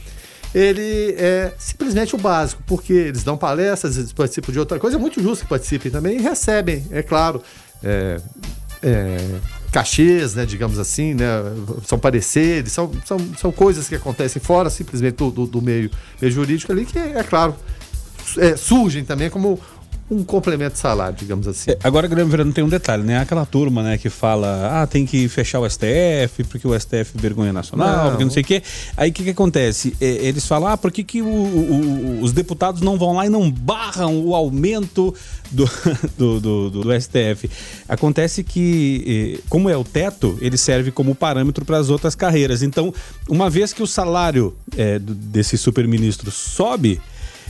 ele 0.56 1.14
é 1.18 1.54
simplesmente 1.58 2.16
o 2.16 2.18
básico, 2.18 2.64
porque 2.66 2.94
eles 2.94 3.26
dão 3.26 3.36
palestras, 3.36 3.98
eles 3.98 4.14
participam 4.14 4.54
de 4.54 4.60
outra 4.60 4.80
coisa, 4.80 4.96
é 4.96 5.00
muito 5.00 5.22
justo 5.22 5.44
que 5.44 5.50
participem 5.50 5.92
também 5.92 6.16
e 6.18 6.22
recebem, 6.22 6.88
é 6.92 7.04
claro, 7.04 7.44
é, 7.84 8.22
é, 8.82 9.18
cachês, 9.76 10.36
né, 10.36 10.46
digamos 10.46 10.80
assim, 10.80 11.14
né, 11.14 11.28
são 11.86 12.00
pareceres, 12.00 12.72
são, 12.72 12.90
são, 13.04 13.18
são 13.38 13.52
coisas 13.52 13.90
que 13.90 13.96
acontecem 13.96 14.42
fora 14.42 14.70
simplesmente 14.70 15.16
do, 15.16 15.30
do, 15.30 15.46
do 15.46 15.62
meio, 15.62 15.92
meio, 16.22 16.32
jurídico 16.32 16.72
ali, 16.72 16.86
que, 16.86 16.98
é 16.98 17.22
claro, 17.24 17.54
é, 18.38 18.56
surgem 18.56 19.04
também 19.04 19.30
como 19.30 19.60
um 20.10 20.24
complemento 20.24 20.74
de 20.74 20.80
salário, 20.80 21.18
digamos 21.18 21.48
assim. 21.48 21.72
É, 21.72 21.78
agora, 21.84 22.08
Guilherme 22.08 22.30
Verano, 22.30 22.54
tem 22.54 22.64
um 22.64 22.70
detalhe, 22.70 23.02
né? 23.02 23.18
Aquela 23.18 23.46
turma, 23.46 23.82
né, 23.82 23.98
que 23.98 24.10
fala, 24.10 24.82
ah, 24.82 24.88
tem 24.88 25.06
que 25.06 25.28
fechar 25.28 25.60
o 25.60 25.70
STF, 25.70 26.44
porque 26.48 26.68
o 26.68 26.80
STF 26.80 27.14
é 27.18 27.22
vergonha 27.22 27.52
nacional, 27.52 28.04
não. 28.04 28.10
porque 28.12 28.24
não 28.24 28.32
sei 28.32 28.44
o 28.44 28.46
quê. 28.46 28.62
Aí 28.96 29.10
o 29.10 29.14
que, 29.14 29.24
que 29.24 29.32
acontece? 29.32 29.96
É, 30.00 30.06
eles 30.06 30.46
falam, 30.46 30.70
ah, 30.70 30.78
por 30.78 30.92
que, 30.92 31.04
que 31.04 31.22
o, 31.24 31.28
o, 31.28 32.22
os 32.22 32.34
deputados 32.34 32.82
não 32.82 32.98
vão 33.00 33.14
lá 33.14 33.26
e 33.26 33.30
não 33.30 33.50
barram 33.50 34.24
o 34.24 34.36
aumento 34.36 35.14
do, 35.50 35.68
do, 36.16 36.40
do, 36.40 36.70
do 36.70 37.02
STF? 37.02 37.50
Acontece 37.90 38.44
que, 38.44 39.42
como 39.50 39.70
é 39.70 39.76
o 39.76 39.84
teto, 39.84 40.38
ele 40.40 40.58
serve 40.58 40.92
como 40.92 41.16
parâmetro 41.16 41.66
para 41.66 41.78
as 41.78 41.90
outras 41.90 42.14
carreiras. 42.14 42.62
Então, 42.62 42.94
uma 43.28 43.50
vez 43.50 43.74
que 43.74 43.82
o 43.82 43.88
salário 43.88 44.56
é, 44.78 45.00
desse 45.00 45.58
super-ministro 45.58 46.30
sobe, 46.30 47.02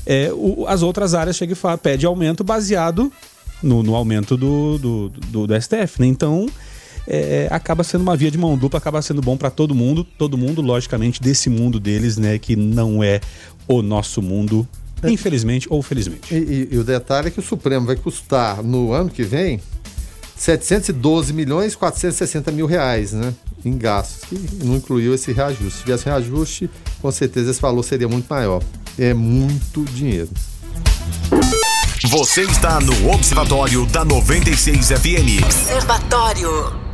é, 0.06 0.32
o, 0.34 0.65
as 0.68 0.82
outras 0.82 1.13
áreas 1.13 1.36
chegam 1.36 1.56
e 1.56 1.78
pede 1.78 2.06
aumento 2.06 2.44
baseado 2.44 3.12
no, 3.62 3.82
no 3.82 3.96
aumento 3.96 4.38
do, 4.38 4.78
do, 4.78 5.10
do, 5.10 5.48
do 5.48 5.62
STF. 5.62 6.00
Né? 6.00 6.08
Então, 6.08 6.48
é, 7.08 7.48
acaba 7.52 7.84
sendo 7.84 8.02
uma 8.02 8.15
via 8.15 8.32
de 8.32 8.38
mão 8.38 8.58
dupla, 8.58 8.78
acaba 8.78 9.02
sendo 9.02 9.22
bom 9.22 9.38
para 9.38 9.50
todo 9.50 9.76
mundo, 9.76 10.04
todo 10.04 10.38
mundo, 10.38 10.62
logicamente, 10.62 11.22
desse 11.22 11.50
mundo 11.50 11.80
deles, 11.80 12.18
né, 12.18 12.38
que 12.38 12.56
não 12.56 13.04
é 13.04 13.22
o 13.68 13.82
nosso 13.82 14.22
mundo, 14.22 14.68
é. 15.04 15.10
infelizmente 15.10 15.68
ou 15.70 15.82
felizmente. 15.82 16.34
E, 16.34 16.38
e, 16.38 16.70
e, 16.72 16.78
o 16.78 16.84
detalhe 16.84 17.28
é 17.28 17.32
que 17.32 17.39
o 17.39 17.44
Supremo 17.44 17.86
vai 17.86 17.96
custar 17.96 18.63
no 18.63 18.91
ano 18.91 19.10
que 19.10 19.24
vem 19.24 19.60
712 20.36 21.34
milhões 21.34 21.76
460 21.76 22.52
mil 22.52 22.65
reais, 22.65 23.13
né? 23.13 23.34
Em 23.63 23.78
gastos, 23.78 24.26
que 24.26 24.63
não 24.63 24.76
incluiu 24.76 25.13
esse 25.15 25.32
reajuste. 25.32 25.80
Se 25.80 25.84
tivesse 25.84 26.06
reajuste, 26.06 26.69
com 27.02 27.12
certeza 27.12 27.52
esse 27.52 27.62
valor 27.62 27.84
seria 27.84 28.08
muito 28.08 28.28
maior. 28.28 28.62
É 28.98 29.13
muito 29.13 29.84
dinheiro. 29.86 30.30
Você 32.10 32.41
está 32.41 32.80
no 32.80 33.12
Observatório 33.12 33.86
da 33.88 34.06
96 34.06 34.89
FM. 34.89 35.43
Observatório. 35.43 36.85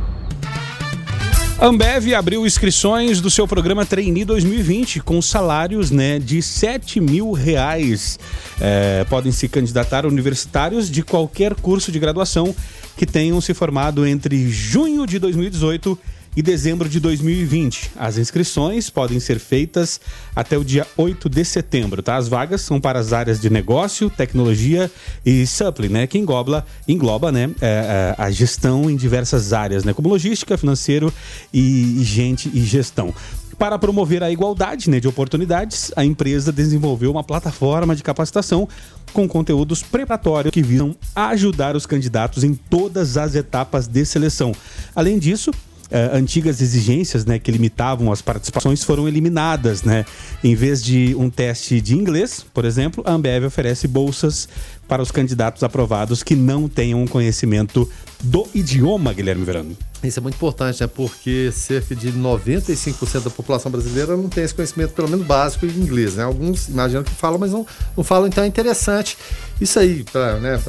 Ambev 1.60 2.12
abriu 2.14 2.44
inscrições 2.44 3.20
do 3.20 3.30
seu 3.30 3.46
programa 3.46 3.86
Trainee 3.86 4.24
2020 4.24 5.00
com 5.00 5.22
salários 5.22 5.90
né, 5.90 6.18
de 6.18 6.42
7 6.42 7.00
mil 7.00 7.32
reais. 7.32 8.18
É, 8.60 9.04
podem 9.08 9.30
se 9.30 9.48
candidatar 9.48 10.04
universitários 10.04 10.90
de 10.90 11.02
qualquer 11.02 11.54
curso 11.54 11.92
de 11.92 11.98
graduação 11.98 12.54
que 12.96 13.06
tenham 13.06 13.40
se 13.40 13.54
formado 13.54 14.06
entre 14.06 14.50
junho 14.50 15.06
de 15.06 15.18
2018 15.18 15.98
e 16.36 16.42
dezembro 16.42 16.88
de 16.88 16.98
2020. 16.98 17.92
As 17.96 18.16
inscrições 18.16 18.88
podem 18.88 19.20
ser 19.20 19.38
feitas 19.38 20.00
até 20.34 20.56
o 20.56 20.64
dia 20.64 20.86
8 20.96 21.28
de 21.28 21.44
setembro, 21.44 22.02
tá? 22.02 22.16
As 22.16 22.28
vagas 22.28 22.62
são 22.62 22.80
para 22.80 22.98
as 22.98 23.12
áreas 23.12 23.40
de 23.40 23.50
negócio, 23.50 24.08
tecnologia 24.08 24.90
e 25.24 25.46
supply, 25.46 25.88
né? 25.88 26.06
Que 26.06 26.18
engloba, 26.18 26.64
engloba 26.88 27.30
né? 27.30 27.50
É, 27.60 28.14
é, 28.18 28.22
a 28.22 28.30
gestão 28.30 28.90
em 28.90 28.96
diversas 28.96 29.52
áreas, 29.52 29.84
né? 29.84 29.92
Como 29.92 30.08
logística, 30.08 30.56
financeiro 30.56 31.12
e, 31.52 32.00
e 32.00 32.04
gente 32.04 32.50
e 32.52 32.64
gestão. 32.64 33.14
Para 33.58 33.78
promover 33.78 34.22
a 34.22 34.30
igualdade 34.30 34.90
né, 34.90 34.98
de 34.98 35.06
oportunidades, 35.06 35.92
a 35.94 36.04
empresa 36.04 36.50
desenvolveu 36.50 37.10
uma 37.10 37.22
plataforma 37.22 37.94
de 37.94 38.02
capacitação 38.02 38.68
com 39.12 39.28
conteúdos 39.28 39.82
preparatórios 39.82 40.52
que 40.52 40.62
visam 40.62 40.96
ajudar 41.14 41.76
os 41.76 41.86
candidatos 41.86 42.42
em 42.42 42.54
todas 42.54 43.16
as 43.16 43.34
etapas 43.34 43.86
de 43.86 44.04
seleção. 44.04 44.52
Além 44.96 45.18
disso, 45.18 45.52
eh, 45.92 46.10
antigas 46.14 46.62
exigências, 46.62 47.26
né, 47.26 47.38
que 47.38 47.50
limitavam 47.50 48.10
as 48.10 48.22
participações 48.22 48.82
foram 48.82 49.06
eliminadas, 49.06 49.82
né? 49.82 50.06
Em 50.42 50.54
vez 50.54 50.82
de 50.82 51.14
um 51.18 51.28
teste 51.28 51.82
de 51.82 51.94
inglês, 51.94 52.44
por 52.54 52.64
exemplo, 52.64 53.04
a 53.06 53.12
Ambev 53.12 53.44
oferece 53.44 53.86
bolsas 53.86 54.48
para 54.88 55.02
os 55.02 55.10
candidatos 55.10 55.62
aprovados 55.62 56.22
que 56.22 56.34
não 56.34 56.68
tenham 56.68 57.06
conhecimento 57.06 57.88
do 58.22 58.48
idioma, 58.54 59.12
Guilherme 59.12 59.44
Verano. 59.44 59.76
Isso 60.02 60.18
é 60.18 60.22
muito 60.22 60.34
importante, 60.34 60.80
né? 60.80 60.86
Porque 60.86 61.50
cerca 61.52 61.94
de 61.94 62.12
95% 62.12 63.24
da 63.24 63.30
população 63.30 63.70
brasileira 63.70 64.16
não 64.16 64.28
tem 64.28 64.44
esse 64.44 64.54
conhecimento, 64.54 64.94
pelo 64.94 65.08
menos 65.08 65.26
básico, 65.26 65.66
em 65.66 65.70
inglês, 65.70 66.14
né? 66.14 66.24
Alguns 66.24 66.68
imaginam 66.68 67.02
que 67.02 67.10
falam, 67.10 67.38
mas 67.38 67.52
não, 67.52 67.66
não 67.96 68.02
falam, 68.02 68.26
então 68.26 68.42
é 68.42 68.46
interessante. 68.46 69.16
Isso 69.60 69.78
aí, 69.78 70.04
né, 70.40 70.60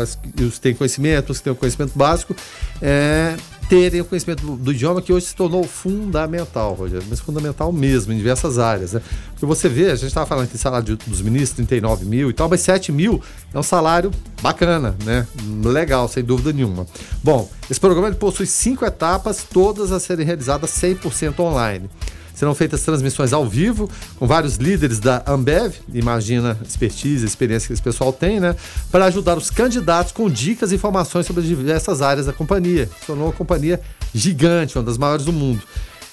os 0.45 0.55
que 0.55 0.61
têm 0.61 0.76
conhecimento, 0.76 1.32
os 1.32 1.39
que 1.39 1.45
têm 1.45 1.53
o 1.53 1.55
conhecimento 1.55 1.93
básico, 1.95 2.36
é, 2.82 3.36
terem 3.70 4.01
o 4.01 4.05
conhecimento 4.05 4.45
do, 4.45 4.55
do, 4.55 4.72
idioma 4.72 5.01
que 5.01 5.11
hoje 5.11 5.28
se 5.28 5.36
tornou 5.36 5.64
fundamental, 5.64 6.74
Rogério, 6.74 7.05
mas 7.09 7.20
fundamental 7.20 7.72
mesmo, 7.72 8.14
em 8.14 8.18
diversas 8.18 8.59
áreas. 8.59 8.93
Né? 8.93 9.01
Porque 9.32 9.45
você 9.45 9.68
vê, 9.68 9.88
a 9.91 9.95
gente 9.95 10.07
estava 10.07 10.26
falando 10.26 10.49
que 10.49 10.57
salário 10.57 10.97
dos 11.07 11.22
ministros, 11.22 11.55
39 11.55 12.05
mil 12.05 12.30
e 12.30 12.34
tal, 12.34 12.49
mas 12.49 12.61
7 12.61 12.91
mil 12.91 13.22
é 13.53 13.59
um 13.59 13.64
salário 13.64 14.11
bacana, 14.41 14.95
né? 15.03 15.28
Legal, 15.64 16.07
sem 16.07 16.24
dúvida 16.24 16.51
nenhuma. 16.53 16.86
Bom, 17.24 17.49
esse 17.70 17.80
programa 17.80 18.11
possui 18.14 18.45
cinco 18.45 18.86
etapas, 18.86 19.43
todas 19.43 19.91
a 19.91 19.99
serem 19.99 20.26
realizadas 20.26 20.70
100% 20.72 21.39
online. 21.39 21.89
Serão 22.34 22.56
feitas 22.56 22.82
transmissões 22.82 23.32
ao 23.32 23.48
vivo 23.48 23.90
com 24.18 24.26
vários 24.26 24.56
líderes 24.56 25.00
da 25.00 25.24
Ambev, 25.28 25.76
imagina 25.94 26.58
a 26.60 26.64
expertise, 26.64 27.24
a 27.24 27.28
experiência 27.28 27.68
que 27.68 27.74
esse 27.74 27.82
pessoal 27.82 28.12
tem, 28.12 28.40
né? 28.40 28.56
Para 28.92 29.06
ajudar 29.06 29.38
os 29.38 29.50
candidatos 29.50 30.12
com 30.12 30.30
dicas 30.30 30.72
e 30.72 30.76
informações 30.76 31.26
sobre 31.26 31.44
diversas 31.44 32.02
áreas 32.02 32.26
da 32.26 32.34
companhia. 32.34 32.90
Tornou 33.06 33.28
uma 33.28 33.34
companhia 33.34 33.80
gigante, 34.14 34.78
uma 34.78 34.84
das 34.84 34.98
maiores 34.98 35.26
do 35.26 35.34
mundo. 35.34 35.62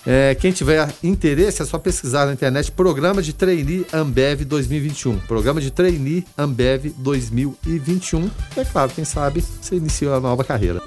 É, 0.07 0.35
quem 0.35 0.51
tiver 0.51 0.89
interesse 1.03 1.63
é 1.63 1.65
só 1.65 1.79
pesquisar 1.79 2.27
na 2.27 2.33
internet 2.33 2.73
Programa 2.73 3.23
de 3.23 3.33
Trainee 3.33 3.87
Ambev 3.93 4.45
2021. 4.45 5.19
Programa 5.21 5.61
de 5.61 5.71
Trainee 5.71 6.25
Ambev 6.39 6.95
2021. 6.97 8.31
É 8.57 8.65
claro, 8.65 8.91
quem 8.95 9.05
sabe 9.05 9.45
você 9.61 9.77
inicia 9.77 10.13
a 10.13 10.21
nova 10.21 10.43
carreira. 10.43 10.81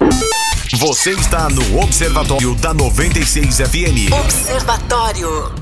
Você 0.72 1.10
está 1.10 1.48
no 1.50 1.80
Observatório 1.80 2.54
da 2.56 2.72
96 2.72 3.58
FM. 3.58 4.12
Observatório. 4.12 5.52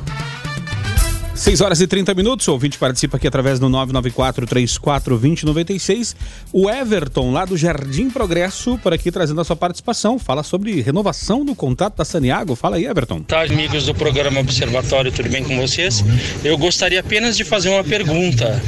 6 1.35 1.63
horas 1.63 1.81
e 1.81 1.87
30 1.87 2.13
minutos, 2.15 2.47
o 2.47 2.53
ouvinte 2.53 2.77
participa 2.77 3.17
aqui 3.17 3.27
através 3.27 3.59
do 3.59 3.67
994-34-2096. 3.69 6.15
O 6.53 6.69
Everton, 6.69 7.33
lá 7.33 7.47
do 7.47 7.57
Jardim 7.57 8.11
Progresso, 8.11 8.77
por 8.79 8.93
aqui 8.93 9.11
trazendo 9.11 9.41
a 9.41 9.45
sua 9.45 9.57
participação. 9.57 10.19
Fala 10.19 10.43
sobre 10.43 10.83
renovação 10.83 11.43
do 11.43 11.55
contrato 11.55 11.97
da 11.97 12.05
Saniago. 12.05 12.55
Fala 12.55 12.77
aí, 12.77 12.85
Everton. 12.85 13.23
Tá, 13.23 13.45
amigos 13.45 13.87
do 13.87 13.95
programa 13.95 14.41
Observatório, 14.41 15.11
tudo 15.11 15.31
bem 15.31 15.43
com 15.43 15.57
vocês? 15.57 16.05
Eu 16.45 16.59
gostaria 16.59 17.01
apenas 17.01 17.35
de 17.35 17.45
fazer 17.45 17.71
uma 17.71 17.83
pergunta. 17.83 18.63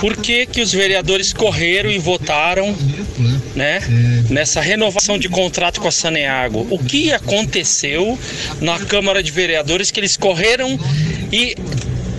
Por 0.00 0.16
que 0.16 0.46
que 0.46 0.62
os 0.62 0.72
vereadores 0.72 1.34
correram 1.34 1.90
e 1.90 1.98
votaram, 1.98 2.74
né, 3.54 3.80
nessa 4.30 4.62
renovação 4.62 5.18
de 5.18 5.28
contrato 5.28 5.82
com 5.82 5.88
a 5.88 5.92
Saneago? 5.92 6.66
O 6.70 6.78
que 6.78 7.12
aconteceu 7.12 8.18
na 8.60 8.78
Câmara 8.78 9.22
de 9.22 9.30
Vereadores 9.30 9.90
que 9.90 10.00
eles 10.00 10.16
correram 10.16 10.78
e 11.30 11.54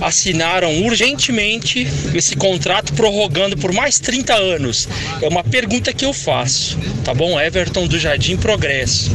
assinaram 0.01 0.83
urgentemente 0.83 1.87
esse 2.13 2.35
contrato 2.35 2.93
prorrogando 2.93 3.57
por 3.57 3.71
mais 3.73 3.99
30 3.99 4.33
anos? 4.33 4.87
É 5.21 5.27
uma 5.27 5.43
pergunta 5.43 5.93
que 5.93 6.05
eu 6.05 6.13
faço, 6.13 6.77
tá 7.03 7.13
bom? 7.13 7.39
Everton 7.39 7.87
do 7.87 7.99
Jardim 7.99 8.37
Progresso. 8.37 9.11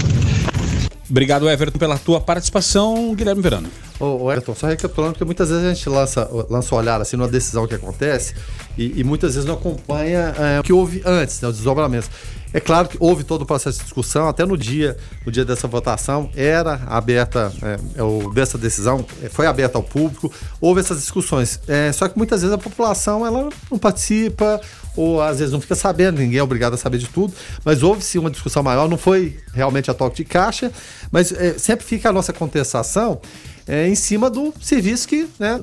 Obrigado, 1.10 1.50
Everton, 1.50 1.78
pela 1.78 1.98
tua 1.98 2.20
participação, 2.20 3.12
Guilherme 3.16 3.42
Verano. 3.42 3.68
Ô, 3.98 4.24
ô 4.24 4.32
Everton, 4.32 4.54
só 4.54 4.68
recapitulando, 4.68 5.14
porque 5.14 5.24
muitas 5.24 5.48
vezes 5.50 5.64
a 5.64 5.74
gente 5.74 5.88
lança, 5.88 6.30
lança 6.48 6.72
o 6.72 6.78
olhar 6.78 7.00
assim 7.00 7.16
numa 7.16 7.28
decisão 7.28 7.66
que 7.66 7.74
acontece 7.74 8.34
e, 8.78 9.00
e 9.00 9.04
muitas 9.04 9.34
vezes 9.34 9.46
não 9.46 9.56
acompanha 9.56 10.32
é, 10.38 10.60
o 10.60 10.62
que 10.62 10.72
houve 10.72 11.02
antes, 11.04 11.40
né, 11.40 11.48
os 11.48 11.56
desdobramentos. 11.56 12.08
É 12.52 12.60
claro 12.60 12.88
que 12.88 12.96
houve 12.98 13.22
todo 13.22 13.42
o 13.42 13.46
processo 13.46 13.78
de 13.78 13.84
discussão, 13.84 14.28
até 14.28 14.44
no 14.44 14.56
dia, 14.56 14.96
no 15.24 15.30
dia 15.30 15.44
dessa 15.44 15.68
votação, 15.68 16.30
era 16.34 16.82
aberta, 16.86 17.52
é, 17.62 17.74
é 17.74 18.34
dessa 18.34 18.58
decisão, 18.58 19.04
é, 19.22 19.28
foi 19.28 19.46
aberta 19.46 19.78
ao 19.78 19.82
público, 19.82 20.32
houve 20.60 20.80
essas 20.80 20.98
discussões. 20.98 21.60
É, 21.68 21.92
só 21.92 22.08
que 22.08 22.18
muitas 22.18 22.42
vezes 22.42 22.54
a 22.54 22.58
população 22.58 23.24
ela 23.24 23.48
não 23.70 23.78
participa, 23.78 24.60
ou 24.96 25.22
às 25.22 25.38
vezes 25.38 25.52
não 25.52 25.60
fica 25.60 25.74
sabendo, 25.74 26.18
ninguém 26.18 26.38
é 26.38 26.42
obrigado 26.42 26.74
a 26.74 26.76
saber 26.76 26.98
de 26.98 27.08
tudo, 27.08 27.32
mas 27.64 27.82
houve 27.82 28.02
sim 28.02 28.18
uma 28.18 28.30
discussão 28.30 28.62
maior, 28.62 28.88
não 28.88 28.98
foi 28.98 29.38
realmente 29.54 29.90
a 29.90 29.94
toque 29.94 30.16
de 30.16 30.24
caixa, 30.24 30.72
mas 31.10 31.32
é, 31.32 31.58
sempre 31.58 31.86
fica 31.86 32.08
a 32.08 32.12
nossa 32.12 32.32
contestação 32.32 33.20
é, 33.66 33.86
em 33.86 33.94
cima 33.94 34.28
do 34.28 34.52
serviço 34.60 35.06
que 35.06 35.28
né, 35.38 35.60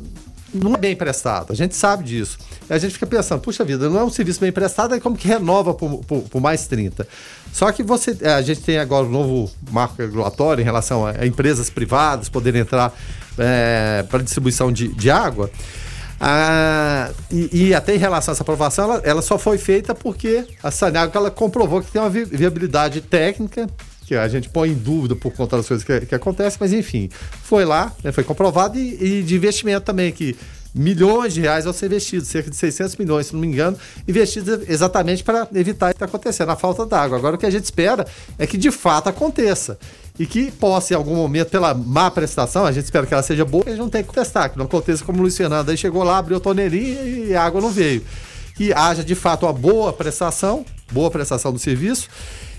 não 0.54 0.74
é 0.74 0.78
bem 0.78 0.96
prestado. 0.96 1.52
A 1.52 1.56
gente 1.56 1.76
sabe 1.76 2.04
disso. 2.04 2.38
A 2.70 2.78
gente 2.78 2.94
fica 2.94 3.06
pensando, 3.06 3.42
puxa 3.42 3.64
vida, 3.64 3.90
não 3.90 4.00
é 4.00 4.04
um 4.04 4.10
serviço 4.10 4.40
bem 4.40 4.52
prestado, 4.52 4.96
é 4.96 5.00
como 5.00 5.16
que 5.16 5.28
renova 5.28 5.74
por, 5.74 6.04
por, 6.06 6.22
por, 6.24 6.42
mais 6.42 6.68
30. 6.68 7.08
Só 7.52 7.72
que 7.72 7.84
você, 7.84 8.18
a 8.26 8.42
gente 8.42 8.62
tem 8.62 8.78
agora 8.78 9.06
um 9.06 9.10
novo 9.10 9.52
marco 9.72 9.96
regulatório 9.98 10.62
em 10.62 10.66
relação 10.66 11.06
a, 11.06 11.26
empresas 11.26 11.70
privadas 11.70 12.30
poderem 12.30 12.62
entrar 12.62 12.94
é, 13.38 14.04
para 14.10 14.24
distribuição 14.24 14.72
de, 14.72 14.90
de 14.90 15.10
água. 15.10 15.50
Ah, 16.20 17.12
e, 17.32 17.68
e, 17.68 17.74
até 17.76 17.94
em 17.94 18.00
relação 18.00 18.32
a 18.32 18.34
essa 18.34 18.42
aprovação, 18.42 18.86
ela, 18.86 19.02
ela 19.04 19.22
só 19.22 19.38
foi 19.38 19.58
feita 19.58 19.94
porque 19.94 20.46
a 20.64 20.72
Saneago 20.72 21.16
ela 21.16 21.30
comprovou 21.30 21.82
que 21.82 21.92
tem 21.92 22.02
uma 22.02 22.10
viabilidade 22.10 23.02
técnica 23.02 23.68
que 24.08 24.16
a 24.16 24.28
gente 24.30 24.48
põe 24.48 24.70
em 24.70 24.74
dúvida 24.74 25.18
por 25.18 25.34
conta 25.34 25.58
das 25.58 25.68
coisas 25.68 25.86
que, 25.86 26.06
que 26.06 26.16
acontecem, 26.16 26.58
mas 26.62 26.72
enfim, 26.72 27.10
foi 27.44 27.66
lá, 27.66 27.94
né, 28.02 28.14
foi 28.14 28.24
comprovado 28.24 28.80
e, 28.80 29.20
e, 29.20 29.22
de 29.22 29.36
investimento 29.36 29.86
também, 29.86 30.14
que 30.14 30.34
milhões 30.74 31.34
de 31.34 31.42
reais 31.42 31.66
vão 31.66 31.74
ser 31.74 31.88
investidos, 31.88 32.30
cerca 32.30 32.50
de 32.50 32.56
600 32.56 32.96
milhões, 32.96 33.28
se 33.28 33.34
não 33.34 33.42
me 33.42 33.48
engano, 33.48 33.78
investidos 34.08 34.62
exatamente 34.70 35.26
para 35.26 35.46
evitar 35.54 35.88
o 35.88 35.90
que 35.90 35.96
está 35.96 36.06
acontecendo, 36.06 36.50
a 36.50 36.56
falta 36.56 36.86
d'água. 36.86 37.18
Agora, 37.18 37.36
o 37.36 37.38
que 37.38 37.46
a 37.46 37.50
gente 37.50 37.66
espera 37.66 38.08
é 38.40 38.48
que 38.48 38.58
de 38.58 38.72
fato 38.72 39.10
aconteça 39.10 39.78
e 40.18 40.26
que 40.26 40.52
possa, 40.52 40.94
em 40.94 40.96
algum 40.96 41.16
momento, 41.16 41.50
pela 41.50 41.74
má 41.74 42.10
prestação, 42.10 42.66
a 42.66 42.72
gente 42.72 42.86
espera 42.86 43.06
que 43.06 43.14
ela 43.14 43.24
seja 43.24 43.44
boa, 43.44 43.66
a 43.68 43.72
gente 43.72 43.80
não 43.80 43.90
tem 43.90 44.04
que 44.04 44.08
contestar, 44.08 44.50
que 44.50 44.58
não 44.58 44.68
aconteça 44.68 45.04
como 45.04 45.20
o 45.20 45.22
Luiz 45.24 45.36
Fernando 45.36 45.70
aí 45.70 45.76
chegou 45.76 46.02
lá, 46.04 46.20
abriu 46.20 46.38
a 46.38 46.40
torneirinha 46.40 47.02
e 47.02 47.36
a 47.36 47.44
água 47.44 47.60
não 47.60 47.72
veio. 47.72 48.02
Que 48.56 48.72
haja 48.72 49.04
de 49.04 49.16
fato 49.16 49.46
uma 49.46 49.54
boa 49.54 49.92
prestação, 49.92 50.66
boa 50.94 51.12
prestação 51.12 51.52
do 51.52 51.60
serviço 51.60 52.08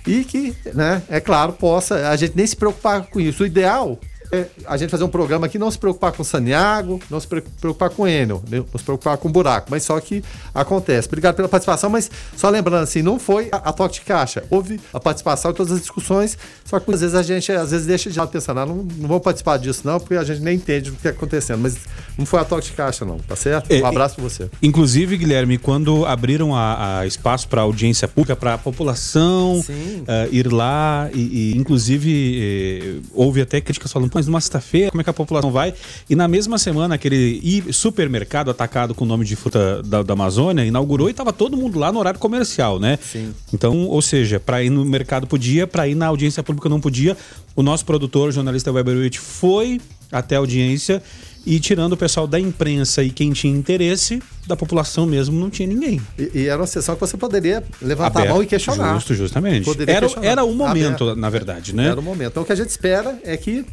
e 0.08 0.24
que, 0.24 0.54
né, 0.74 1.02
é 1.08 1.20
claro, 1.20 1.52
possa 1.52 2.08
a 2.08 2.16
gente 2.16 2.34
nem 2.34 2.46
se 2.46 2.56
preocupar 2.56 3.06
com 3.06 3.20
isso. 3.20 3.42
O 3.42 3.46
ideal 3.46 3.98
é 4.32 4.46
a 4.66 4.76
gente 4.76 4.90
fazer 4.90 5.04
um 5.04 5.08
programa 5.08 5.46
aqui, 5.46 5.58
não 5.58 5.70
se 5.70 5.78
preocupar 5.78 6.12
com 6.12 6.22
Saniago, 6.22 7.00
não 7.10 7.18
se 7.18 7.26
preocupar 7.26 7.90
com 7.90 8.06
Enel, 8.06 8.42
né? 8.48 8.58
não 8.58 8.78
se 8.78 8.84
preocupar 8.84 9.16
com 9.16 9.30
buraco, 9.30 9.68
mas 9.70 9.82
só 9.82 9.98
que 10.00 10.22
acontece. 10.54 11.08
Obrigado 11.08 11.36
pela 11.36 11.48
participação, 11.48 11.88
mas 11.88 12.10
só 12.36 12.48
lembrando 12.48 12.82
assim, 12.82 13.02
não 13.02 13.18
foi 13.18 13.48
a, 13.50 13.56
a 13.56 13.72
toque 13.72 13.94
de 13.94 14.00
caixa, 14.02 14.44
houve 14.50 14.80
a 14.92 15.00
participação 15.00 15.50
em 15.50 15.54
todas 15.54 15.72
as 15.72 15.80
discussões, 15.80 16.36
só 16.64 16.78
que 16.78 16.92
às 16.92 17.00
vezes 17.00 17.14
a 17.14 17.22
gente 17.22 17.50
às 17.52 17.70
vezes 17.70 17.86
deixa 17.86 18.10
de 18.10 18.26
pensar, 18.26 18.56
ah, 18.58 18.66
não, 18.66 18.76
não 18.76 19.08
vou 19.08 19.20
participar 19.20 19.58
disso 19.58 19.82
não, 19.84 19.98
porque 19.98 20.14
a 20.14 20.24
gente 20.24 20.40
nem 20.40 20.56
entende 20.56 20.90
o 20.90 20.92
que 20.92 20.98
está 20.98 21.10
acontecendo, 21.10 21.60
mas 21.60 21.76
não 22.18 22.26
foi 22.26 22.40
a 22.40 22.44
toque 22.44 22.66
de 22.66 22.72
caixa 22.72 23.04
não, 23.04 23.16
tá 23.18 23.36
certo? 23.36 23.72
Um 23.72 23.86
abraço 23.86 24.16
para 24.16 24.24
você. 24.24 24.50
Inclusive, 24.60 25.16
Guilherme, 25.16 25.56
quando 25.56 26.04
abriram 26.04 26.52
a, 26.52 26.98
a 26.98 27.06
espaço 27.06 27.46
para 27.46 27.62
audiência 27.62 28.08
pública, 28.08 28.34
para 28.34 28.54
a 28.54 28.58
população 28.58 29.60
uh, 29.60 30.34
ir 30.34 30.52
lá 30.52 31.08
e, 31.14 31.52
e 31.52 31.56
inclusive, 31.56 33.00
eh, 33.00 33.08
houve 33.14 33.40
até 33.40 33.60
críticas 33.60 33.92
falando, 33.92 34.10
mas 34.12 34.26
numa 34.26 34.40
sexta-feira, 34.40 34.90
como 34.90 35.00
é 35.00 35.04
que 35.04 35.10
a 35.10 35.12
população 35.12 35.52
vai? 35.52 35.72
E 36.10 36.16
na 36.16 36.26
mesma 36.26 36.58
semana, 36.58 36.96
aquele 36.96 37.72
supermercado 37.72 38.50
atacado 38.50 38.94
com 38.96 39.04
o 39.04 39.08
nome 39.08 39.24
de 39.24 39.36
fruta 39.36 39.80
da, 39.84 40.02
da 40.02 40.12
Amazônia 40.14 40.64
inaugurou 40.64 41.06
e 41.06 41.12
estava 41.12 41.32
todo 41.32 41.56
mundo 41.56 41.78
lá 41.78 41.92
no 41.92 42.00
horário 42.00 42.18
comercial, 42.18 42.80
né? 42.80 42.98
Sim. 43.00 43.32
Então, 43.54 43.86
ou 43.86 44.02
seja, 44.02 44.40
para 44.40 44.60
ir 44.62 44.70
no 44.70 44.84
mercado 44.84 45.26
podia, 45.26 45.68
para 45.68 45.86
ir 45.86 45.94
na 45.94 46.06
audiência 46.06 46.42
pública 46.42 46.68
não 46.68 46.80
podia. 46.80 47.16
O 47.54 47.62
nosso 47.62 47.84
produtor, 47.84 48.30
o 48.30 48.32
jornalista 48.32 48.72
Weber 48.72 48.96
Witt, 48.96 49.20
foi 49.20 49.80
até 50.10 50.36
a 50.36 50.38
audiência 50.38 51.02
e 51.48 51.58
tirando 51.58 51.94
o 51.94 51.96
pessoal 51.96 52.26
da 52.26 52.38
imprensa 52.38 53.02
e 53.02 53.08
quem 53.08 53.32
tinha 53.32 53.56
interesse, 53.56 54.22
da 54.46 54.54
população 54.54 55.06
mesmo 55.06 55.40
não 55.40 55.48
tinha 55.48 55.66
ninguém. 55.66 55.98
E, 56.18 56.30
e 56.40 56.46
era 56.46 56.60
uma 56.60 56.66
sessão 56.66 56.94
que 56.94 57.00
você 57.00 57.16
poderia 57.16 57.64
levantar 57.80 58.20
Aberto, 58.20 58.30
a 58.30 58.34
mão 58.34 58.42
e 58.42 58.46
questionar. 58.46 58.94
Justo, 58.96 59.14
justamente. 59.14 59.66
Era, 59.86 60.00
questionar. 60.00 60.26
era 60.26 60.44
o 60.44 60.54
momento, 60.54 61.04
Aberto. 61.04 61.18
na 61.18 61.30
verdade, 61.30 61.74
né? 61.74 61.86
Era 61.86 61.98
o 61.98 62.02
momento. 62.02 62.32
Então 62.32 62.42
o 62.42 62.46
que 62.46 62.52
a 62.52 62.54
gente 62.54 62.68
espera 62.68 63.18
é 63.24 63.34
que 63.38 63.64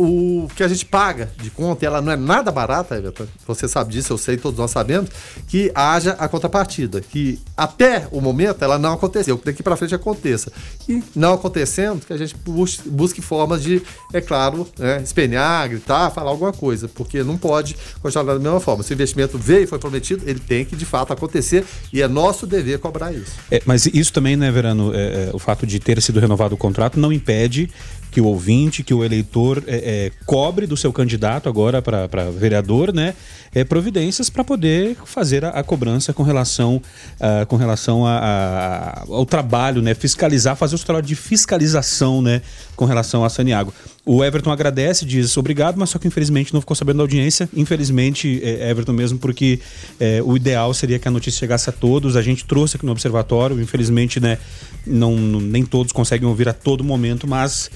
o 0.00 0.48
que 0.56 0.62
a 0.62 0.68
gente 0.68 0.86
paga 0.86 1.30
de 1.42 1.50
conta, 1.50 1.84
ela 1.84 2.00
não 2.00 2.10
é 2.10 2.16
nada 2.16 2.50
barata, 2.50 2.96
Everton, 2.96 3.26
você 3.46 3.68
sabe 3.68 3.92
disso, 3.92 4.14
eu 4.14 4.16
sei, 4.16 4.38
todos 4.38 4.58
nós 4.58 4.70
sabemos, 4.70 5.10
que 5.46 5.70
haja 5.74 6.12
a 6.12 6.26
contrapartida, 6.26 7.02
que 7.02 7.38
até 7.54 8.08
o 8.10 8.18
momento 8.18 8.64
ela 8.64 8.78
não 8.78 8.94
aconteceu, 8.94 9.36
que 9.36 9.44
daqui 9.44 9.62
para 9.62 9.76
frente 9.76 9.94
aconteça. 9.94 10.50
E 10.88 11.02
não 11.14 11.34
acontecendo, 11.34 12.06
que 12.06 12.12
a 12.14 12.16
gente 12.16 12.34
busque, 12.34 12.88
busque 12.88 13.20
formas 13.20 13.62
de, 13.62 13.82
é 14.10 14.22
claro, 14.22 14.66
né, 14.78 15.02
espenhar, 15.02 15.68
gritar, 15.68 16.10
falar 16.10 16.30
alguma 16.30 16.52
coisa, 16.52 16.88
porque 16.88 17.22
não 17.22 17.36
pode 17.36 17.76
continuar 18.00 18.24
da 18.24 18.38
mesma 18.38 18.60
forma. 18.60 18.82
Se 18.82 18.92
o 18.92 18.94
investimento 18.94 19.36
veio 19.36 19.64
e 19.64 19.66
foi 19.66 19.78
prometido, 19.78 20.22
ele 20.26 20.40
tem 20.40 20.64
que 20.64 20.74
de 20.74 20.86
fato 20.86 21.12
acontecer 21.12 21.62
e 21.92 22.00
é 22.00 22.08
nosso 22.08 22.46
dever 22.46 22.78
cobrar 22.78 23.12
isso. 23.12 23.32
É, 23.50 23.60
mas 23.66 23.84
isso 23.84 24.14
também, 24.14 24.34
né, 24.34 24.50
Verano, 24.50 24.94
é, 24.94 25.28
é, 25.28 25.30
o 25.34 25.38
fato 25.38 25.66
de 25.66 25.78
ter 25.78 26.00
sido 26.00 26.20
renovado 26.20 26.54
o 26.54 26.58
contrato 26.58 26.98
não 26.98 27.12
impede 27.12 27.70
que 28.10 28.20
o 28.20 28.24
ouvinte, 28.24 28.82
que 28.82 28.92
o 28.92 29.04
eleitor 29.04 29.62
é, 29.66 29.76
é, 29.76 30.12
cobre 30.26 30.66
do 30.66 30.76
seu 30.76 30.92
candidato 30.92 31.48
agora 31.48 31.80
para 31.80 32.30
vereador, 32.30 32.92
né? 32.92 33.14
É, 33.52 33.64
providências 33.64 34.30
para 34.30 34.44
poder 34.44 34.96
fazer 35.04 35.44
a, 35.44 35.50
a, 35.50 35.62
cobrança 35.62 36.12
com 36.12 36.22
relação, 36.22 36.76
uh, 36.76 37.46
com 37.46 37.56
relação 37.56 38.06
a, 38.06 38.18
a, 38.18 39.00
ao 39.08 39.26
trabalho, 39.26 39.82
né? 39.82 39.94
Fiscalizar, 39.94 40.56
fazer 40.56 40.76
o 40.76 40.78
trabalho 40.78 41.06
de 41.06 41.16
fiscalização, 41.16 42.22
né? 42.22 42.42
Com 42.76 42.84
relação 42.84 43.24
a 43.24 43.28
Saniago. 43.28 43.72
O 44.04 44.24
Everton 44.24 44.50
agradece, 44.50 45.04
diz 45.04 45.36
obrigado, 45.36 45.76
mas 45.76 45.90
só 45.90 45.98
que 45.98 46.08
infelizmente 46.08 46.54
não 46.54 46.60
ficou 46.60 46.74
sabendo 46.74 46.96
da 46.96 47.02
audiência. 47.02 47.48
Infelizmente, 47.54 48.40
é, 48.42 48.70
Everton 48.70 48.92
mesmo, 48.92 49.18
porque 49.18 49.60
é, 49.98 50.22
o 50.24 50.36
ideal 50.36 50.72
seria 50.72 50.98
que 50.98 51.06
a 51.06 51.10
notícia 51.10 51.38
chegasse 51.38 51.68
a 51.68 51.72
todos. 51.72 52.16
A 52.16 52.22
gente 52.22 52.44
trouxe 52.44 52.76
aqui 52.76 52.86
no 52.86 52.92
Observatório, 52.92 53.60
infelizmente, 53.60 54.18
né, 54.18 54.38
não, 54.86 55.16
nem 55.16 55.64
todos 55.64 55.92
conseguem 55.92 56.26
ouvir 56.26 56.48
a 56.48 56.52
todo 56.52 56.82
momento, 56.82 57.26
mas 57.28 57.70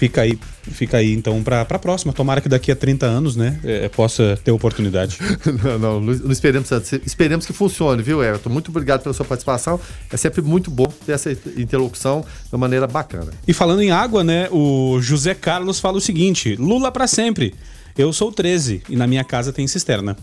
fica 0.00 0.22
aí, 0.22 0.38
fica 0.62 0.96
aí 0.96 1.12
então 1.12 1.42
para 1.42 1.60
a 1.60 1.78
próxima. 1.78 2.10
Tomara 2.10 2.40
que 2.40 2.48
daqui 2.48 2.72
a 2.72 2.76
30 2.76 3.04
anos, 3.04 3.36
né, 3.36 3.60
é, 3.62 3.86
possa 3.90 4.38
ter 4.42 4.50
oportunidade. 4.50 5.18
não, 5.62 5.78
não, 5.78 6.00
não 6.00 6.32
esperemos, 6.32 6.70
esperemos 7.04 7.44
que 7.44 7.52
funcione, 7.52 8.02
viu, 8.02 8.24
Everton? 8.24 8.48
Muito 8.48 8.70
obrigado 8.70 9.02
pela 9.02 9.12
sua 9.12 9.26
participação. 9.26 9.78
É 10.10 10.16
sempre 10.16 10.40
muito 10.40 10.70
bom 10.70 10.86
ter 11.04 11.12
essa 11.12 11.30
interlocução 11.30 12.22
de 12.22 12.54
uma 12.54 12.58
maneira 12.58 12.86
bacana. 12.86 13.30
E 13.46 13.52
falando 13.52 13.82
em 13.82 13.90
água, 13.90 14.24
né, 14.24 14.48
o 14.50 14.98
José 15.02 15.34
Carlos 15.34 15.78
fala 15.78 15.98
o 15.98 16.00
seguinte: 16.00 16.56
Lula 16.56 16.90
para 16.90 17.06
sempre. 17.06 17.54
Eu 17.96 18.12
sou 18.12 18.32
13 18.32 18.82
e 18.88 18.96
na 18.96 19.06
minha 19.06 19.24
casa 19.24 19.52
tem 19.52 19.66
cisterna. 19.66 20.16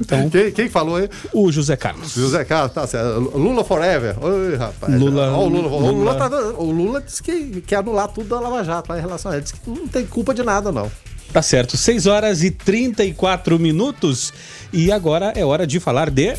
Então, 0.00 0.28
quem, 0.30 0.50
quem 0.50 0.68
falou 0.68 0.96
aí? 0.96 1.08
O 1.32 1.50
José 1.52 1.76
Carlos. 1.76 2.12
José 2.12 2.44
Carlos, 2.44 2.72
tá 2.72 2.86
certo. 2.86 3.20
Lula 3.36 3.64
forever. 3.64 4.16
Oi, 4.22 4.56
rapaz. 4.56 4.94
Lula, 4.98 5.36
o, 5.36 5.48
Lula, 5.48 5.68
Lula. 5.68 5.92
O, 5.92 5.92
Lula 5.92 6.14
tá, 6.14 6.28
o 6.58 6.70
Lula 6.70 7.00
disse 7.00 7.22
que 7.22 7.60
quer 7.60 7.76
anular 7.76 8.08
tudo 8.08 8.28
da 8.28 8.40
Lava 8.40 8.64
Jato 8.64 8.90
lá 8.90 8.98
em 8.98 9.02
relação 9.02 9.30
a 9.30 9.34
ele. 9.36 9.42
Diz 9.42 9.52
que 9.52 9.70
não 9.70 9.86
tem 9.86 10.06
culpa 10.06 10.34
de 10.34 10.42
nada, 10.42 10.72
não. 10.72 10.90
Tá 11.32 11.42
certo. 11.42 11.76
6 11.76 12.06
horas 12.06 12.42
e 12.42 12.50
34 12.50 13.58
minutos. 13.58 14.32
E 14.72 14.92
agora 14.92 15.32
é 15.34 15.44
hora 15.44 15.66
de 15.66 15.80
falar 15.80 16.10
de. 16.10 16.34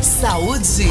Saúde. 0.00 0.88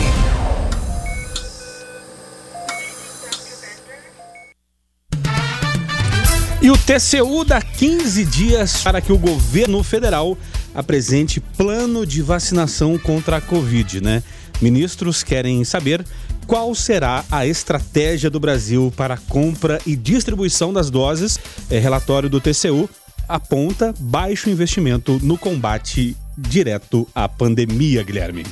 E 6.61 6.69
o 6.69 6.77
TCU 6.77 7.43
dá 7.43 7.59
15 7.59 8.23
dias 8.23 8.83
para 8.83 9.01
que 9.01 9.11
o 9.11 9.17
governo 9.17 9.81
federal 9.81 10.37
apresente 10.75 11.39
plano 11.39 12.05
de 12.05 12.21
vacinação 12.21 12.99
contra 12.99 13.37
a 13.37 13.41
Covid, 13.41 13.99
né? 13.99 14.21
Ministros 14.61 15.23
querem 15.23 15.63
saber 15.63 16.05
qual 16.45 16.75
será 16.75 17.25
a 17.31 17.47
estratégia 17.47 18.29
do 18.29 18.39
Brasil 18.39 18.93
para 18.95 19.15
a 19.15 19.17
compra 19.17 19.81
e 19.87 19.95
distribuição 19.95 20.71
das 20.71 20.91
doses. 20.91 21.39
É, 21.67 21.79
relatório 21.79 22.29
do 22.29 22.39
TCU 22.39 22.87
aponta 23.27 23.91
baixo 23.99 24.47
investimento 24.47 25.19
no 25.23 25.39
combate 25.39 26.15
direto 26.37 27.07
à 27.15 27.27
pandemia, 27.27 28.03
Guilherme. 28.03 28.45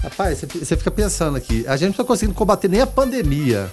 Rapaz, 0.00 0.38
você 0.40 0.76
fica 0.76 0.90
pensando 0.92 1.36
aqui, 1.36 1.64
a 1.66 1.76
gente 1.76 1.86
não 1.86 1.90
está 1.90 2.04
conseguindo 2.04 2.36
combater 2.36 2.68
nem 2.68 2.80
a 2.80 2.86
pandemia 2.86 3.68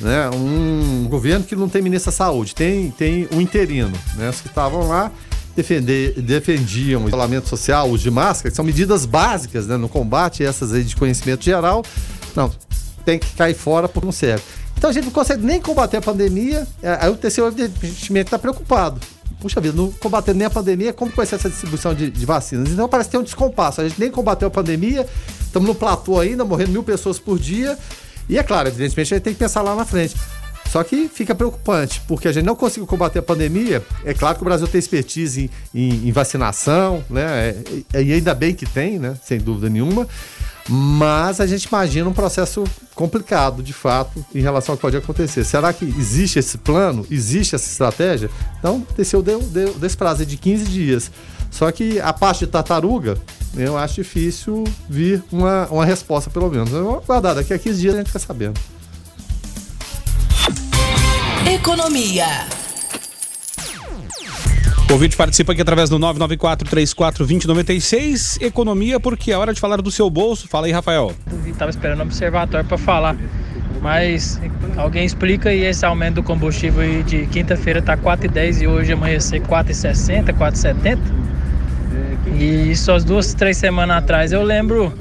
né, 0.00 0.30
um 0.30 1.06
governo 1.08 1.44
que 1.44 1.56
não 1.56 1.68
tem 1.68 1.82
ministro 1.82 2.10
da 2.10 2.16
saúde, 2.16 2.54
tem, 2.54 2.90
tem 2.90 3.28
um 3.32 3.40
interino, 3.40 3.96
né, 4.16 4.30
os 4.30 4.40
que 4.40 4.48
estavam 4.48 4.88
lá 4.88 5.10
defender, 5.56 6.20
defendiam 6.22 7.04
o 7.04 7.08
isolamento 7.08 7.48
social, 7.48 7.90
uso 7.90 8.04
de 8.04 8.10
máscara, 8.10 8.50
que 8.50 8.56
são 8.56 8.64
medidas 8.64 9.04
básicas 9.04 9.66
né, 9.66 9.76
no 9.76 9.88
combate, 9.88 10.44
essas 10.44 10.72
aí 10.72 10.84
de 10.84 10.94
conhecimento 10.94 11.44
geral, 11.44 11.84
não, 12.36 12.50
tem 13.04 13.18
que 13.18 13.32
cair 13.32 13.54
fora 13.54 13.88
porque 13.88 14.06
não 14.06 14.12
serve. 14.12 14.44
Então 14.76 14.90
a 14.90 14.92
gente 14.92 15.06
não 15.06 15.10
consegue 15.10 15.44
nem 15.44 15.60
combater 15.60 15.96
a 15.96 16.00
pandemia, 16.00 16.64
é, 16.80 16.98
aí 17.00 17.10
o 17.10 17.16
TCU 17.16 17.46
evidentemente 17.46 18.28
está 18.28 18.38
preocupado. 18.38 19.00
Puxa 19.40 19.60
vida, 19.60 19.76
não 19.76 19.90
combatendo 19.90 20.38
nem 20.38 20.46
a 20.46 20.50
pandemia, 20.50 20.92
como 20.92 21.10
vai 21.10 21.26
ser 21.26 21.34
essa 21.34 21.48
distribuição 21.48 21.94
de, 21.94 22.10
de 22.10 22.26
vacinas? 22.26 22.70
Então 22.70 22.88
parece 22.88 23.08
que 23.08 23.12
tem 23.12 23.20
um 23.20 23.24
descompasso. 23.24 23.80
A 23.80 23.88
gente 23.88 23.98
nem 23.98 24.10
combateu 24.10 24.46
a 24.46 24.50
pandemia, 24.50 25.06
estamos 25.40 25.68
no 25.68 25.74
platô 25.74 26.20
ainda, 26.20 26.44
morrendo 26.44 26.70
mil 26.70 26.82
pessoas 26.84 27.18
por 27.18 27.38
dia. 27.38 27.76
E 28.28 28.38
é 28.38 28.42
claro, 28.42 28.68
evidentemente, 28.68 29.14
a 29.14 29.16
gente 29.16 29.24
tem 29.24 29.32
que 29.32 29.38
pensar 29.38 29.62
lá 29.62 29.74
na 29.74 29.84
frente. 29.84 30.14
Só 30.70 30.84
que 30.84 31.08
fica 31.08 31.34
preocupante, 31.34 32.02
porque 32.06 32.28
a 32.28 32.32
gente 32.32 32.44
não 32.44 32.54
conseguiu 32.54 32.86
combater 32.86 33.20
a 33.20 33.22
pandemia. 33.22 33.82
É 34.04 34.12
claro 34.12 34.36
que 34.36 34.42
o 34.42 34.44
Brasil 34.44 34.68
tem 34.68 34.78
expertise 34.78 35.50
em, 35.74 35.80
em, 35.80 36.08
em 36.08 36.12
vacinação, 36.12 37.02
né? 37.08 37.54
É, 37.94 38.02
e 38.02 38.12
ainda 38.12 38.34
bem 38.34 38.54
que 38.54 38.66
tem, 38.66 38.98
né? 38.98 39.16
Sem 39.24 39.38
dúvida 39.38 39.70
nenhuma. 39.70 40.06
Mas 40.68 41.40
a 41.40 41.46
gente 41.46 41.64
imagina 41.64 42.10
um 42.10 42.12
processo 42.12 42.64
complicado, 42.94 43.62
de 43.62 43.72
fato, 43.72 44.22
em 44.34 44.40
relação 44.40 44.74
ao 44.74 44.76
que 44.76 44.82
pode 44.82 44.96
acontecer. 44.98 45.42
Será 45.42 45.72
que 45.72 45.86
existe 45.86 46.38
esse 46.38 46.58
plano? 46.58 47.06
Existe 47.10 47.54
essa 47.54 47.70
estratégia? 47.70 48.28
Então, 48.58 48.82
TCU 48.94 49.22
deu, 49.22 49.40
deu, 49.40 49.72
deu 49.72 49.86
esse 49.86 49.96
prazo 49.96 50.26
de 50.26 50.36
15 50.36 50.64
dias. 50.66 51.10
Só 51.50 51.70
que 51.72 52.00
a 52.00 52.12
parte 52.12 52.40
de 52.40 52.48
tartaruga, 52.48 53.16
eu 53.56 53.76
acho 53.76 53.96
difícil 53.96 54.64
vir 54.88 55.22
uma, 55.32 55.66
uma 55.66 55.84
resposta, 55.84 56.30
pelo 56.30 56.50
menos. 56.50 56.72
Eu 56.72 56.84
vou 56.84 57.02
guardar, 57.06 57.34
daqui 57.34 57.52
a 57.52 57.58
15 57.58 57.80
dias 57.80 57.94
a 57.94 57.98
gente 57.98 58.08
fica 58.08 58.18
sabendo. 58.18 58.58
Economia. 61.50 62.26
O 64.88 64.94
ouvinte 64.94 65.16
participa 65.16 65.52
aqui 65.52 65.60
através 65.60 65.90
do 65.90 65.98
994-34-2096. 65.98 68.40
Economia, 68.40 68.98
porque 68.98 69.30
é 69.30 69.36
hora 69.36 69.52
de 69.52 69.60
falar 69.60 69.82
do 69.82 69.90
seu 69.90 70.08
bolso. 70.08 70.48
Fala 70.48 70.66
aí, 70.66 70.72
Rafael. 70.72 71.12
Estava 71.46 71.70
esperando 71.70 72.00
o 72.00 72.04
observatório 72.04 72.66
para 72.66 72.78
falar. 72.78 73.14
Mas 73.82 74.40
alguém 74.76 75.04
explica 75.04 75.52
e 75.52 75.64
esse 75.64 75.84
aumento 75.84 76.14
do 76.16 76.22
combustível 76.22 77.02
de 77.02 77.26
quinta-feira 77.26 77.80
está 77.80 77.96
4,10 77.96 78.62
e 78.62 78.66
hoje 78.66 78.92
amanhecer 78.92 79.40
4,60, 79.42 80.32
4,70? 80.32 80.98
E 82.38 82.70
isso 82.70 82.92
as 82.92 83.04
duas, 83.04 83.34
três 83.34 83.56
semanas 83.56 83.96
atrás 83.96 84.32
eu 84.32 84.42
lembro 84.42 84.92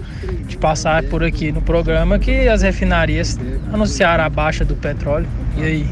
de 0.47 0.57
passar 0.57 1.03
por 1.03 1.23
aqui 1.23 1.51
no 1.51 1.61
programa 1.61 2.17
que 2.17 2.47
as 2.47 2.61
refinarias 2.61 3.37
anunciaram 3.71 4.23
a 4.23 4.29
baixa 4.29 4.63
do 4.63 4.75
petróleo. 4.75 5.27
E 5.57 5.63
aí? 5.63 5.87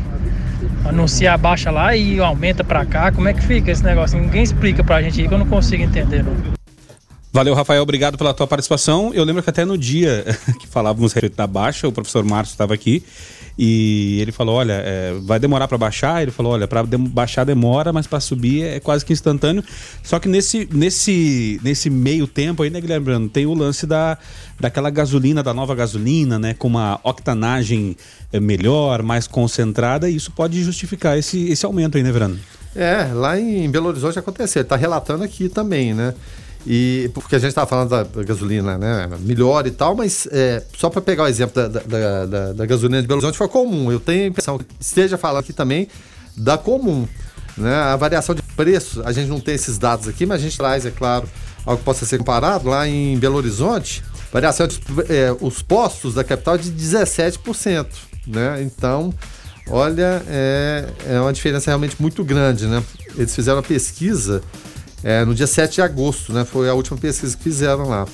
Anuncia 0.85 1.33
a 1.33 1.37
baixa 1.37 1.71
lá 1.71 1.95
e 1.95 2.19
aumenta 2.19 2.63
para 2.63 2.85
cá. 2.85 3.11
Como 3.11 3.27
é 3.27 3.33
que 3.33 3.41
fica 3.41 3.71
esse 3.71 3.83
negócio? 3.83 4.19
Ninguém 4.19 4.43
explica 4.43 4.83
pra 4.83 5.01
gente 5.01 5.21
aí 5.21 5.27
que 5.27 5.33
eu 5.33 5.37
não 5.37 5.47
consigo 5.47 5.83
entender. 5.83 6.23
Não. 6.23 6.54
Valeu, 7.35 7.53
Rafael. 7.53 7.83
Obrigado 7.83 8.17
pela 8.17 8.33
tua 8.33 8.47
participação. 8.47 9.13
Eu 9.13 9.25
lembro 9.25 9.43
que 9.43 9.49
até 9.49 9.65
no 9.65 9.77
dia 9.77 10.23
que 10.57 10.65
falávamos 10.67 11.13
da 11.35 11.45
baixa, 11.45 11.85
o 11.85 11.91
professor 11.91 12.23
Márcio 12.23 12.53
estava 12.53 12.73
aqui 12.73 13.03
e 13.59 14.19
ele 14.21 14.31
falou: 14.31 14.55
Olha, 14.55 14.71
é, 14.71 15.13
vai 15.21 15.37
demorar 15.37 15.67
para 15.67 15.77
baixar. 15.77 16.21
Ele 16.21 16.31
falou: 16.31 16.53
Olha, 16.53 16.65
para 16.65 16.85
baixar 16.85 17.43
demora, 17.43 17.91
mas 17.91 18.07
para 18.07 18.21
subir 18.21 18.63
é 18.63 18.79
quase 18.79 19.03
que 19.03 19.11
instantâneo. 19.11 19.61
Só 20.01 20.17
que 20.17 20.29
nesse, 20.29 20.65
nesse, 20.71 21.59
nesse 21.61 21.89
meio 21.89 22.25
tempo 22.25 22.63
aí, 22.63 22.69
né, 22.69 22.79
Guilherme 22.79 23.03
Brando, 23.03 23.27
tem 23.27 23.45
o 23.45 23.53
lance 23.53 23.85
da, 23.85 24.17
daquela 24.57 24.89
gasolina, 24.89 25.43
da 25.43 25.53
nova 25.53 25.75
gasolina, 25.75 26.39
né, 26.39 26.53
com 26.53 26.69
uma 26.69 27.01
octanagem 27.03 27.97
é, 28.31 28.39
melhor, 28.39 29.03
mais 29.03 29.27
concentrada, 29.27 30.09
e 30.09 30.15
isso 30.15 30.31
pode 30.31 30.63
justificar 30.63 31.17
esse, 31.17 31.49
esse 31.49 31.65
aumento 31.65 31.97
aí, 31.97 32.03
né, 32.03 32.13
Verano? 32.13 32.39
É, 32.73 33.09
lá 33.13 33.37
em 33.37 33.69
Belo 33.69 33.89
Horizonte 33.89 34.17
aconteceu. 34.17 34.61
Ele 34.61 34.65
está 34.65 34.77
relatando 34.77 35.21
aqui 35.21 35.49
também, 35.49 35.93
né? 35.93 36.13
E 36.65 37.11
porque 37.13 37.35
a 37.35 37.39
gente 37.39 37.49
estava 37.49 37.67
falando 37.67 37.89
da 37.89 38.23
gasolina, 38.23 38.75
né, 38.77 39.07
melhor 39.19 39.67
e 39.67 39.71
tal, 39.71 39.95
mas 39.95 40.27
é, 40.31 40.63
só 40.75 40.89
para 40.89 40.99
pegar 40.99 41.23
o 41.23 41.27
exemplo 41.27 41.55
da, 41.55 41.67
da, 41.67 42.25
da, 42.25 42.53
da, 42.53 42.65
gasolina 42.65 42.99
de 43.01 43.07
Belo 43.07 43.19
Horizonte 43.19 43.37
foi 43.37 43.47
comum. 43.47 43.91
Eu 43.91 43.99
tenho 43.99 44.23
a 44.23 44.27
impressão 44.27 44.57
que 44.57 44.65
esteja 44.79 45.15
falando 45.15 45.41
aqui 45.41 45.53
também 45.53 45.87
da 46.35 46.57
comum, 46.57 47.07
né? 47.55 47.75
A 47.75 47.95
variação 47.95 48.33
de 48.33 48.41
preço, 48.41 49.03
a 49.05 49.11
gente 49.11 49.27
não 49.27 49.39
tem 49.39 49.53
esses 49.53 49.77
dados 49.77 50.07
aqui, 50.07 50.25
mas 50.25 50.41
a 50.41 50.43
gente 50.43 50.57
traz, 50.57 50.87
é 50.87 50.91
claro, 50.91 51.29
algo 51.65 51.77
que 51.77 51.85
possa 51.85 52.03
ser 52.03 52.17
comparado 52.17 52.67
lá 52.67 52.87
em 52.87 53.15
Belo 53.19 53.37
Horizonte, 53.37 54.03
variação 54.33 54.65
de 54.65 54.79
é, 55.07 55.35
os 55.39 55.61
postos 55.61 56.15
da 56.15 56.23
capital 56.23 56.57
de 56.57 56.71
17%, 56.71 57.85
né? 58.25 58.59
Então, 58.63 59.13
olha, 59.69 60.23
é, 60.27 60.89
é 61.09 61.21
uma 61.21 61.31
diferença 61.31 61.69
realmente 61.69 61.95
muito 61.99 62.23
grande, 62.23 62.65
né? 62.65 62.83
Eles 63.15 63.35
fizeram 63.35 63.57
uma 63.57 63.63
pesquisa 63.63 64.41
é, 65.05 65.23
no 65.23 65.35
dia 65.35 65.45
7 65.45 65.75
de 65.75 65.81
agosto, 65.83 66.33
né? 66.33 66.43
Foi 66.43 66.67
a 66.67 66.73
última 66.73 66.97
pesquisa 66.97 67.37
que 67.37 67.43
fizeram 67.43 67.87
lá. 67.87 68.07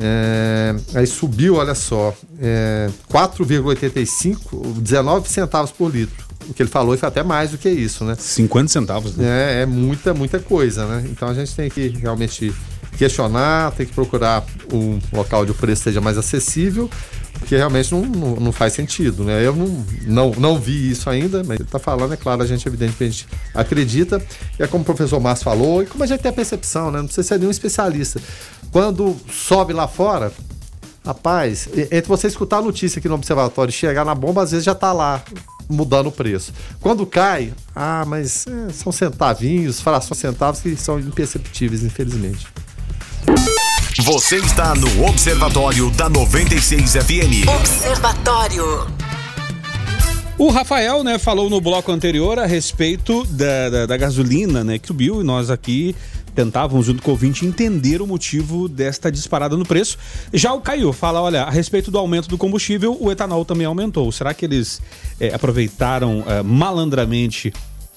É, 0.00 0.74
aí 0.94 1.06
subiu, 1.06 1.56
olha 1.56 1.74
só, 1.74 2.16
é, 2.40 2.88
4,85, 3.12 4.80
19 4.80 5.28
centavos 5.28 5.70
por 5.70 5.94
litro. 5.94 6.24
O 6.48 6.54
que 6.54 6.62
ele 6.62 6.70
falou 6.70 6.96
foi 6.96 7.06
até 7.06 7.22
mais 7.22 7.50
do 7.50 7.58
que 7.58 7.68
isso, 7.68 8.02
né? 8.06 8.16
50 8.18 8.68
centavos. 8.68 9.14
Né? 9.14 9.26
É, 9.58 9.62
é 9.62 9.66
muita, 9.66 10.14
muita 10.14 10.40
coisa, 10.40 10.86
né? 10.86 11.04
Então 11.10 11.28
a 11.28 11.34
gente 11.34 11.54
tem 11.54 11.68
que 11.68 11.88
realmente 11.88 12.50
questionar, 12.96 13.70
tem 13.72 13.84
que 13.84 13.92
procurar 13.92 14.42
um 14.72 14.98
local 15.12 15.44
de 15.44 15.52
preço 15.52 15.82
seja 15.82 16.00
mais 16.00 16.16
acessível 16.16 16.88
porque 17.38 17.56
realmente 17.56 17.92
não, 17.92 18.02
não, 18.02 18.36
não, 18.36 18.52
faz 18.52 18.72
sentido, 18.72 19.24
né? 19.24 19.44
Eu 19.44 19.54
não, 19.54 19.84
não, 20.06 20.30
não 20.32 20.58
vi 20.58 20.90
isso 20.90 21.10
ainda, 21.10 21.42
mas 21.44 21.60
está 21.60 21.78
falando, 21.78 22.14
é 22.14 22.16
claro, 22.16 22.42
a 22.42 22.46
gente 22.46 22.66
evidentemente 22.66 23.26
acredita, 23.54 24.22
e 24.58 24.62
é 24.62 24.66
como 24.66 24.82
o 24.82 24.84
professor 24.84 25.20
Márcio 25.20 25.44
falou, 25.44 25.82
e 25.82 25.86
como 25.86 26.04
a 26.04 26.06
gente 26.06 26.20
tem 26.20 26.30
a 26.30 26.34
percepção, 26.34 26.90
né? 26.90 26.98
Não 26.98 27.06
precisa 27.06 27.26
ser 27.26 27.38
nenhum 27.38 27.50
especialista. 27.50 28.20
Quando 28.70 29.16
sobe 29.30 29.72
lá 29.72 29.88
fora, 29.88 30.32
rapaz, 31.04 31.68
entre 31.74 32.08
você 32.08 32.28
escutar 32.28 32.58
a 32.58 32.62
notícia 32.62 32.98
aqui 32.98 33.08
no 33.08 33.14
observatório 33.14 33.70
e 33.70 33.72
chegar 33.72 34.04
na 34.04 34.14
bomba, 34.14 34.42
às 34.42 34.52
vezes 34.52 34.64
já 34.64 34.72
está 34.72 34.92
lá 34.92 35.22
mudando 35.68 36.08
o 36.08 36.12
preço. 36.12 36.52
Quando 36.80 37.04
cai, 37.06 37.52
ah, 37.74 38.04
mas 38.06 38.46
é, 38.46 38.72
são 38.72 38.92
centavinhos, 38.92 39.80
frações 39.80 40.18
centavos 40.18 40.60
que 40.60 40.76
são 40.76 41.00
imperceptíveis, 41.00 41.82
infelizmente. 41.82 42.46
Você 44.00 44.36
está 44.36 44.74
no 44.74 45.04
Observatório 45.04 45.90
da 45.90 46.08
96 46.08 46.92
FM. 46.94 47.46
Observatório. 47.46 48.64
O 50.38 50.48
Rafael, 50.50 51.04
né, 51.04 51.18
falou 51.18 51.50
no 51.50 51.60
bloco 51.60 51.92
anterior 51.92 52.38
a 52.38 52.46
respeito 52.46 53.22
da, 53.26 53.68
da, 53.68 53.86
da 53.86 53.96
gasolina, 53.98 54.64
né, 54.64 54.78
que 54.78 54.86
subiu 54.86 55.20
e 55.20 55.24
nós 55.24 55.50
aqui 55.50 55.94
tentávamos, 56.34 56.86
junto 56.86 57.02
com 57.02 57.10
o 57.10 57.12
ouvinte, 57.12 57.44
entender 57.44 58.00
o 58.00 58.06
motivo 58.06 58.66
desta 58.66 59.12
disparada 59.12 59.58
no 59.58 59.66
preço. 59.66 59.98
Já 60.32 60.54
o 60.54 60.62
Caio 60.62 60.90
fala, 60.94 61.20
olha, 61.20 61.42
a 61.42 61.50
respeito 61.50 61.90
do 61.90 61.98
aumento 61.98 62.28
do 62.28 62.38
combustível, 62.38 62.96
o 62.98 63.12
etanol 63.12 63.44
também 63.44 63.66
aumentou. 63.66 64.10
Será 64.10 64.32
que 64.32 64.46
eles 64.46 64.80
é, 65.20 65.34
aproveitaram 65.34 66.24
é, 66.26 66.42
malandramente 66.42 67.52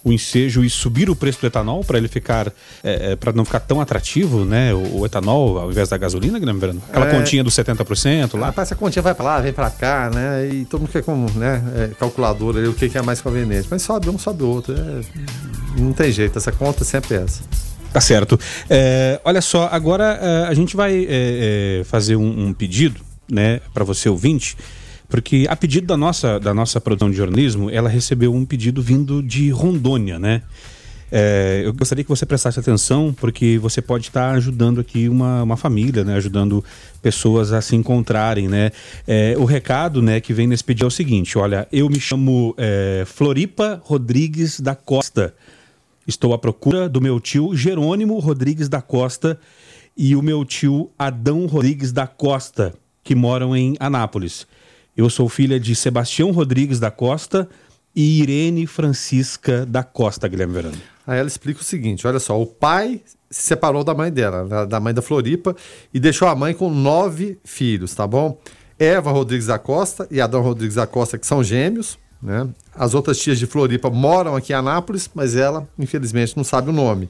o 0.05 0.13
ensejo 0.13 0.63
e 0.63 0.69
subir 0.69 1.09
o 1.09 1.15
preço 1.15 1.41
do 1.41 1.47
etanol 1.47 1.83
para 1.83 1.97
ele 1.97 2.07
ficar, 2.07 2.53
é, 2.83 3.13
é, 3.13 3.15
para 3.15 3.33
não 3.33 3.43
ficar 3.43 3.59
tão 3.59 3.81
atrativo, 3.81 4.45
né? 4.45 4.71
O, 4.71 4.99
o, 4.99 5.05
etanol 5.05 5.57
ao 5.57 5.71
invés 5.71 5.89
da 5.89 5.97
gasolina, 5.97 6.37
Guilherme 6.37 6.59
Verano? 6.59 6.81
Aquela 6.87 7.09
É. 7.09 7.11
continha 7.11 7.43
dos 7.43 7.55
70% 7.55 8.37
lá. 8.37 8.45
Rapaz, 8.47 8.67
essa 8.67 8.75
continha 8.75 9.01
vai 9.01 9.15
pra 9.15 9.25
lá, 9.25 9.41
vem 9.41 9.51
pra 9.51 9.71
cá, 9.71 10.11
né? 10.13 10.47
E 10.47 10.65
todo 10.65 10.81
mundo 10.81 10.91
quer 10.91 11.01
como, 11.01 11.27
né? 11.31 11.63
É, 11.75 11.87
calculadora 11.99 12.59
ali, 12.59 12.67
o 12.67 12.73
que, 12.73 12.87
que 12.87 12.97
é 12.99 13.01
mais 13.01 13.19
conveniente. 13.19 13.67
Mas 13.71 13.81
sobe 13.81 14.07
um, 14.07 14.19
sobe 14.19 14.43
outro. 14.43 14.75
É, 14.75 15.01
não 15.81 15.91
tem 15.91 16.11
jeito, 16.11 16.37
essa 16.37 16.51
conta 16.51 16.83
sempre 16.83 17.15
é 17.15 17.23
essa. 17.23 17.41
Tá 17.91 17.99
certo. 17.99 18.39
É, 18.69 19.19
olha 19.25 19.41
só, 19.41 19.69
agora 19.71 20.19
é, 20.21 20.47
a 20.47 20.53
gente 20.53 20.75
vai 20.75 21.07
fazer 21.85 22.15
um, 22.15 22.47
um 22.47 22.53
pedido, 22.53 23.01
né, 23.27 23.59
para 23.73 23.83
você 23.83 24.07
ouvinte, 24.07 24.55
porque 25.07 25.45
a 25.49 25.55
pedido 25.55 25.87
da 25.87 25.97
nossa, 25.97 26.39
da 26.39 26.53
nossa 26.53 26.81
produção 26.81 27.09
de 27.09 27.17
jornalismo, 27.17 27.69
ela 27.69 27.89
recebeu 27.89 28.33
um 28.33 28.45
pedido 28.45 28.81
vindo 28.81 29.21
de 29.21 29.49
Rondônia, 29.49 30.19
né? 30.19 30.41
É, 31.11 31.61
eu 31.63 31.73
gostaria 31.73 32.03
que 32.03 32.09
você 32.09 32.25
prestasse 32.25 32.59
atenção, 32.59 33.13
porque 33.13 33.57
você 33.59 33.81
pode 33.81 34.07
estar 34.07 34.31
ajudando 34.31 34.81
aqui 34.81 35.07
uma, 35.07 35.43
uma 35.43 35.55
família, 35.55 36.03
né? 36.03 36.15
Ajudando 36.15 36.63
pessoas 37.01 37.53
a 37.53 37.61
se 37.61 37.75
encontrarem, 37.75 38.47
né? 38.47 38.71
É, 39.07 39.35
o 39.37 39.45
recado, 39.45 40.01
né, 40.01 40.19
que 40.19 40.33
vem 40.33 40.47
nesse 40.47 40.63
pedido 40.63 40.85
é 40.85 40.87
o 40.87 40.91
seguinte: 40.91 41.37
olha, 41.37 41.67
eu 41.71 41.87
me 41.89 41.99
chamo 41.99 42.55
é, 42.57 43.03
Floripa 43.05 43.81
Rodrigues 43.83 44.59
da 44.59 44.75
Costa. 44.75 45.33
Estou 46.07 46.33
à 46.33 46.37
procura 46.37 46.87
do 46.89 47.01
meu 47.01 47.19
tio 47.19 47.55
Jerônimo 47.55 48.19
Rodrigues 48.19 48.69
da 48.69 48.81
Costa 48.81 49.39
e 49.97 50.15
o 50.15 50.21
meu 50.21 50.43
tio 50.43 50.91
Adão 50.99 51.45
Rodrigues 51.45 51.91
da 51.91 52.05
Costa, 52.05 52.73
que 53.03 53.15
moram 53.15 53.55
em 53.55 53.75
Anápolis. 53.79 54.45
Eu 54.95 55.09
sou 55.09 55.27
filha 55.27 55.59
de 55.59 55.75
Sebastião 55.75 56.31
Rodrigues 56.31 56.79
da 56.79 56.89
Costa 56.89 57.49
e 57.95 58.21
Irene 58.21 58.65
Francisca 58.67 59.65
da 59.65 59.83
Costa, 59.83 60.27
Guilherme 60.27 60.53
Verano. 60.53 60.77
Aí 61.05 61.19
ela 61.19 61.27
explica 61.27 61.61
o 61.61 61.63
seguinte: 61.63 62.07
olha 62.07 62.19
só, 62.19 62.39
o 62.41 62.45
pai 62.45 63.01
se 63.29 63.41
separou 63.43 63.83
da 63.83 63.93
mãe 63.93 64.11
dela, 64.11 64.65
da- 64.65 64.79
mãe 64.79 64.93
da 64.93 65.01
Floripa, 65.01 65.55
e 65.93 65.99
deixou 65.99 66.27
a 66.27 66.35
mãe 66.35 66.53
com 66.53 66.69
nove 66.69 67.37
filhos, 67.43 67.93
tá 67.93 68.07
bom? 68.07 68.39
Eva 68.79 69.11
Rodrigues 69.11 69.47
da 69.47 69.59
Costa 69.59 70.07
e 70.11 70.19
Adão 70.21 70.41
Rodrigues 70.41 70.75
da 70.75 70.87
Costa, 70.87 71.17
que 71.17 71.27
são 71.27 71.43
gêmeos, 71.43 71.97
né? 72.21 72.47
As 72.73 72.93
outras 72.93 73.17
tias 73.19 73.37
de 73.39 73.45
Floripa 73.45 73.89
moram 73.89 74.35
aqui 74.35 74.51
em 74.53 74.55
Anápolis, 74.55 75.09
mas 75.13 75.35
ela, 75.35 75.67
infelizmente, 75.77 76.35
não 76.35 76.43
sabe 76.43 76.69
o 76.69 76.73
nome. 76.73 77.09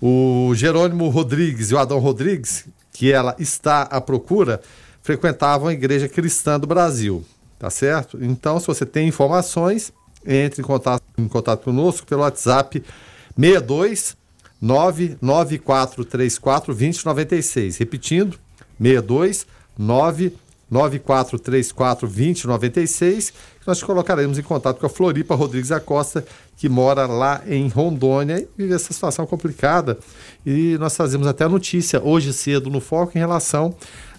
O 0.00 0.52
Jerônimo 0.54 1.08
Rodrigues 1.08 1.70
e 1.70 1.74
o 1.74 1.78
Adão 1.78 1.98
Rodrigues, 1.98 2.66
que 2.92 3.12
ela 3.12 3.34
está 3.38 3.82
à 3.82 4.00
procura, 4.00 4.60
frequentavam 5.02 5.68
a 5.68 5.72
Igreja 5.72 6.08
Cristã 6.08 6.58
do 6.58 6.66
Brasil, 6.66 7.24
tá 7.58 7.68
certo? 7.68 8.18
Então, 8.22 8.58
se 8.60 8.66
você 8.66 8.86
tem 8.86 9.08
informações, 9.08 9.92
entre 10.24 10.62
em 10.62 10.64
contato, 10.64 11.02
em 11.18 11.28
contato 11.28 11.64
conosco 11.64 12.06
pelo 12.06 12.22
WhatsApp 12.22 12.82
62 13.36 14.16
99434 14.60 16.72
2096. 16.72 17.76
Repetindo, 17.78 18.38
62 18.80 19.44
99434 19.76 22.06
2096. 22.06 23.30
que 23.30 23.36
Nós 23.66 23.78
te 23.78 23.84
colocaremos 23.84 24.38
em 24.38 24.42
contato 24.42 24.78
com 24.78 24.86
a 24.86 24.88
Floripa 24.88 25.34
Rodrigues 25.34 25.70
da 25.70 25.80
Costa, 25.80 26.24
que 26.56 26.68
mora 26.68 27.06
lá 27.06 27.42
em 27.48 27.66
Rondônia 27.68 28.38
e 28.38 28.46
vive 28.56 28.72
essa 28.72 28.92
situação 28.92 29.26
complicada. 29.26 29.98
E 30.46 30.78
nós 30.78 30.94
trazemos 30.94 31.26
até 31.26 31.42
a 31.42 31.48
notícia 31.48 32.00
hoje 32.00 32.32
cedo 32.32 32.70
no 32.70 32.80
Foco 32.80 33.18
em 33.18 33.20
relação 33.20 33.74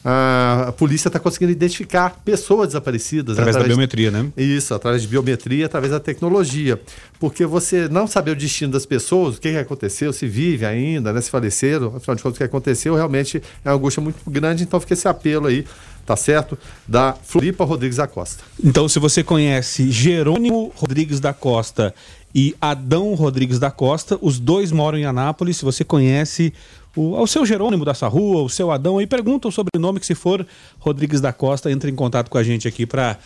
a, 0.05 0.73
polícia 0.77 1.07
está 1.07 1.19
conseguindo 1.19 1.51
identificar 1.51 2.21
pessoas 2.25 2.69
desaparecidas. 2.69 3.37
Através 3.37 3.55
da 3.55 3.63
biometria, 3.63 4.11
né? 4.11 4.27
Isso, 4.35 4.73
através 4.73 5.01
de 5.01 5.07
biometria, 5.07 5.65
através 5.65 5.91
da 5.91 5.99
tecnologia. 5.99 6.79
Porque 7.19 7.45
você 7.45 7.87
não 7.87 8.05
saber 8.05 8.31
o 8.31 8.35
destino 8.35 8.73
das 8.73 8.85
pessoas, 8.85 9.37
o 9.37 9.41
que, 9.41 9.51
que 9.51 9.57
aconteceu, 9.57 10.11
se 10.11 10.27
vive 10.27 10.65
ainda, 10.65 11.13
né, 11.13 11.21
se 11.21 11.29
faleceram, 11.29 11.95
afinal 11.95 12.15
de 12.15 12.23
contas, 12.23 12.35
o 12.35 12.39
que 12.39 12.43
aconteceu 12.43 12.95
realmente 12.95 13.41
é 13.63 13.69
uma 13.69 13.75
angústia 13.75 14.01
muito 14.01 14.29
grande. 14.29 14.63
Então 14.63 14.79
fica 14.79 14.93
esse 14.93 15.07
apelo 15.07 15.47
aí, 15.47 15.65
tá 16.05 16.17
certo? 16.17 16.57
Da 16.85 17.13
Floripa 17.13 17.63
Rodrigues 17.63 17.97
da 17.97 18.07
Costa. 18.07 18.43
Então, 18.61 18.89
se 18.89 18.99
você 18.99 19.23
conhece 19.23 19.89
Jerônimo 19.89 20.73
Rodrigues 20.75 21.21
da 21.21 21.33
Costa 21.33 21.93
e 22.35 22.55
Adão 22.59 23.13
Rodrigues 23.13 23.59
da 23.59 23.71
Costa, 23.71 24.17
os 24.21 24.39
dois 24.39 24.71
moram 24.71 24.97
em 24.97 25.05
Anápolis. 25.05 25.57
Se 25.57 25.65
você 25.65 25.83
conhece 25.83 26.53
o, 26.95 27.19
o 27.21 27.27
seu 27.27 27.45
Jerônimo 27.45 27.83
dessa 27.85 28.07
rua, 28.07 28.43
o 28.43 28.49
seu 28.49 28.71
Adão, 28.71 28.97
aí 28.97 29.07
pergunta 29.07 29.47
o 29.47 29.51
sobrenome 29.51 29.99
que 29.99 30.05
se 30.05 30.15
for 30.15 30.45
Rodrigues 30.79 31.19
da 31.21 31.33
Costa, 31.33 31.71
entre 31.71 31.89
em 31.91 31.95
contato 31.95 32.29
com 32.29 32.37
a 32.37 32.43
gente 32.43 32.67
aqui 32.67 32.85
para 32.85 33.17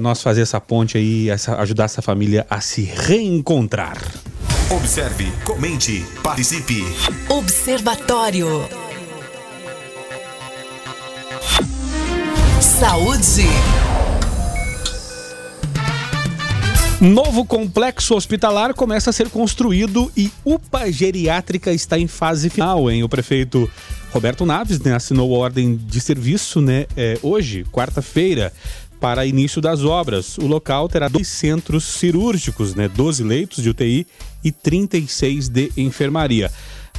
nós 0.00 0.22
fazer 0.22 0.42
essa 0.42 0.60
ponte 0.60 0.96
aí, 0.98 1.28
essa- 1.30 1.56
ajudar 1.60 1.84
essa 1.84 2.00
família 2.02 2.46
a 2.50 2.60
se 2.60 2.82
reencontrar. 2.82 3.96
Observe, 4.70 5.30
comente, 5.44 6.04
participe. 6.22 6.82
Observatório. 7.28 8.68
Saúde. 12.60 13.46
Novo 17.00 17.44
complexo 17.44 18.14
hospitalar 18.14 18.72
começa 18.72 19.10
a 19.10 19.12
ser 19.12 19.28
construído 19.28 20.10
e 20.16 20.30
UPA 20.42 20.90
geriátrica 20.90 21.70
está 21.70 21.98
em 21.98 22.06
fase 22.06 22.48
final, 22.48 22.90
hein? 22.90 23.04
O 23.04 23.08
prefeito 23.08 23.70
Roberto 24.10 24.46
Naves 24.46 24.80
né, 24.80 24.94
assinou 24.94 25.34
a 25.34 25.38
ordem 25.38 25.76
de 25.76 26.00
serviço 26.00 26.62
né, 26.62 26.86
é, 26.96 27.18
hoje, 27.22 27.66
quarta-feira, 27.70 28.50
para 28.98 29.26
início 29.26 29.60
das 29.60 29.84
obras. 29.84 30.38
O 30.38 30.46
local 30.46 30.88
terá 30.88 31.06
dois 31.06 31.28
centros 31.28 31.84
cirúrgicos, 31.84 32.74
né, 32.74 32.88
12 32.88 33.22
leitos 33.22 33.62
de 33.62 33.68
UTI 33.68 34.06
e 34.42 34.50
36 34.50 35.50
de 35.50 35.70
enfermaria. 35.76 36.50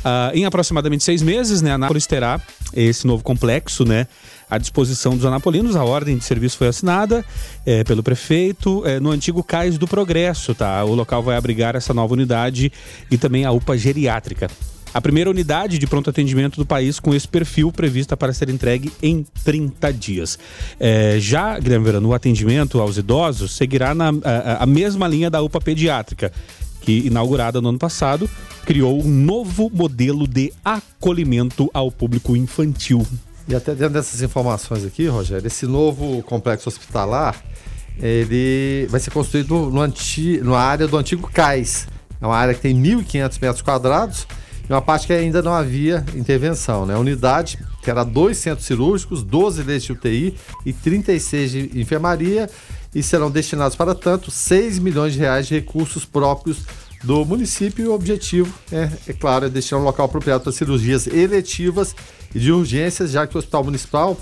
Ah, 0.03 0.31
em 0.33 0.45
aproximadamente 0.45 1.03
seis 1.03 1.21
meses, 1.21 1.61
né, 1.61 1.71
a 1.71 1.75
Anápolis 1.75 2.05
terá 2.05 2.41
esse 2.73 3.05
novo 3.05 3.23
complexo, 3.23 3.83
né, 3.85 4.07
à 4.49 4.57
disposição 4.57 5.15
dos 5.15 5.25
anapolinos. 5.25 5.75
A 5.75 5.83
ordem 5.83 6.17
de 6.17 6.23
serviço 6.23 6.57
foi 6.57 6.67
assinada 6.67 7.25
eh, 7.65 7.83
pelo 7.83 8.01
prefeito 8.01 8.83
eh, 8.85 8.99
no 8.99 9.11
antigo 9.11 9.43
Cais 9.43 9.77
do 9.77 9.87
Progresso, 9.87 10.55
tá? 10.55 10.83
O 10.83 10.95
local 10.95 11.21
vai 11.21 11.35
abrigar 11.35 11.75
essa 11.75 11.93
nova 11.93 12.13
unidade 12.13 12.71
e 13.11 13.17
também 13.17 13.45
a 13.45 13.51
UPA 13.51 13.77
geriátrica. 13.77 14.49
A 14.93 15.01
primeira 15.01 15.29
unidade 15.29 15.77
de 15.77 15.85
pronto 15.85 16.09
atendimento 16.09 16.55
do 16.55 16.65
país 16.65 16.99
com 16.99 17.13
esse 17.13 17.27
perfil 17.27 17.71
prevista 17.71 18.15
para 18.15 18.31
ser 18.31 18.49
entregue 18.49 18.91
em 19.03 19.25
30 19.43 19.91
dias. 19.91 20.39
Eh, 20.79 21.17
já, 21.19 21.59
Guilherme 21.59 21.85
Verano, 21.85 22.09
o 22.09 22.13
atendimento 22.13 22.79
aos 22.79 22.97
idosos 22.97 23.55
seguirá 23.55 23.93
na 23.93 24.09
a, 24.23 24.63
a 24.63 24.65
mesma 24.65 25.07
linha 25.07 25.29
da 25.29 25.41
UPA 25.41 25.59
pediátrica, 25.59 26.31
que, 26.87 27.05
inaugurada 27.05 27.59
no 27.59 27.67
ano 27.67 27.77
passado, 27.77 28.29
criou 28.65 29.03
um 29.03 29.09
novo 29.09 29.69
modelo 29.69 30.25
de 30.25 30.53
acolhimento 30.63 31.69
ao 31.73 31.91
público 31.91 32.33
infantil. 32.33 33.05
E 33.45 33.53
até 33.53 33.75
dentro 33.75 33.95
dessas 33.95 34.21
informações 34.21 34.85
aqui, 34.85 35.05
Rogério, 35.05 35.45
esse 35.45 35.65
novo 35.65 36.23
complexo 36.23 36.69
hospitalar, 36.69 37.35
ele 38.01 38.87
vai 38.89 39.01
ser 39.01 39.11
construído 39.11 39.69
no 39.69 39.81
anti, 39.81 40.39
na 40.41 40.57
área 40.57 40.87
do 40.87 40.95
antigo 40.95 41.29
CAIS. 41.29 41.89
É 42.21 42.25
uma 42.25 42.37
área 42.37 42.53
que 42.53 42.61
tem 42.61 42.73
1.500 42.73 43.41
metros 43.41 43.61
quadrados 43.61 44.25
e 44.69 44.71
uma 44.71 44.81
parte 44.81 45.07
que 45.07 45.13
ainda 45.13 45.41
não 45.41 45.51
havia 45.51 46.05
intervenção. 46.15 46.85
Né? 46.85 46.93
A 46.93 46.99
unidade 46.99 47.59
terá 47.83 48.05
dois 48.05 48.37
centros 48.37 48.65
cirúrgicos, 48.65 49.23
12 49.23 49.61
leitos 49.63 49.85
de 49.87 49.91
UTI 49.91 50.35
e 50.65 50.71
36 50.71 51.51
de 51.51 51.81
enfermaria 51.81 52.49
e 52.93 53.03
serão 53.03 53.29
destinados 53.29 53.75
para 53.75 53.93
tanto 53.93 54.31
6 54.31 54.79
milhões 54.79 55.13
de 55.13 55.19
reais 55.19 55.47
de 55.47 55.55
recursos 55.55 56.05
próprios 56.05 56.59
do 57.03 57.23
município 57.25 57.85
e 57.85 57.87
o 57.87 57.93
objetivo 57.93 58.53
é, 58.71 58.89
é 59.07 59.13
claro, 59.13 59.45
é 59.45 59.49
destinar 59.49 59.81
um 59.81 59.85
local 59.85 60.05
apropriado 60.05 60.43
para 60.43 60.51
cirurgias 60.51 61.07
eletivas 61.07 61.95
e 62.33 62.39
de 62.39 62.51
urgências, 62.51 63.11
já 63.11 63.27
que 63.27 63.35
o 63.35 63.39
Hospital 63.39 63.63
Municipal, 63.63 64.17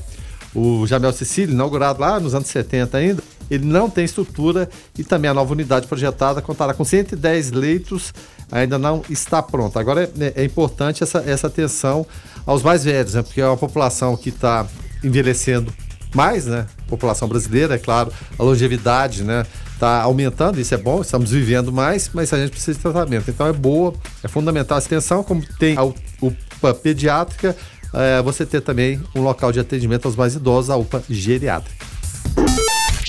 o 0.53 0.86
Jamel 0.86 1.13
Cecílio, 1.13 1.53
inaugurado 1.53 2.01
lá 2.01 2.20
nos 2.20 2.36
anos 2.36 2.47
70 2.47 2.97
ainda, 2.97 3.24
ele 3.49 3.66
não 3.66 3.89
tem 3.89 4.03
estrutura 4.03 4.70
e 4.97 5.03
também 5.03 5.30
a 5.30 5.34
nova 5.34 5.53
unidade 5.53 5.88
projetada 5.88 6.41
contará 6.41 6.74
com 6.74 6.84
110 6.84 7.51
leitos, 7.51 8.13
ainda 8.51 8.78
não 8.78 9.03
está 9.09 9.41
pronta. 9.41 9.80
Agora 9.80 10.11
é, 10.20 10.41
é 10.41 10.43
importante 10.43 11.03
essa, 11.03 11.20
essa 11.20 11.47
atenção 11.47 12.05
aos 12.45 12.63
mais 12.63 12.84
velhos, 12.84 13.13
né? 13.13 13.22
porque 13.22 13.41
é 13.41 13.47
uma 13.47 13.57
população 13.57 14.18
que 14.18 14.30
está 14.30 14.66
envelhecendo 15.03 15.72
mais, 16.16 16.45
né? 16.45 16.66
População 16.88 17.28
brasileira, 17.28 17.76
é 17.76 17.78
claro, 17.78 18.11
a 18.38 18.43
longevidade, 18.43 19.24
né? 19.24 19.45
está 19.76 20.01
aumentando, 20.01 20.59
isso 20.59 20.74
é 20.74 20.78
bom, 20.78 21.01
estamos 21.01 21.32
vivendo 21.32 21.72
mais, 21.72 22.09
mas 22.13 22.32
a 22.34 22.38
gente 22.38 22.51
precisa 22.51 22.74
de 22.74 22.80
tratamento. 22.80 23.30
Então 23.30 23.45
é 23.45 23.53
boa, 23.53 23.93
é 24.24 24.28
fundamental 24.28 24.78
a 24.78 24.80
extensão, 24.80 25.24
como 25.24 25.43
tem 25.59 25.78
a 25.78 25.84
UPA 25.84 26.74
pediátrica, 26.74 27.55
é, 27.93 28.22
você 28.22 28.45
ter 28.45 28.61
também 28.61 29.01
um 29.13 29.22
local 29.22 29.51
de 29.51 29.59
atendimento 29.59 30.05
aos 30.05 30.16
mais 30.16 30.36
idosos, 30.36 30.70
a 30.70 30.78
UPA 30.78 31.03
geriátrica. 31.09 31.86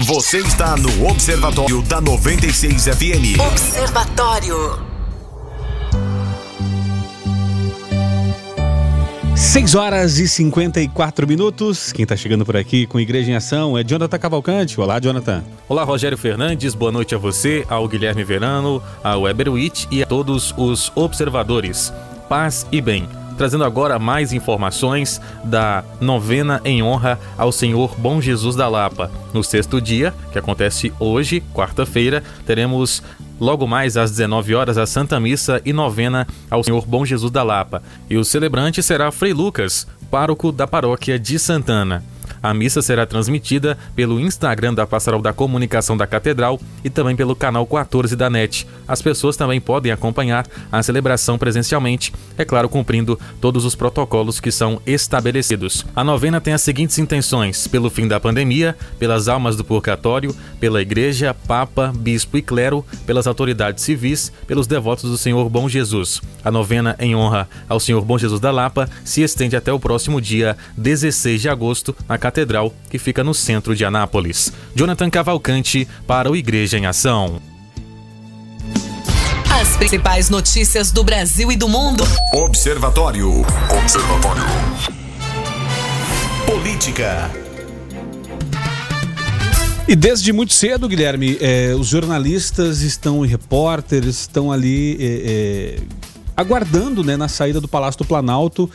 Você 0.00 0.38
está 0.38 0.76
no 0.76 1.09
Observatório 1.09 1.80
da 1.82 2.00
96 2.00 2.84
FM. 2.84 3.40
Observatório. 3.40 4.95
6 9.37 9.74
horas 9.74 10.18
e 10.18 10.26
54 10.26 11.28
minutos. 11.28 11.93
Quem 11.93 12.05
está 12.05 12.16
chegando 12.16 12.47
por 12.47 12.57
aqui 12.57 12.87
com 12.87 12.99
Igreja 12.99 13.30
em 13.30 13.34
Ação 13.34 13.76
é 13.76 13.84
Jonathan 13.84 14.18
Cavalcante. 14.18 14.80
Olá, 14.80 14.99
Jonathan. 14.99 15.45
Olá, 15.68 15.84
Rogério 15.84 16.16
Fernandes. 16.16 16.74
Boa 16.74 16.91
noite 16.91 17.14
a 17.14 17.18
você, 17.18 17.62
ao 17.68 17.87
Guilherme 17.87 18.24
Verano, 18.24 18.82
ao 19.05 19.22
Weber 19.22 19.53
Witt 19.53 19.87
e 19.91 20.03
a 20.03 20.07
todos 20.07 20.55
os 20.57 20.91
observadores. 20.97 21.93
Paz 22.30 22.66
e 22.72 22.80
bem 22.80 23.07
trazendo 23.37 23.64
agora 23.64 23.99
mais 23.99 24.32
informações 24.32 25.20
da 25.45 25.84
novena 26.01 26.61
em 26.64 26.82
honra 26.82 27.18
ao 27.37 27.53
Senhor 27.53 27.95
Bom 27.99 28.20
Jesus 28.20 28.57
da 28.57 28.68
Lapa. 28.68 29.11
No 29.32 29.45
sexto 29.45 29.80
dia, 29.80 30.14
que 30.32 30.39
acontece 30.39 30.93
hoje, 30.99 31.43
quarta-feira, 31.55 32.22
teremos 32.47 33.03
logo 33.41 33.66
mais 33.66 33.97
às 33.97 34.11
19 34.11 34.55
horas 34.55 34.78
a 34.78 34.87
Santa 34.87 35.18
Missa 35.20 35.61
e 35.64 35.72
novena 35.72 36.26
ao 36.51 36.62
Senhor 36.62 36.87
Bom 36.87 37.05
Jesus 37.05 37.30
da 37.30 37.43
Lapa. 37.43 37.82
E 38.09 38.16
o 38.16 38.24
celebrante 38.24 38.82
será 38.82 39.11
Frei 39.11 39.32
Lucas, 39.32 39.87
pároco 40.11 40.51
da 40.51 40.66
paróquia 40.66 41.18
de 41.18 41.39
Santana. 41.39 42.03
A 42.47 42.55
missa 42.55 42.80
será 42.80 43.05
transmitida 43.05 43.76
pelo 43.97 44.20
Instagram 44.20 44.72
da 44.72 44.86
Pastoral 44.86 45.20
da 45.20 45.32
Comunicação 45.32 45.97
da 45.97 46.07
Catedral 46.07 46.61
e 46.84 46.88
também 46.88 47.16
pelo 47.16 47.34
canal 47.34 47.66
14 47.66 48.14
da 48.14 48.30
NET. 48.30 48.68
As 48.86 49.03
pessoas 49.03 49.36
também 49.36 49.61
podem 49.61 49.90
acompanhar 49.90 50.47
a 50.70 50.80
celebração 50.80 51.36
presencialmente, 51.36 52.12
é 52.38 52.44
claro, 52.44 52.68
cumprindo 52.68 53.18
todos 53.40 53.64
os 53.64 53.74
protocolos 53.74 54.38
que 54.38 54.53
são 54.53 54.80
estabelecidos. 54.86 55.84
A 55.97 56.05
novena 56.05 56.40
tem 56.40 56.55
as 56.55 56.62
seguintes 56.62 56.97
intenções: 57.01 57.66
pelo 57.66 57.90
fim 57.90 58.07
da 58.07 58.20
pandemia, 58.20 58.76
pelas 58.97 59.26
almas 59.26 59.57
do 59.57 59.64
purgatório, 59.64 60.32
pela 60.61 60.80
Igreja, 60.80 61.34
Papa, 61.49 61.92
Bispo 61.97 62.38
e 62.38 62.42
Clero, 62.42 62.86
pelas 63.05 63.26
autoridades 63.26 63.82
civis, 63.82 64.30
pelos 64.47 64.68
devotos 64.68 65.11
do 65.11 65.18
Senhor 65.18 65.49
Bom 65.49 65.68
Jesus. 65.68 66.22
A 66.44 66.51
novena 66.53 66.94
em 67.01 67.16
honra 67.16 67.49
ao 67.68 67.80
Senhor 67.80 68.05
Bom 68.05 68.16
Jesus 68.16 68.38
da 68.38 68.53
Lapa 68.53 68.88
se 69.05 69.22
estende 69.22 69.57
até 69.57 69.72
o 69.72 69.80
próximo 69.80 70.20
dia 70.20 70.57
16 70.76 71.42
de 71.42 71.49
agosto 71.49 71.97
na 72.09 72.16
Catedral, 72.16 72.36
que 72.91 72.99
fica 72.99 73.24
no 73.24 73.32
centro 73.32 73.74
de 73.74 73.84
Anápolis. 73.84 74.53
Jonathan 74.74 75.09
Cavalcante 75.09 75.89
para 76.07 76.30
o 76.30 76.37
Igreja 76.37 76.76
em 76.76 76.87
Ação. 76.87 77.41
As 79.51 79.76
principais 79.76 80.28
notícias 80.28 80.93
do 80.93 81.03
Brasil 81.03 81.51
e 81.51 81.57
do 81.57 81.68
mundo. 81.68 82.05
Observatório. 82.34 83.43
Observatório. 83.80 84.43
Política. 86.45 87.30
E 89.89 89.95
desde 89.95 90.32
muito 90.32 90.53
cedo, 90.53 90.89
Guilherme, 90.89 91.39
eh, 91.41 91.72
os 91.78 91.87
jornalistas 91.87 92.82
estão 92.82 93.24
e 93.24 93.28
repórteres 93.28 94.20
estão 94.20 94.51
ali 94.51 94.97
eh, 95.01 95.22
eh, 95.24 95.82
aguardando 96.37 97.05
né, 97.05 97.16
na 97.16 97.28
saída 97.28 97.61
do 97.61 97.68
Palácio 97.68 97.99
do 97.99 98.05
Planalto 98.05 98.68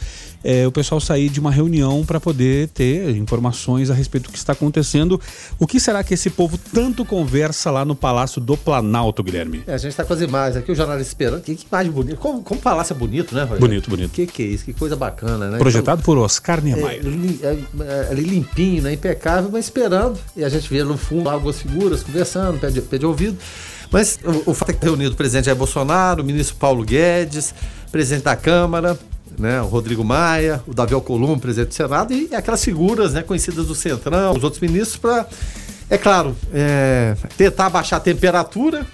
é, 0.43 0.65
o 0.65 0.71
pessoal 0.71 0.99
sair 0.99 1.29
de 1.29 1.39
uma 1.39 1.51
reunião 1.51 2.03
para 2.05 2.19
poder 2.19 2.67
ter 2.69 3.15
informações 3.15 3.89
a 3.89 3.93
respeito 3.93 4.25
do 4.25 4.31
que 4.31 4.37
está 4.37 4.53
acontecendo. 4.53 5.19
O 5.59 5.67
que 5.67 5.79
será 5.79 6.03
que 6.03 6.13
esse 6.13 6.29
povo 6.29 6.57
tanto 6.57 7.05
conversa 7.05 7.69
lá 7.71 7.85
no 7.85 7.95
Palácio 7.95 8.41
do 8.41 8.57
Planalto, 8.57 9.23
Guilherme? 9.23 9.63
É, 9.67 9.73
a 9.73 9.77
gente 9.77 9.91
está 9.91 10.03
com 10.03 10.13
as 10.13 10.21
imagens 10.21 10.57
aqui, 10.57 10.71
o 10.71 10.75
jornalista 10.75 11.11
esperando. 11.11 11.41
Que, 11.41 11.55
que 11.55 11.65
imagem 11.67 11.91
bonita. 11.91 12.17
Como, 12.17 12.41
como 12.41 12.59
palácio 12.59 12.93
é 12.93 12.97
bonito, 12.97 13.35
né, 13.35 13.43
Rogério? 13.43 13.61
Bonito, 13.61 13.89
bonito. 13.89 14.11
Que 14.11 14.25
que 14.25 14.43
é 14.43 14.45
isso? 14.45 14.65
Que 14.65 14.73
coisa 14.73 14.95
bacana, 14.95 15.49
né? 15.49 15.57
Projetado 15.57 16.01
então, 16.01 16.13
por 16.13 16.21
Oscar 16.21 16.61
Niemeyer. 16.61 17.01
É, 17.43 17.47
é, 17.47 17.59
é, 17.83 18.07
ali 18.11 18.23
limpinho, 18.23 18.83
né? 18.83 18.93
Impecável, 18.93 19.49
mas 19.51 19.65
esperando. 19.65 20.17
E 20.35 20.43
a 20.43 20.49
gente 20.49 20.69
vê 20.69 20.83
no 20.83 20.97
fundo 20.97 21.29
algumas 21.29 21.59
figuras 21.59 22.03
conversando, 22.03 22.59
pé 22.59 22.69
de, 22.69 22.81
pé 22.81 22.97
de 22.97 23.05
ouvido. 23.05 23.37
Mas 23.91 24.19
o, 24.23 24.51
o 24.51 24.53
fato 24.53 24.69
é 24.69 24.73
que 24.73 24.77
está 24.77 24.87
reunido 24.87 25.13
o 25.13 25.17
presidente 25.17 25.45
Jair 25.45 25.57
Bolsonaro, 25.57 26.23
o 26.23 26.25
ministro 26.25 26.55
Paulo 26.55 26.83
Guedes, 26.83 27.53
presidente 27.91 28.23
da 28.23 28.35
Câmara, 28.35 28.97
né, 29.41 29.61
o 29.61 29.65
Rodrigo 29.65 30.03
Maia, 30.03 30.63
o 30.67 30.73
Davi 30.73 30.93
Alcolumbre, 30.93 31.41
presidente 31.41 31.69
do 31.69 31.73
Senado, 31.73 32.13
e 32.13 32.33
aquelas 32.33 32.63
figuras 32.63 33.13
né, 33.13 33.23
conhecidas 33.23 33.65
do 33.65 33.75
Centrão, 33.75 34.33
os 34.33 34.43
outros 34.43 34.61
ministros, 34.61 34.97
para, 34.97 35.27
é 35.89 35.97
claro, 35.97 36.35
é, 36.53 37.15
tentar 37.35 37.69
baixar 37.69 37.97
a 37.97 37.99
temperatura 37.99 38.85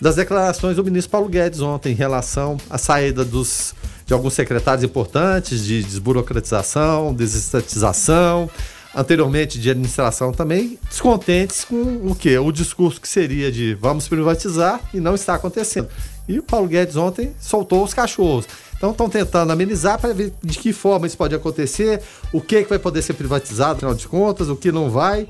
das 0.00 0.16
declarações 0.16 0.76
do 0.76 0.84
ministro 0.84 1.10
Paulo 1.10 1.28
Guedes 1.28 1.60
ontem 1.60 1.92
em 1.92 1.94
relação 1.94 2.58
à 2.68 2.76
saída 2.76 3.24
dos, 3.24 3.74
de 4.04 4.12
alguns 4.12 4.34
secretários 4.34 4.84
importantes 4.84 5.64
de 5.64 5.82
desburocratização, 5.82 7.14
desestatização, 7.14 8.50
anteriormente 8.94 9.60
de 9.60 9.70
administração 9.70 10.32
também, 10.32 10.78
descontentes 10.88 11.64
com 11.64 12.08
o 12.08 12.14
que? 12.14 12.36
O 12.38 12.50
discurso 12.50 13.00
que 13.00 13.08
seria 13.08 13.50
de 13.50 13.74
vamos 13.74 14.08
privatizar 14.08 14.80
e 14.92 14.98
não 14.98 15.14
está 15.14 15.34
acontecendo. 15.34 15.88
E 16.28 16.38
o 16.38 16.42
Paulo 16.42 16.68
Guedes 16.68 16.96
ontem 16.96 17.32
soltou 17.40 17.82
os 17.82 17.94
cachorros. 17.94 18.46
Então 18.78 18.92
estão 18.92 19.10
tentando 19.10 19.52
amenizar 19.52 20.00
para 20.00 20.14
ver 20.14 20.32
de 20.42 20.56
que 20.56 20.72
forma 20.72 21.06
isso 21.06 21.16
pode 21.16 21.34
acontecer, 21.34 22.00
o 22.32 22.40
que, 22.40 22.62
que 22.62 22.68
vai 22.68 22.78
poder 22.78 23.02
ser 23.02 23.12
privatizado, 23.12 23.72
afinal 23.72 23.94
de 23.94 24.06
contas, 24.06 24.48
o 24.48 24.54
que 24.54 24.70
não 24.70 24.88
vai, 24.88 25.26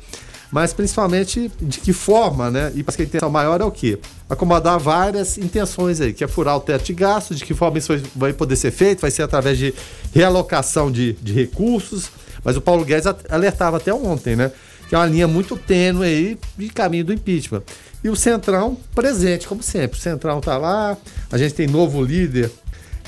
mas 0.53 0.75
principalmente 0.75 1.51
de 1.61 1.81
que 1.81 1.95
forma, 1.95 2.51
né? 2.51 2.71
E 2.75 2.85
que 2.85 3.03
a 3.03 3.05
intenção 3.05 3.31
maior 3.31 3.61
é 3.61 3.65
o 3.65 3.71
quê? 3.71 3.99
Acomodar 4.29 4.79
várias 4.79 5.39
intenções 5.39 6.01
aí, 6.01 6.13
que 6.13 6.23
é 6.23 6.29
furar 6.29 6.57
o 6.57 6.61
teto 6.61 6.85
de 6.85 6.93
gastos, 6.93 7.39
de 7.39 7.45
que 7.45 7.55
forma 7.55 7.79
isso 7.79 7.93
vai 8.15 8.35
poder 8.35 8.57
ser 8.57 8.71
feito, 8.71 9.01
vai 9.01 9.11
ser 9.11 9.23
através 9.23 9.57
de 9.57 9.75
realocação 10.15 10.93
de, 10.93 11.15
de 11.15 11.33
recursos. 11.33 12.11
Mas 12.45 12.57
o 12.57 12.61
Paulo 12.61 12.85
Guedes 12.85 13.07
alertava 13.31 13.79
até 13.79 13.93
ontem, 13.93 14.37
né? 14.37 14.53
Que 14.89 14.95
é 14.95 14.99
uma 14.99 15.07
linha 15.07 15.29
muito 15.29 15.57
tênue 15.57 16.07
aí 16.07 16.39
de 16.57 16.69
caminho 16.69 17.05
do 17.05 17.13
impeachment. 17.13 17.63
E 18.03 18.09
o 18.09 18.17
Centrão 18.17 18.77
presente, 18.95 19.47
como 19.47 19.63
sempre. 19.63 19.99
O 19.99 20.01
Centrão 20.01 20.41
tá 20.41 20.57
lá, 20.57 20.97
a 21.31 21.37
gente 21.37 21.53
tem 21.55 21.67
novo 21.67 22.03
líder 22.03 22.51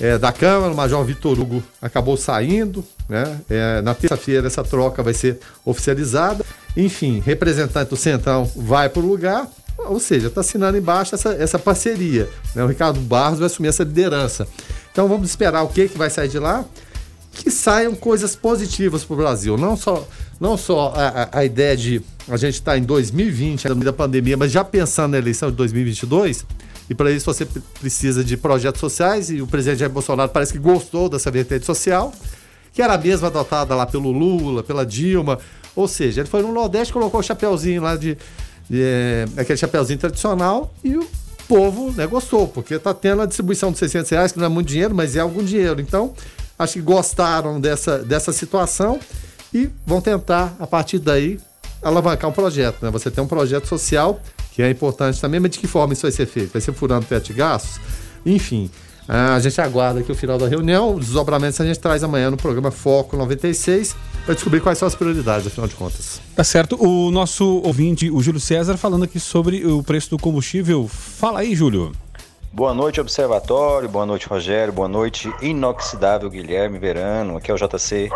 é, 0.01 0.17
da 0.17 0.33
Câmara, 0.33 0.73
o 0.73 0.77
Major 0.77 1.05
Vitor 1.05 1.39
Hugo 1.39 1.63
acabou 1.81 2.17
saindo, 2.17 2.83
né? 3.09 3.39
É, 3.51 3.83
na 3.83 3.95
terça-feira 3.95 4.47
essa 4.47 4.65
troca 4.65 5.03
vai 5.03 5.13
ser 5.13 5.39
oficializada. 5.65 6.45
Enfim, 6.75 7.23
representante 7.25 7.91
do 7.91 7.97
Centrão 7.97 8.51
vai 8.57 8.89
para 8.89 9.03
o 9.03 9.07
lugar, 9.07 9.47
ou 9.79 10.01
seja, 10.01 10.29
está 10.29 10.41
assinando 10.41 10.79
embaixo 10.79 11.15
essa, 11.15 11.35
essa 11.35 11.59
parceria. 11.59 12.29
Né? 12.55 12.65
O 12.65 12.67
Ricardo 12.67 12.99
Barros 13.01 13.39
vai 13.39 13.47
assumir 13.47 13.69
essa 13.69 13.85
liderança. 13.85 14.49
Então 14.91 15.07
vamos 15.07 15.29
esperar 15.29 15.63
o 15.63 15.69
que, 15.69 15.89
que 15.89 15.99
vai 15.99 16.09
sair 16.09 16.29
de 16.29 16.39
lá. 16.39 16.65
Que 17.33 17.51
saiam 17.51 17.95
coisas 17.95 18.35
positivas 18.35 19.05
para 19.05 19.15
o 19.15 19.17
Brasil. 19.17 19.57
Não 19.57 19.77
só, 19.77 20.07
não 20.41 20.57
só 20.57 20.93
a, 20.97 21.39
a, 21.39 21.45
ideia 21.45 21.77
de 21.77 22.03
a 22.29 22.37
gente 22.37 22.55
estar 22.55 22.73
tá 22.73 22.79
em 22.79 22.83
2020, 22.83 23.69
no 23.69 23.77
meio 23.77 23.85
da 23.85 23.93
pandemia, 23.93 24.37
mas 24.37 24.51
já 24.51 24.65
pensando 24.65 25.13
na 25.13 25.19
eleição 25.19 25.51
de 25.51 25.57
2022 25.57 26.45
e 26.91 26.95
para 26.95 27.13
isso 27.13 27.33
você 27.33 27.47
precisa 27.79 28.25
de 28.25 28.37
projetos 28.37 28.81
sociais, 28.81 29.31
e 29.31 29.41
o 29.41 29.47
presidente 29.47 29.79
Jair 29.79 29.93
Bolsonaro 29.93 30.29
parece 30.29 30.53
que 30.53 30.59
gostou 30.59 31.09
dessa 31.09 31.31
vertente 31.31 31.65
social, 31.65 32.13
que 32.73 32.83
era 32.83 32.95
a 32.95 32.99
mesma 32.99 33.29
adotada 33.29 33.77
lá 33.77 33.87
pelo 33.87 34.11
Lula, 34.11 34.65
pela 34.65 34.85
Dilma. 34.85 35.39
Ou 35.77 35.87
seja, 35.87 36.21
ele 36.21 36.29
foi 36.29 36.43
no 36.43 36.51
Nordeste, 36.53 36.93
colocou 36.93 37.21
o 37.21 37.23
chapeuzinho 37.23 37.81
lá 37.81 37.95
de, 37.95 38.19
de 38.69 38.83
é, 38.83 39.25
aquele 39.37 39.57
chapeuzinho 39.57 40.01
tradicional 40.01 40.75
e 40.83 40.97
o 40.97 41.07
povo 41.47 41.93
né, 41.93 42.09
gostou, 42.09 42.49
porque 42.49 42.75
está 42.75 42.93
tendo 42.93 43.23
a 43.23 43.27
distribuição 43.27 43.71
de 43.71 43.79
600 43.79 44.11
reais, 44.11 44.33
que 44.33 44.39
não 44.41 44.47
é 44.47 44.49
muito 44.49 44.67
dinheiro, 44.67 44.93
mas 44.93 45.15
é 45.15 45.21
algum 45.21 45.45
dinheiro. 45.45 45.81
Então, 45.81 46.13
acho 46.59 46.73
que 46.73 46.81
gostaram 46.81 47.61
dessa, 47.61 47.99
dessa 47.99 48.33
situação 48.33 48.99
e 49.55 49.71
vão 49.87 50.01
tentar, 50.01 50.57
a 50.59 50.67
partir 50.67 50.99
daí, 50.99 51.39
alavancar 51.81 52.29
um 52.29 52.33
projeto. 52.33 52.83
Né? 52.83 52.91
Você 52.91 53.13
tem 53.13 53.23
um 53.23 53.29
projeto 53.29 53.69
social 53.69 54.21
que 54.53 54.63
é 54.63 54.71
importante 54.71 55.21
também, 55.21 55.41
mas 55.41 55.51
de 55.51 55.59
que 55.59 55.67
forma 55.67 55.93
isso 55.93 56.03
vai 56.03 56.13
ser 56.13 56.27
feito? 56.27 56.53
Vai 56.53 56.61
ser 56.61 56.73
furando 56.73 57.07
teto 57.07 57.27
de 57.27 57.33
gastos? 57.33 57.81
Enfim, 58.25 58.71
a 59.09 59.39
gente 59.41 59.61
aguarda 59.61 60.01
aqui 60.01 60.13
o 60.13 60.15
final 60.15 60.39
da 60.39 60.47
reunião. 60.47 60.95
Os 60.95 61.07
desdobramentos 61.07 61.61
a 61.61 61.67
gente 61.67 61.81
traz 61.81 62.05
amanhã 62.05 62.31
no 62.31 62.37
programa 62.37 62.71
Foco 62.71 63.17
96 63.17 63.97
para 64.25 64.35
descobrir 64.35 64.61
quais 64.61 64.79
são 64.79 64.87
as 64.87 64.95
prioridades, 64.95 65.47
afinal 65.47 65.67
de 65.67 65.75
contas. 65.75 66.21
Tá 66.37 66.45
certo. 66.45 66.77
O 66.81 67.11
nosso 67.11 67.61
ouvinte, 67.65 68.11
o 68.11 68.23
Júlio 68.23 68.41
César, 68.41 68.77
falando 68.77 69.05
aqui 69.05 69.19
sobre 69.19 69.67
o 69.67 69.83
preço 69.83 70.11
do 70.11 70.19
combustível. 70.19 70.87
Fala 70.89 71.41
aí, 71.41 71.55
Júlio. 71.55 71.93
Boa 72.53 72.75
noite, 72.75 73.01
Observatório. 73.01 73.89
Boa 73.89 74.07
noite, 74.07 74.27
Rogério. 74.29 74.73
Boa 74.73 74.89
noite, 74.89 75.33
Inoxidável 75.41 76.29
Guilherme 76.29 76.79
Verano. 76.79 77.37
Aqui 77.37 77.51
é 77.51 77.55
o 77.55 77.57
JC. 77.57 78.11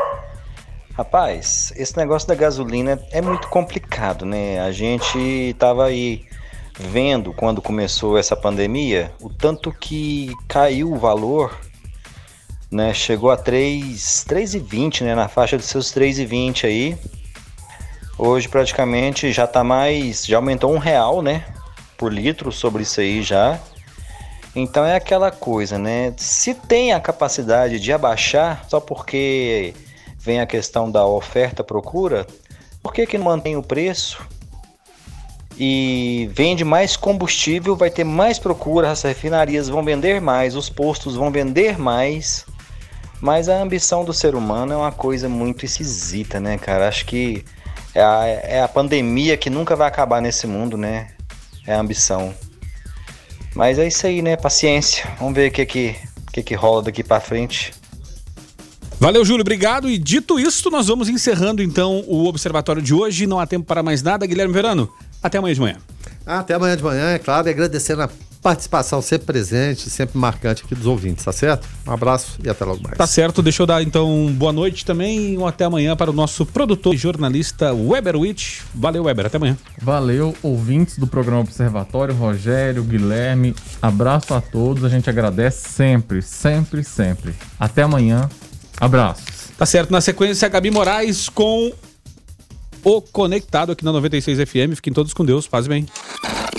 Rapaz, 0.94 1.72
esse 1.76 1.96
negócio 1.96 2.28
da 2.28 2.34
gasolina 2.34 3.00
é 3.10 3.20
muito 3.20 3.48
complicado, 3.48 4.24
né? 4.24 4.60
A 4.60 4.72
gente 4.72 5.54
tava 5.58 5.86
aí 5.86 6.24
vendo 6.78 7.32
quando 7.32 7.60
começou 7.60 8.16
essa 8.16 8.36
pandemia 8.36 9.12
o 9.20 9.28
tanto 9.28 9.72
que 9.72 10.32
caiu 10.48 10.92
o 10.92 10.98
valor, 10.98 11.58
né? 12.70 12.94
Chegou 12.94 13.30
a 13.30 13.36
3, 13.36 14.24
3,20, 14.28 15.02
né? 15.02 15.14
Na 15.14 15.28
faixa 15.28 15.56
dos 15.56 15.66
seus 15.66 15.92
3,20 15.92 16.64
aí. 16.64 16.96
Hoje 18.16 18.48
praticamente 18.48 19.32
já 19.32 19.46
tá 19.46 19.64
mais, 19.64 20.24
já 20.24 20.36
aumentou 20.36 20.72
um 20.72 20.78
real, 20.78 21.20
né? 21.20 21.44
por 21.96 22.12
litro 22.12 22.52
sobre 22.52 22.82
isso 22.82 23.00
aí 23.00 23.22
já. 23.22 23.58
Então 24.54 24.84
é 24.84 24.94
aquela 24.94 25.30
coisa, 25.30 25.78
né? 25.78 26.14
Se 26.16 26.54
tem 26.54 26.92
a 26.92 27.00
capacidade 27.00 27.80
de 27.80 27.92
abaixar, 27.92 28.64
só 28.68 28.78
porque 28.78 29.74
vem 30.24 30.40
a 30.40 30.46
questão 30.46 30.90
da 30.90 31.06
oferta-procura, 31.06 32.26
por 32.82 32.94
que, 32.94 33.06
que 33.06 33.18
não 33.18 33.26
mantém 33.26 33.56
o 33.56 33.62
preço? 33.62 34.26
E 35.58 36.30
vende 36.32 36.64
mais 36.64 36.96
combustível, 36.96 37.76
vai 37.76 37.90
ter 37.90 38.04
mais 38.04 38.38
procura, 38.38 38.90
as 38.90 39.02
refinarias 39.02 39.68
vão 39.68 39.84
vender 39.84 40.20
mais, 40.20 40.56
os 40.56 40.70
postos 40.70 41.14
vão 41.14 41.30
vender 41.30 41.78
mais. 41.78 42.46
Mas 43.20 43.48
a 43.48 43.60
ambição 43.60 44.04
do 44.04 44.12
ser 44.12 44.34
humano 44.34 44.72
é 44.72 44.76
uma 44.76 44.92
coisa 44.92 45.28
muito 45.28 45.64
esquisita, 45.64 46.40
né, 46.40 46.58
cara? 46.58 46.88
Acho 46.88 47.04
que 47.04 47.44
é 47.94 48.02
a, 48.02 48.26
é 48.26 48.62
a 48.62 48.68
pandemia 48.68 49.36
que 49.36 49.48
nunca 49.48 49.76
vai 49.76 49.86
acabar 49.86 50.20
nesse 50.20 50.46
mundo, 50.46 50.76
né? 50.76 51.08
É 51.66 51.74
a 51.74 51.80
ambição. 51.80 52.34
Mas 53.54 53.78
é 53.78 53.86
isso 53.86 54.06
aí, 54.06 54.20
né? 54.20 54.36
Paciência. 54.36 55.08
Vamos 55.18 55.34
ver 55.34 55.50
o 55.50 55.52
que 55.52 55.64
que, 55.64 55.96
que, 56.32 56.42
que 56.42 56.54
rola 56.54 56.82
daqui 56.82 57.04
para 57.04 57.20
frente. 57.20 57.72
Valeu, 58.98 59.24
Júlio, 59.24 59.42
obrigado. 59.42 59.88
E 59.88 59.98
dito 59.98 60.38
isso, 60.38 60.70
nós 60.70 60.86
vamos 60.86 61.08
encerrando 61.08 61.62
então 61.62 62.04
o 62.06 62.26
observatório 62.26 62.80
de 62.80 62.94
hoje. 62.94 63.26
Não 63.26 63.38
há 63.38 63.46
tempo 63.46 63.66
para 63.66 63.82
mais 63.82 64.02
nada. 64.02 64.26
Guilherme 64.26 64.54
Verano, 64.54 64.88
até 65.22 65.38
amanhã 65.38 65.54
de 65.54 65.60
manhã. 65.60 65.76
Até 66.26 66.54
amanhã 66.54 66.76
de 66.76 66.82
manhã, 66.82 67.10
é 67.10 67.18
claro, 67.18 67.48
e 67.48 67.50
agradecendo 67.50 68.02
a 68.02 68.08
participação 68.44 69.00
sempre 69.00 69.26
presente, 69.26 69.88
sempre 69.88 70.18
marcante 70.18 70.62
aqui 70.64 70.74
dos 70.74 70.84
ouvintes, 70.84 71.24
tá 71.24 71.32
certo? 71.32 71.66
Um 71.86 71.90
abraço 71.90 72.38
e 72.44 72.48
até 72.48 72.62
logo 72.62 72.82
mais. 72.82 72.96
Tá 72.96 73.06
certo, 73.06 73.40
deixa 73.42 73.62
eu 73.62 73.66
dar 73.66 73.82
então 73.82 74.30
boa 74.34 74.52
noite 74.52 74.84
também 74.84 75.32
e 75.32 75.38
um 75.38 75.46
até 75.46 75.64
amanhã 75.64 75.96
para 75.96 76.10
o 76.10 76.14
nosso 76.14 76.44
produtor 76.44 76.94
e 76.94 76.98
jornalista 76.98 77.72
Weber 77.72 78.16
Witt. 78.16 78.60
Valeu, 78.74 79.04
Weber, 79.04 79.26
até 79.26 79.38
amanhã. 79.38 79.56
Valeu, 79.80 80.36
ouvintes 80.42 80.98
do 80.98 81.06
programa 81.06 81.40
Observatório, 81.40 82.14
Rogério, 82.14 82.84
Guilherme, 82.84 83.54
abraço 83.80 84.34
a 84.34 84.42
todos, 84.42 84.84
a 84.84 84.90
gente 84.90 85.08
agradece 85.08 85.66
sempre, 85.70 86.20
sempre, 86.20 86.84
sempre. 86.84 87.34
Até 87.58 87.82
amanhã, 87.82 88.28
abraços. 88.80 89.24
Tá 89.56 89.66
certo, 89.66 89.90
na 89.90 90.00
sequência, 90.00 90.48
Gabi 90.48 90.70
Moraes 90.70 91.28
com 91.28 91.72
o 92.82 93.00
Conectado 93.00 93.72
aqui 93.72 93.84
na 93.84 93.92
96 93.92 94.48
FM. 94.48 94.76
Fiquem 94.76 94.92
todos 94.92 95.14
com 95.14 95.24
Deus, 95.24 95.46
paz 95.46 95.66
e 95.66 95.68
bem. 95.68 95.86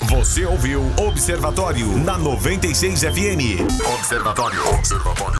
Você 0.08 0.44
ouviu 0.44 0.82
Observatório 0.98 1.86
na 1.98 2.16
96 2.16 3.00
FM. 3.00 3.60
Observatório. 3.94 4.68
Observatório. 4.68 5.26